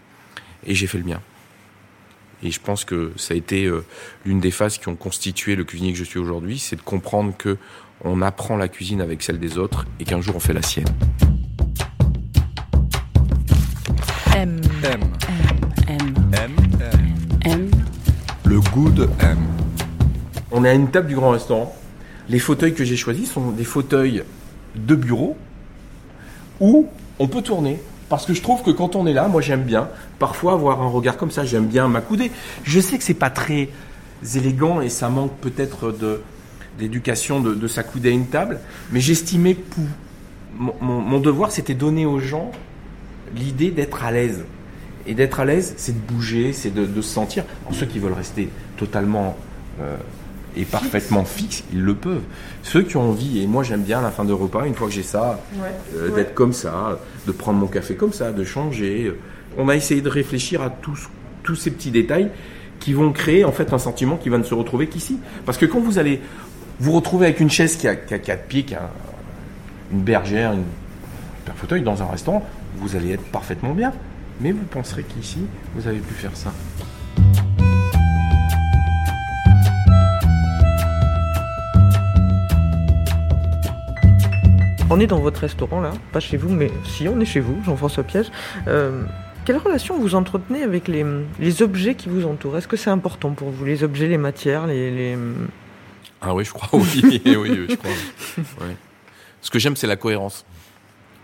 et 0.65 0.75
j'ai 0.75 0.87
fait 0.87 0.97
le 0.97 1.03
mien. 1.03 1.21
Et 2.45 2.51
je 2.51 2.59
pense 2.61 2.85
que 2.85 3.11
ça 3.15 3.33
a 3.33 3.37
été 3.37 3.65
euh, 3.65 3.83
l'une 4.23 4.39
des 4.39 4.51
phases 4.51 4.77
qui 4.77 4.87
ont 4.87 4.95
constitué 4.95 5.55
le 5.55 5.63
cuisinier 5.63 5.93
que 5.93 5.97
je 5.97 6.03
suis 6.03 6.19
aujourd'hui, 6.19 6.59
c'est 6.59 6.75
de 6.75 6.81
comprendre 6.81 7.33
que 7.35 7.57
on 8.03 8.21
apprend 8.21 8.55
la 8.55 8.67
cuisine 8.67 9.01
avec 9.01 9.23
celle 9.23 9.39
des 9.39 9.57
autres 9.57 9.87
et 9.99 10.03
qu'un 10.03 10.21
jour 10.21 10.35
on 10.35 10.39
fait 10.39 10.53
la 10.53 10.61
sienne. 10.61 10.85
M. 14.35 14.61
M. 14.83 15.01
M. 15.87 16.13
M. 16.33 16.51
M. 17.45 17.71
Le 18.43 18.59
goût 18.59 18.91
de 18.91 19.09
M. 19.21 19.39
On 20.51 20.63
est 20.63 20.69
à 20.69 20.73
une 20.75 20.91
table 20.91 21.07
du 21.07 21.15
grand 21.15 21.31
restaurant. 21.31 21.75
Les 22.29 22.37
fauteuils 22.37 22.75
que 22.75 22.83
j'ai 22.83 22.95
choisis 22.95 23.31
sont 23.31 23.49
des 23.49 23.63
fauteuils 23.63 24.21
de 24.75 24.93
bureau 24.93 25.35
où 26.59 26.89
on 27.17 27.27
peut 27.27 27.41
tourner. 27.41 27.81
Parce 28.09 28.25
que 28.25 28.33
je 28.33 28.41
trouve 28.41 28.61
que 28.61 28.71
quand 28.71 28.95
on 28.95 29.07
est 29.07 29.13
là, 29.13 29.27
moi 29.27 29.41
j'aime 29.41 29.63
bien 29.63 29.89
parfois 30.19 30.53
avoir 30.53 30.81
un 30.81 30.87
regard 30.87 31.17
comme 31.17 31.31
ça, 31.31 31.43
j'aime 31.45 31.65
bien 31.65 31.87
m'accouder. 31.87 32.31
Je 32.63 32.79
sais 32.79 32.97
que 32.97 33.03
c'est 33.03 33.13
pas 33.13 33.29
très 33.29 33.69
élégant 34.35 34.81
et 34.81 34.89
ça 34.89 35.09
manque 35.09 35.33
peut-être 35.37 35.95
d'éducation 36.77 37.39
de, 37.39 37.53
de 37.53 37.67
s'accouder 37.67 38.09
à 38.09 38.11
une 38.11 38.27
table, 38.27 38.59
mais 38.91 38.99
j'estimais 38.99 39.55
que 39.55 39.81
mon, 40.57 41.19
devoir 41.19 41.51
c'était 41.51 41.73
donner 41.73 42.05
aux 42.05 42.19
gens 42.19 42.51
l'idée 43.35 43.71
d'être 43.71 44.03
à 44.03 44.11
l'aise. 44.11 44.45
Et 45.07 45.13
d'être 45.13 45.39
à 45.39 45.45
l'aise, 45.45 45.75
c'est 45.77 45.93
de 45.93 46.13
bouger, 46.13 46.51
c'est 46.51 46.73
de, 46.73 47.01
se 47.01 47.07
sentir. 47.07 47.43
Alors, 47.61 47.75
ceux 47.75 47.85
qui 47.85 47.99
veulent 47.99 48.13
rester 48.13 48.49
totalement 48.75 49.37
euh, 49.79 49.95
et 50.57 50.65
parfaitement 50.65 51.25
fixe, 51.25 51.63
ils 51.73 51.81
le 51.81 51.95
peuvent. 51.95 52.23
Ceux 52.63 52.83
qui 52.83 52.97
ont 52.97 53.09
envie, 53.09 53.41
et 53.41 53.47
moi 53.47 53.63
j'aime 53.63 53.83
bien 53.83 53.99
à 53.99 54.03
la 54.03 54.11
fin 54.11 54.25
de 54.25 54.33
repas, 54.33 54.65
une 54.65 54.75
fois 54.75 54.87
que 54.87 54.93
j'ai 54.93 55.03
ça, 55.03 55.39
ouais. 55.55 55.69
euh, 55.95 56.15
d'être 56.15 56.33
comme 56.33 56.53
ça, 56.53 56.99
de 57.27 57.31
prendre 57.31 57.59
mon 57.59 57.67
café 57.67 57.95
comme 57.95 58.13
ça, 58.13 58.31
de 58.31 58.43
changer. 58.43 59.13
On 59.57 59.69
a 59.69 59.75
essayé 59.75 60.01
de 60.01 60.09
réfléchir 60.09 60.61
à 60.61 60.69
tous, 60.69 61.09
tous 61.43 61.55
ces 61.55 61.71
petits 61.71 61.91
détails 61.91 62.29
qui 62.79 62.93
vont 62.93 63.11
créer 63.11 63.45
en 63.45 63.51
fait 63.51 63.73
un 63.73 63.77
sentiment 63.77 64.17
qui 64.17 64.29
va 64.29 64.37
ne 64.37 64.43
se 64.43 64.53
retrouver 64.53 64.87
qu'ici. 64.87 65.19
Parce 65.45 65.57
que 65.57 65.65
quand 65.65 65.79
vous 65.79 65.97
allez 65.97 66.21
vous 66.79 66.91
retrouver 66.91 67.27
avec 67.27 67.39
une 67.39 67.49
chaise 67.49 67.77
qui 67.77 67.87
a, 67.87 67.95
qui 67.95 68.13
a 68.13 68.19
quatre 68.19 68.45
pieds, 68.45 68.63
qui 68.63 68.75
a 68.75 68.89
une 69.91 70.01
bergère, 70.01 70.53
une, 70.53 70.63
un 71.49 71.53
fauteuil 71.55 71.81
dans 71.81 72.01
un 72.01 72.07
restaurant, 72.07 72.45
vous 72.77 72.95
allez 72.95 73.13
être 73.13 73.23
parfaitement 73.23 73.73
bien. 73.73 73.93
Mais 74.41 74.51
vous 74.51 74.65
penserez 74.65 75.03
qu'ici, 75.03 75.39
vous 75.75 75.87
avez 75.87 75.99
pu 75.99 76.13
faire 76.13 76.35
ça. 76.35 76.51
On 84.95 84.99
est 85.01 85.07
dans 85.07 85.19
votre 85.19 85.41
restaurant 85.41 85.81
là, 85.81 85.91
pas 86.13 86.21
chez 86.21 86.37
vous, 86.37 86.47
mais 86.47 86.71
si 86.85 87.09
on 87.09 87.19
est 87.19 87.25
chez 87.25 87.41
vous, 87.41 87.61
Jean-François 87.65 88.03
Piège. 88.03 88.27
Euh, 88.69 89.03
quelle 89.43 89.57
relation 89.57 89.99
vous 89.99 90.15
entretenez 90.15 90.63
avec 90.63 90.87
les, 90.87 91.05
les 91.37 91.61
objets 91.61 91.95
qui 91.95 92.07
vous 92.07 92.25
entourent? 92.25 92.55
Est-ce 92.57 92.69
que 92.69 92.77
c'est 92.77 92.89
important 92.89 93.31
pour 93.31 93.49
vous, 93.49 93.65
les 93.65 93.83
objets, 93.83 94.07
les 94.07 94.17
matières, 94.17 94.67
les... 94.67 94.91
les... 94.91 95.17
Ah 96.21 96.33
oui, 96.33 96.45
je 96.45 96.53
crois, 96.53 96.69
oui, 96.79 97.01
oui, 97.25 97.35
oui 97.35 97.65
je 97.69 97.75
crois. 97.75 97.91
Ce 99.41 99.51
que 99.51 99.59
j'aime, 99.59 99.75
c'est 99.75 99.85
la 99.85 99.97
cohérence. 99.97 100.45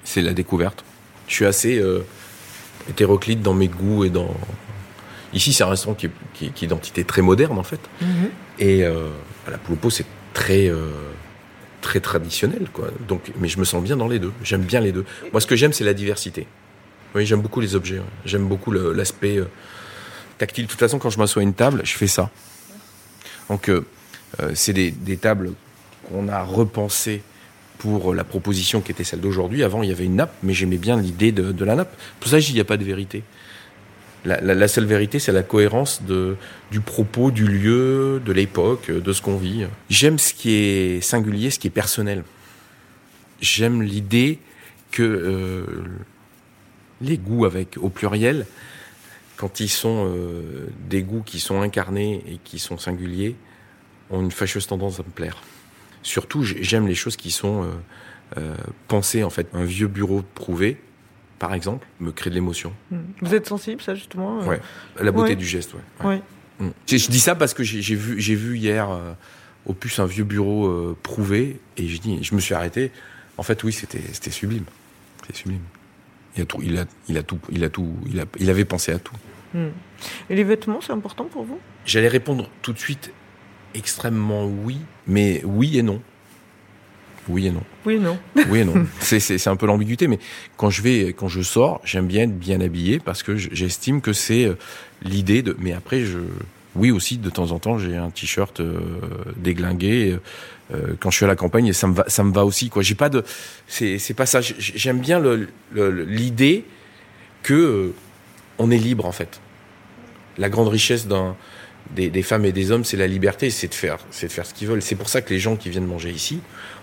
C'est 0.04 0.22
la 0.22 0.34
découverte. 0.34 0.84
Je 1.30 1.36
suis 1.36 1.46
assez 1.46 1.80
euh, 1.80 2.06
hétéroclite 2.90 3.42
dans 3.42 3.54
mes 3.54 3.70
goûts 3.70 4.04
et 4.04 4.10
dans... 4.10 4.36
Ici, 5.34 5.54
c'est 5.54 5.64
un 5.64 5.70
restaurant 5.70 5.96
qui 5.96 6.08
est, 6.08 6.12
qui, 6.34 6.52
qui 6.52 6.66
est 6.66 6.68
d'identité 6.68 7.06
très 7.06 7.22
moderne, 7.22 7.58
en 7.58 7.64
fait. 7.64 7.80
Mm 8.02 8.06
-hmm. 8.06 8.30
Et 8.60 8.84
euh, 8.84 9.08
à 9.48 9.52
la 9.52 9.58
pot, 9.58 9.90
c'est 9.90 10.08
très... 10.34 10.68
Euh, 10.68 11.14
très 11.82 12.00
traditionnel, 12.00 12.68
quoi. 12.72 12.90
Donc, 13.08 13.32
mais 13.40 13.48
je 13.48 13.60
me 13.60 13.66
sens 13.66 13.84
bien 13.84 13.98
dans 13.98 14.08
les 14.08 14.20
deux. 14.20 14.32
J'aime 14.44 14.64
bien 14.64 14.80
les 14.80 14.92
deux. 14.92 15.06
Moi, 15.32 15.42
ce 15.42 15.48
que 15.48 15.56
j'aime, 15.56 15.74
c'est 15.74 15.84
la 15.84 15.94
diversité. 15.94 16.48
Oui, 17.16 17.26
j'aime 17.26 17.42
beaucoup 17.42 17.60
les 17.60 17.76
objets. 17.76 18.02
J'aime 18.26 18.48
beaucoup 18.48 18.72
l'aspect 18.72 19.38
euh, 19.38 19.50
tactile. 20.38 20.66
De 20.66 20.72
toute 20.72 20.80
façon, 20.80 21.00
quand 21.00 21.10
je 21.10 21.18
m'assois 21.18 21.42
à 21.42 21.44
une 21.44 21.54
table, 21.54 21.82
je 21.84 21.94
fais 21.94 22.08
ça. 22.08 22.30
Donc, 23.50 23.68
euh, 23.70 23.84
Euh, 24.40 24.56
c'est 24.56 24.72
des, 24.72 24.92
des 24.92 25.18
tables 25.18 25.52
qu'on 26.08 26.30
a 26.30 26.42
repensées 26.42 27.22
pour 27.80 28.14
la 28.14 28.24
proposition 28.24 28.80
qui 28.80 28.94
était 28.94 29.04
celle 29.04 29.20
d'aujourd'hui. 29.20 29.62
Avant, 29.62 29.84
il 29.84 29.90
y 29.90 29.92
avait 29.92 30.06
une 30.06 30.16
nappe, 30.16 30.34
mais 30.42 30.54
j'aimais 30.54 30.78
bien 30.78 30.96
l'idée 30.96 31.34
de, 31.34 31.52
de 31.52 31.66
la 31.66 31.76
nappe. 31.76 31.94
Pour 32.22 32.30
ça, 32.32 32.40
il 32.40 32.54
n'y 32.54 32.62
a 32.62 32.64
pas 32.64 32.78
de 32.78 32.86
vérité. 32.86 33.24
La, 34.24 34.40
la, 34.40 34.54
la 34.54 34.68
seule 34.68 34.86
vérité, 34.86 35.18
c'est 35.18 35.32
la 35.32 35.44
cohérence 35.44 36.04
de, 36.04 36.36
du 36.70 36.80
propos, 36.80 37.32
du 37.32 37.48
lieu, 37.48 38.22
de 38.24 38.32
l'époque, 38.32 38.92
de 38.92 39.14
ce 39.14 39.22
qu'on 39.22 39.38
vit. 39.38 39.66
J'aime 39.90 40.20
ce 40.20 40.34
qui 40.34 40.54
est 40.54 41.02
singulier, 41.02 41.50
ce 41.50 41.58
qui 41.58 41.68
est 41.68 41.72
personnel. 41.72 42.24
J'aime 43.40 43.82
l'idée 43.82 44.38
que 44.92 45.02
euh, 45.02 45.66
les 47.02 47.18
goûts 47.18 47.46
avec 47.46 47.78
au 47.78 47.90
pluriel, 47.90 48.46
quand 49.38 49.60
ils 49.60 49.70
sont 49.70 50.06
euh, 50.08 50.68
des 50.88 51.02
goûts 51.02 51.24
qui 51.24 51.40
sont 51.40 51.62
incarnés 51.62 52.24
et 52.28 52.38
qui 52.44 52.60
sont 52.60 52.78
singuliers, 52.78 53.36
ont 54.12 54.22
une 54.22 54.32
fâcheuse 54.32 54.68
tendance 54.68 55.00
à 55.00 55.04
me 55.04 55.10
plaire. 55.10 55.42
Surtout, 56.04 56.44
j'aime 56.44 56.88
les 56.88 56.96
choses 56.96 57.16
qui 57.16 57.32
sont 57.32 57.64
euh, 57.64 57.68
euh, 58.38 58.56
pensées 58.88 59.24
en 59.24 59.32
fait. 59.32 59.48
Un 59.54 59.64
vieux 59.64 59.88
bureau 59.88 60.24
prouvé, 60.36 60.78
par 61.42 61.56
exemple, 61.56 61.88
me 62.00 62.12
crée 62.12 62.30
de 62.30 62.36
l'émotion. 62.36 62.72
Vous 63.20 63.34
êtes 63.34 63.48
sensible, 63.48 63.82
ça 63.82 63.96
justement 63.96 64.44
euh 64.44 64.46
Ouais. 64.46 64.62
La 65.02 65.12
beauté 65.12 65.30
Ouais. 65.30 65.36
du 65.36 65.46
geste, 65.48 65.74
ouais. 65.74 66.08
Ouais. 66.08 66.22
Mm. 66.60 66.70
Je, 66.88 66.98
je 66.98 67.10
dis 67.10 67.20
ça 67.20 67.34
parce 67.34 67.56
que 67.56 67.64
j'ai 67.64 67.96
vu, 67.96 68.16
vu 68.20 68.58
hier 68.60 68.92
euh, 68.92 69.14
au 69.66 69.74
puce 69.74 69.98
un 69.98 70.06
vieux 70.06 70.24
bureau 70.24 70.68
euh, 70.68 70.96
prouvé 71.02 71.60
et 71.78 71.88
je 71.88 72.00
dis, 72.00 72.24
je 72.24 72.36
me 72.36 72.40
suis 72.40 72.54
arrêté. 72.54 72.92
En 73.40 73.44
fait, 73.44 73.64
oui, 73.64 73.74
c'était 73.74 74.04
c'était 74.14 74.30
sublime. 74.30 74.66
C'est 75.26 75.36
sublime. 75.36 75.64
Il 76.38 76.44
a 76.44 76.46
tout, 76.46 76.60
il 76.62 76.78
a, 76.78 76.86
il 77.10 77.18
a 77.18 77.24
tout, 77.24 77.40
il 77.52 77.64
a 77.64 77.70
tout, 77.70 77.92
il, 78.06 78.20
a, 78.20 78.26
il 78.40 78.48
avait 78.52 78.66
pensé 78.66 78.92
à 78.92 79.00
tout. 79.00 79.16
Hmm. 79.56 79.70
Et 80.30 80.36
les 80.36 80.44
vêtements, 80.44 80.80
c'est 80.80 80.94
important 80.94 81.24
pour 81.26 81.44
vous? 81.44 81.60
J'allais 81.88 82.08
répondre 82.08 82.52
tout 82.62 82.72
de 82.72 82.78
suite 82.80 83.12
extrêmement 83.74 84.46
oui, 84.46 84.78
mais 85.08 85.42
oui 85.44 85.80
et 85.80 85.82
non. 85.82 86.04
Oui 87.30 87.48
et 87.48 87.52
non. 87.52 87.64
Oui, 87.86 88.00
non. 88.00 88.18
Oui 88.50 88.60
et 88.60 88.66
non. 88.66 88.86
C'est- 89.00 89.20
C'est 89.20 89.38
c'est 89.38 89.50
un 89.50 89.56
peu 89.56 89.66
l'ambiguïté, 89.68 90.08
mais 90.08 90.20
quand 90.58 90.70
je 90.70 90.82
vais, 90.82 91.14
quand 91.14 91.28
je 91.28 91.42
sors, 91.42 91.80
j'aime 91.84 92.08
bien 92.08 92.24
être 92.24 92.38
bien 92.38 92.62
habillé 92.62 93.00
parce 93.00 93.24
que 93.24 93.36
j'estime 93.38 94.02
que 94.02 94.14
c'est 94.14 94.46
euh, 94.46 94.56
l'idée 95.04 95.42
de. 95.44 95.56
Mais 95.60 95.72
après, 95.74 96.04
je, 96.04 96.20
oui 96.76 96.90
aussi, 96.92 97.18
de 97.18 97.30
temps 97.30 97.52
en 97.52 97.60
temps, 97.60 97.78
j'ai 97.78 97.96
un 97.98 98.10
t-shirt 98.10 98.60
euh, 98.60 98.80
déglingué 99.38 100.18
euh, 100.74 100.96
quand 101.00 101.12
je 101.12 101.18
suis 101.18 101.26
à 101.26 101.28
la 101.28 101.36
campagne 101.36 101.68
et 101.68 101.74
ça 101.74 101.88
me 101.88 101.94
va, 101.94 102.06
ça 102.08 102.24
me 102.24 102.34
va 102.34 102.46
aussi. 102.46 102.70
Quoi, 102.70 102.82
j'ai 102.82 102.96
pas 102.96 103.10
de. 103.10 103.24
C'est 103.68 104.00
c'est 104.00 104.14
pas 104.14 104.26
ça. 104.26 104.40
J'aime 104.42 105.00
bien 105.00 105.20
le- 105.20 105.48
le- 105.74 106.04
l'idée 106.06 106.64
que 107.44 107.54
euh, 107.54 107.94
on 108.58 108.72
est 108.72 108.78
libre 108.78 109.06
en 109.06 109.12
fait. 109.12 109.42
La 110.38 110.50
grande 110.50 110.70
richesse 110.70 111.08
d'un 111.08 111.36
des, 111.96 112.10
des 112.10 112.24
femmes 112.24 112.46
et 112.46 112.52
des 112.54 112.72
hommes, 112.72 112.86
c'est 112.86 112.96
la 112.96 113.08
liberté, 113.08 113.50
c'est 113.50 113.68
de 113.68 113.74
faire, 113.74 113.98
c'est 114.12 114.28
de 114.28 114.32
faire 114.32 114.46
ce 114.46 114.54
qu'ils 114.54 114.68
veulent. 114.70 114.82
C'est 114.82 114.96
pour 114.96 115.10
ça 115.10 115.22
que 115.22 115.34
les 115.34 115.40
gens 115.40 115.58
qui 115.58 115.70
viennent 115.70 115.86
manger 115.88 116.10
ici, 116.12 116.40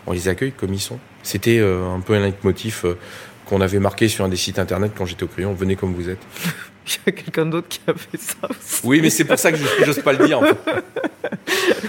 on 0.09 0.13
les 0.13 0.29
accueille 0.29 0.53
comme 0.53 0.73
ils 0.73 0.81
sont. 0.81 0.99
C'était 1.23 1.59
euh, 1.59 1.95
un 1.95 2.01
peu 2.01 2.15
un 2.15 2.21
leitmotiv 2.21 2.81
euh, 2.85 2.95
qu'on 3.45 3.61
avait 3.61 3.79
marqué 3.79 4.09
sur 4.09 4.25
un 4.25 4.29
des 4.29 4.37
sites 4.37 4.59
internet 4.59 4.93
quand 4.97 5.05
j'étais 5.05 5.25
au 5.25 5.29
crayon. 5.29 5.53
Venez 5.53 5.77
comme 5.77 5.93
vous 5.93 6.09
êtes. 6.09 6.19
Il 6.87 6.99
y 7.07 7.09
a 7.11 7.13
quelqu'un 7.13 7.45
d'autre 7.45 7.69
qui 7.69 7.81
a 7.87 7.93
fait 7.93 8.19
ça 8.19 8.37
aussi. 8.49 8.81
Oui, 8.83 9.01
mais 9.03 9.11
c'est 9.11 9.25
pour 9.25 9.39
ça 9.39 9.53
que 9.53 9.59
je 9.59 9.65
j'ose 9.85 10.01
pas 10.01 10.15
le 10.15 10.27
dire. 10.27 10.39
En 10.39 10.43
fait. 10.43 10.57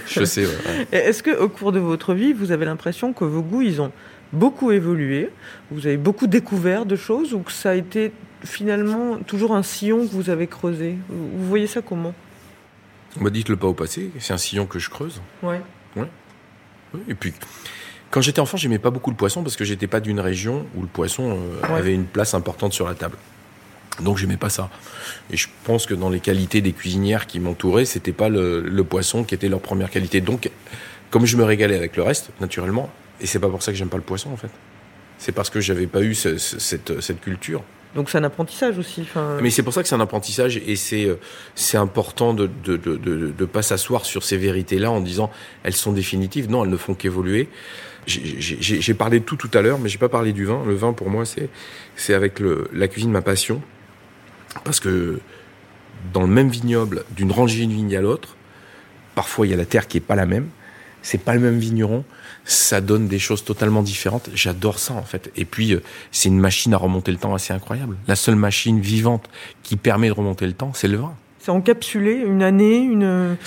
Je 0.07 0.25
sais. 0.25 0.45
ouais, 0.45 0.51
ouais. 0.67 0.87
Est-ce 0.91 1.23
que 1.23 1.31
au 1.39 1.47
cours 1.47 1.71
de 1.71 1.79
votre 1.79 2.13
vie, 2.13 2.33
vous 2.33 2.51
avez 2.51 2.65
l'impression 2.65 3.13
que 3.13 3.23
vos 3.23 3.41
goûts, 3.41 3.61
ils 3.61 3.79
ont 3.79 3.93
beaucoup 4.33 4.71
évolué, 4.71 5.29
vous 5.71 5.87
avez 5.87 5.95
beaucoup 5.95 6.27
découvert 6.27 6.85
de 6.85 6.97
choses, 6.97 7.33
ou 7.33 7.39
que 7.39 7.53
ça 7.53 7.69
a 7.69 7.75
été 7.75 8.11
finalement 8.43 9.17
toujours 9.19 9.55
un 9.55 9.63
sillon 9.63 10.05
que 10.05 10.11
vous 10.11 10.29
avez 10.29 10.47
creusé? 10.47 10.97
Vous 11.07 11.45
voyez 11.47 11.67
ça 11.67 11.81
comment? 11.81 12.13
On 13.17 13.23
m'a 13.23 13.29
dit 13.29 13.45
le 13.47 13.55
pas 13.55 13.67
au 13.67 13.73
passé. 13.73 14.11
C'est 14.19 14.33
un 14.33 14.37
sillon 14.37 14.65
que 14.65 14.79
je 14.79 14.89
creuse. 14.89 15.21
Ouais. 15.41 15.61
Oui, 15.95 16.99
Et 17.07 17.15
puis, 17.15 17.33
quand 18.11 18.21
j'étais 18.21 18.39
enfant, 18.39 18.57
j'aimais 18.57 18.79
pas 18.79 18.89
beaucoup 18.89 19.09
le 19.11 19.15
poisson 19.15 19.43
parce 19.43 19.55
que 19.55 19.63
j'étais 19.65 19.87
pas 19.87 19.99
d'une 19.99 20.19
région 20.19 20.65
où 20.75 20.81
le 20.81 20.87
poisson 20.87 21.31
euh, 21.31 21.67
Ouais. 21.67 21.79
avait 21.79 21.93
une 21.93 22.05
place 22.05 22.33
importante 22.33 22.73
sur 22.73 22.87
la 22.87 22.95
table. 22.95 23.17
Donc 24.01 24.17
j'aimais 24.17 24.37
pas 24.37 24.49
ça. 24.49 24.69
Et 25.31 25.37
je 25.37 25.47
pense 25.65 25.85
que 25.85 25.93
dans 25.93 26.09
les 26.09 26.19
qualités 26.21 26.61
des 26.61 26.71
cuisinières 26.71 27.27
qui 27.27 27.39
m'entouraient, 27.39 27.85
c'était 27.85 28.13
pas 28.13 28.29
le, 28.29 28.61
le 28.61 28.83
poisson 28.83 29.23
qui 29.23 29.35
était 29.35 29.49
leur 29.49 29.59
première 29.59 29.89
qualité. 29.89 30.21
Donc, 30.21 30.49
comme 31.11 31.25
je 31.25 31.35
me 31.37 31.43
régalais 31.43 31.75
avec 31.75 31.97
le 31.97 32.03
reste, 32.03 32.29
naturellement, 32.39 32.89
et 33.19 33.25
c'est 33.27 33.39
pas 33.39 33.49
pour 33.49 33.61
ça 33.61 33.71
que 33.71 33.77
j'aime 33.77 33.89
pas 33.89 33.97
le 33.97 34.03
poisson 34.03 34.31
en 34.31 34.37
fait. 34.37 34.49
C'est 35.17 35.33
parce 35.33 35.49
que 35.49 35.59
j'avais 35.59 35.87
pas 35.87 36.01
eu 36.01 36.15
ce- 36.15 36.37
ce- 36.37 36.59
cette, 36.59 37.01
cette 37.01 37.19
culture. 37.19 37.61
Donc 37.95 38.09
c'est 38.09 38.17
un 38.17 38.23
apprentissage 38.23 38.77
aussi. 38.77 39.01
Enfin, 39.01 39.37
Mais 39.41 39.49
c'est 39.49 39.63
pour 39.63 39.73
ça 39.73 39.81
que 39.81 39.89
c'est 39.89 39.95
un 39.95 39.99
apprentissage 39.99 40.57
et 40.57 40.75
c'est 40.75 41.05
euh, 41.05 41.15
c'est 41.55 41.77
important 41.77 42.33
de 42.33 42.49
de, 42.63 42.77
de, 42.77 42.97
de, 42.97 43.31
de 43.31 43.45
pas 43.45 43.61
s'asseoir 43.63 44.05
sur 44.05 44.23
ces 44.23 44.37
vérités-là 44.37 44.91
en 44.91 45.01
disant 45.01 45.31
elles 45.63 45.73
sont 45.73 45.91
définitives. 45.91 46.49
Non, 46.49 46.63
elles 46.63 46.69
ne 46.69 46.77
font 46.77 46.93
qu'évoluer. 46.93 47.49
J'ai 48.05 48.93
parlé 48.93 49.19
de 49.19 49.25
tout 49.25 49.35
tout 49.35 49.51
à 49.53 49.61
l'heure, 49.61 49.77
mais 49.79 49.89
j'ai 49.89 49.97
pas 49.97 50.09
parlé 50.09 50.33
du 50.33 50.45
vin. 50.45 50.63
Le 50.65 50.75
vin 50.75 50.93
pour 50.93 51.09
moi 51.09 51.25
c'est 51.25 51.49
c'est 51.95 52.13
avec 52.13 52.39
le, 52.39 52.69
la 52.73 52.87
cuisine 52.87 53.11
ma 53.11 53.21
passion 53.21 53.61
parce 54.63 54.79
que 54.79 55.19
dans 56.13 56.21
le 56.21 56.27
même 56.27 56.49
vignoble, 56.49 57.03
d'une 57.11 57.31
rangée 57.31 57.65
de 57.65 57.71
vignes 57.71 57.95
à 57.95 58.01
l'autre, 58.01 58.35
parfois 59.15 59.45
il 59.45 59.49
y 59.49 59.53
a 59.53 59.57
la 59.57 59.65
terre 59.65 59.87
qui 59.87 59.97
est 59.97 60.01
pas 60.01 60.15
la 60.15 60.25
même. 60.25 60.49
C'est 61.01 61.17
pas 61.23 61.33
le 61.33 61.39
même 61.39 61.57
vigneron, 61.59 62.03
ça 62.45 62.81
donne 62.81 63.07
des 63.07 63.19
choses 63.19 63.43
totalement 63.43 63.81
différentes. 63.83 64.29
J'adore 64.33 64.79
ça 64.79 64.93
en 64.93 65.03
fait. 65.03 65.31
Et 65.35 65.45
puis 65.45 65.73
euh, 65.73 65.81
c'est 66.11 66.29
une 66.29 66.39
machine 66.39 66.73
à 66.73 66.77
remonter 66.77 67.11
le 67.11 67.17
temps 67.17 67.33
assez 67.33 67.53
incroyable. 67.53 67.95
La 68.07 68.15
seule 68.15 68.35
machine 68.35 68.79
vivante 68.79 69.29
qui 69.63 69.75
permet 69.77 70.07
de 70.07 70.13
remonter 70.13 70.45
le 70.45 70.53
temps, 70.53 70.71
c'est 70.73 70.87
le 70.87 70.97
vin. 70.97 71.13
c'est 71.39 71.51
encapsulé 71.51 72.13
une 72.13 72.43
année, 72.43 72.77
une, 72.79 73.03
un, 73.03 73.37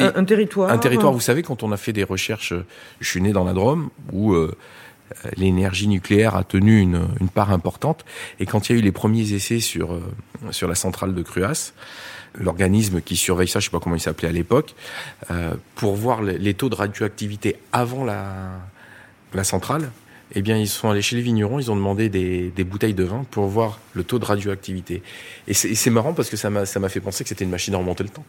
un- 0.00 0.12
un 0.16 0.24
territoire. 0.24 0.70
un 0.70 0.78
territoire. 0.78 1.12
Vous 1.12 1.20
savez, 1.20 1.42
quand 1.42 1.62
on 1.62 1.72
a 1.72 1.76
fait 1.78 1.92
des 1.94 2.04
recherches, 2.04 2.52
je 3.00 3.08
suis 3.08 3.20
né 3.22 3.32
dans 3.32 3.44
la 3.44 3.52
Drôme 3.54 3.88
où 4.12 4.34
euh, 4.34 4.54
l'énergie 5.36 5.88
nucléaire 5.88 6.36
a 6.36 6.44
tenu 6.44 6.80
une, 6.80 7.06
une 7.20 7.28
part 7.28 7.52
importante. 7.52 8.04
Et 8.40 8.46
quand 8.46 8.68
il 8.68 8.72
y 8.72 8.76
a 8.76 8.78
eu 8.78 8.82
les 8.84 8.92
premiers 8.92 9.32
essais 9.32 9.60
sur 9.60 9.92
euh, 9.94 10.00
sur 10.50 10.68
la 10.68 10.74
centrale 10.74 11.14
de 11.14 11.22
Cruas, 11.22 11.72
l'organisme 12.34 13.00
qui 13.00 13.16
surveille 13.16 13.48
ça, 13.48 13.60
je 13.60 13.66
sais 13.66 13.70
pas 13.70 13.80
comment 13.80 13.96
il 13.96 14.00
s'appelait 14.00 14.28
à 14.28 14.32
l'époque, 14.32 14.74
euh, 15.30 15.54
pour 15.74 15.94
voir 15.94 16.22
les, 16.22 16.54
taux 16.54 16.68
de 16.68 16.74
radioactivité 16.74 17.56
avant 17.72 18.04
la 18.04 19.44
centrale. 19.44 19.90
Eh 20.34 20.40
bien, 20.40 20.56
ils 20.56 20.68
sont 20.68 20.88
allés 20.88 21.02
chez 21.02 21.16
les 21.16 21.22
vignerons, 21.22 21.58
ils 21.58 21.70
ont 21.70 21.76
demandé 21.76 22.08
des, 22.08 22.64
bouteilles 22.64 22.94
de 22.94 23.04
vin 23.04 23.24
pour 23.30 23.46
voir 23.46 23.80
le 23.92 24.02
taux 24.02 24.18
de 24.18 24.24
radioactivité. 24.24 25.02
Et 25.46 25.52
c'est 25.52 25.90
marrant 25.90 26.14
parce 26.14 26.30
que 26.30 26.36
ça 26.36 26.48
m'a 26.48 26.88
fait 26.88 27.00
penser 27.00 27.22
que 27.22 27.28
c'était 27.28 27.44
une 27.44 27.50
machine 27.50 27.74
à 27.74 27.78
remonter 27.78 28.02
le 28.02 28.10
temps 28.10 28.24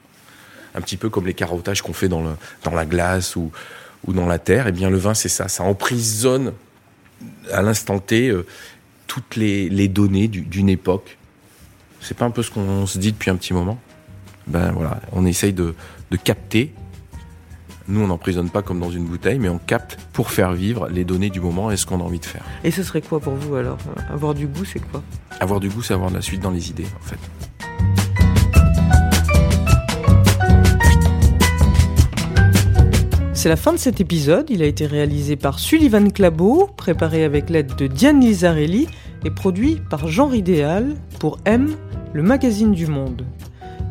un 0.75 0.81
petit 0.81 0.97
peu 0.97 1.09
comme 1.09 1.27
les 1.27 1.33
carottages 1.33 1.81
qu'on 1.81 1.93
fait 1.93 2.09
dans, 2.09 2.23
le, 2.23 2.31
dans 2.63 2.73
la 2.73 2.85
glace 2.85 3.35
ou, 3.35 3.51
ou 4.07 4.13
dans 4.13 4.25
la 4.25 4.39
terre, 4.39 4.67
et 4.67 4.71
bien 4.71 4.89
le 4.89 4.97
vin 4.97 5.13
c'est 5.13 5.29
ça, 5.29 5.47
ça 5.47 5.63
emprisonne 5.63 6.53
à 7.51 7.61
l'instant 7.61 7.99
T 7.99 8.29
euh, 8.29 8.45
toutes 9.07 9.35
les, 9.35 9.87
données 9.87 10.27
du- 10.27 10.41
d'une 10.41 10.69
époque. 10.69 11.17
C'est 12.01 12.17
pas 12.17 12.25
un 12.25 12.31
peu 12.31 12.41
ce 12.43 12.51
qu'on 12.51 12.85
se 12.85 12.97
dit 12.97 13.11
depuis 13.11 13.29
un 13.29 13.35
petit 13.35 13.53
moment? 13.53 13.79
Ben 14.47 14.71
voilà, 14.71 14.99
on 15.11 15.25
essaye 15.25 15.53
de, 15.53 15.73
de 16.11 16.17
capter. 16.17 16.73
Nous 17.87 18.01
on 18.01 18.07
n'emprisonne 18.07 18.49
pas 18.49 18.61
comme 18.61 18.79
dans 18.79 18.91
une 18.91 19.05
bouteille, 19.05 19.39
mais 19.39 19.49
on 19.49 19.57
capte 19.57 19.97
pour 20.13 20.31
faire 20.31 20.53
vivre 20.53 20.87
les 20.89 21.03
données 21.03 21.29
du 21.29 21.41
moment 21.41 21.71
et 21.71 21.77
ce 21.77 21.85
qu'on 21.85 21.99
a 21.99 22.03
envie 22.03 22.19
de 22.19 22.25
faire. 22.25 22.43
Et 22.63 22.71
ce 22.71 22.83
serait 22.83 23.01
quoi 23.01 23.19
pour 23.19 23.33
vous 23.33 23.55
alors? 23.55 23.77
Avoir 24.09 24.33
du 24.33 24.47
goût, 24.47 24.65
c'est 24.65 24.79
quoi? 24.79 25.01
Avoir 25.39 25.59
du 25.59 25.69
goût, 25.69 25.81
c'est 25.81 25.93
avoir 25.93 26.09
de 26.09 26.15
la 26.15 26.21
suite 26.21 26.41
dans 26.41 26.51
les 26.51 26.69
idées 26.69 26.87
en 26.97 27.03
fait. 27.03 27.19
C'est 33.33 33.49
la 33.49 33.57
fin 33.57 33.73
de 33.73 33.77
cet 33.77 33.99
épisode. 33.99 34.49
Il 34.49 34.61
a 34.61 34.65
été 34.65 34.85
réalisé 34.85 35.35
par 35.35 35.59
Sullivan 35.59 36.09
Clabot, 36.09 36.69
préparé 36.77 37.25
avec 37.25 37.49
l'aide 37.49 37.75
de 37.75 37.87
Diane 37.87 38.21
Lizarelli 38.21 38.87
et 39.25 39.31
produit 39.31 39.81
par 39.89 40.07
Jean 40.07 40.27
Ridéal 40.27 40.95
pour 41.19 41.39
M, 41.43 41.75
le 42.13 42.23
magazine 42.23 42.71
du 42.71 42.87
monde. 42.87 43.25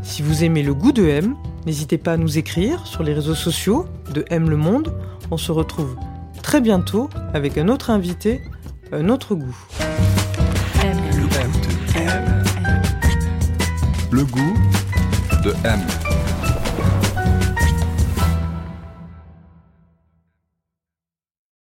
Si 0.02 0.22
vous 0.22 0.44
aimez 0.44 0.62
le 0.62 0.74
goût 0.74 0.92
de 0.92 1.06
M, 1.06 1.36
n'hésitez 1.64 1.96
pas 1.96 2.12
à 2.12 2.16
nous 2.16 2.36
écrire 2.38 2.86
sur 2.86 3.02
les 3.02 3.14
réseaux 3.14 3.34
sociaux 3.34 3.86
de 4.12 4.24
M 4.30 4.50
le 4.50 4.56
monde. 4.56 4.92
On 5.30 5.36
se 5.36 5.52
retrouve 5.52 5.96
très 6.42 6.60
bientôt 6.60 7.08
avec 7.32 7.56
un 7.56 7.68
autre 7.68 7.90
invité, 7.90 8.40
un 8.92 9.08
autre 9.08 9.34
goût. 9.34 9.56
Le 14.10 14.24
goût 14.24 14.54
de 15.44 15.54
M. 15.64 15.80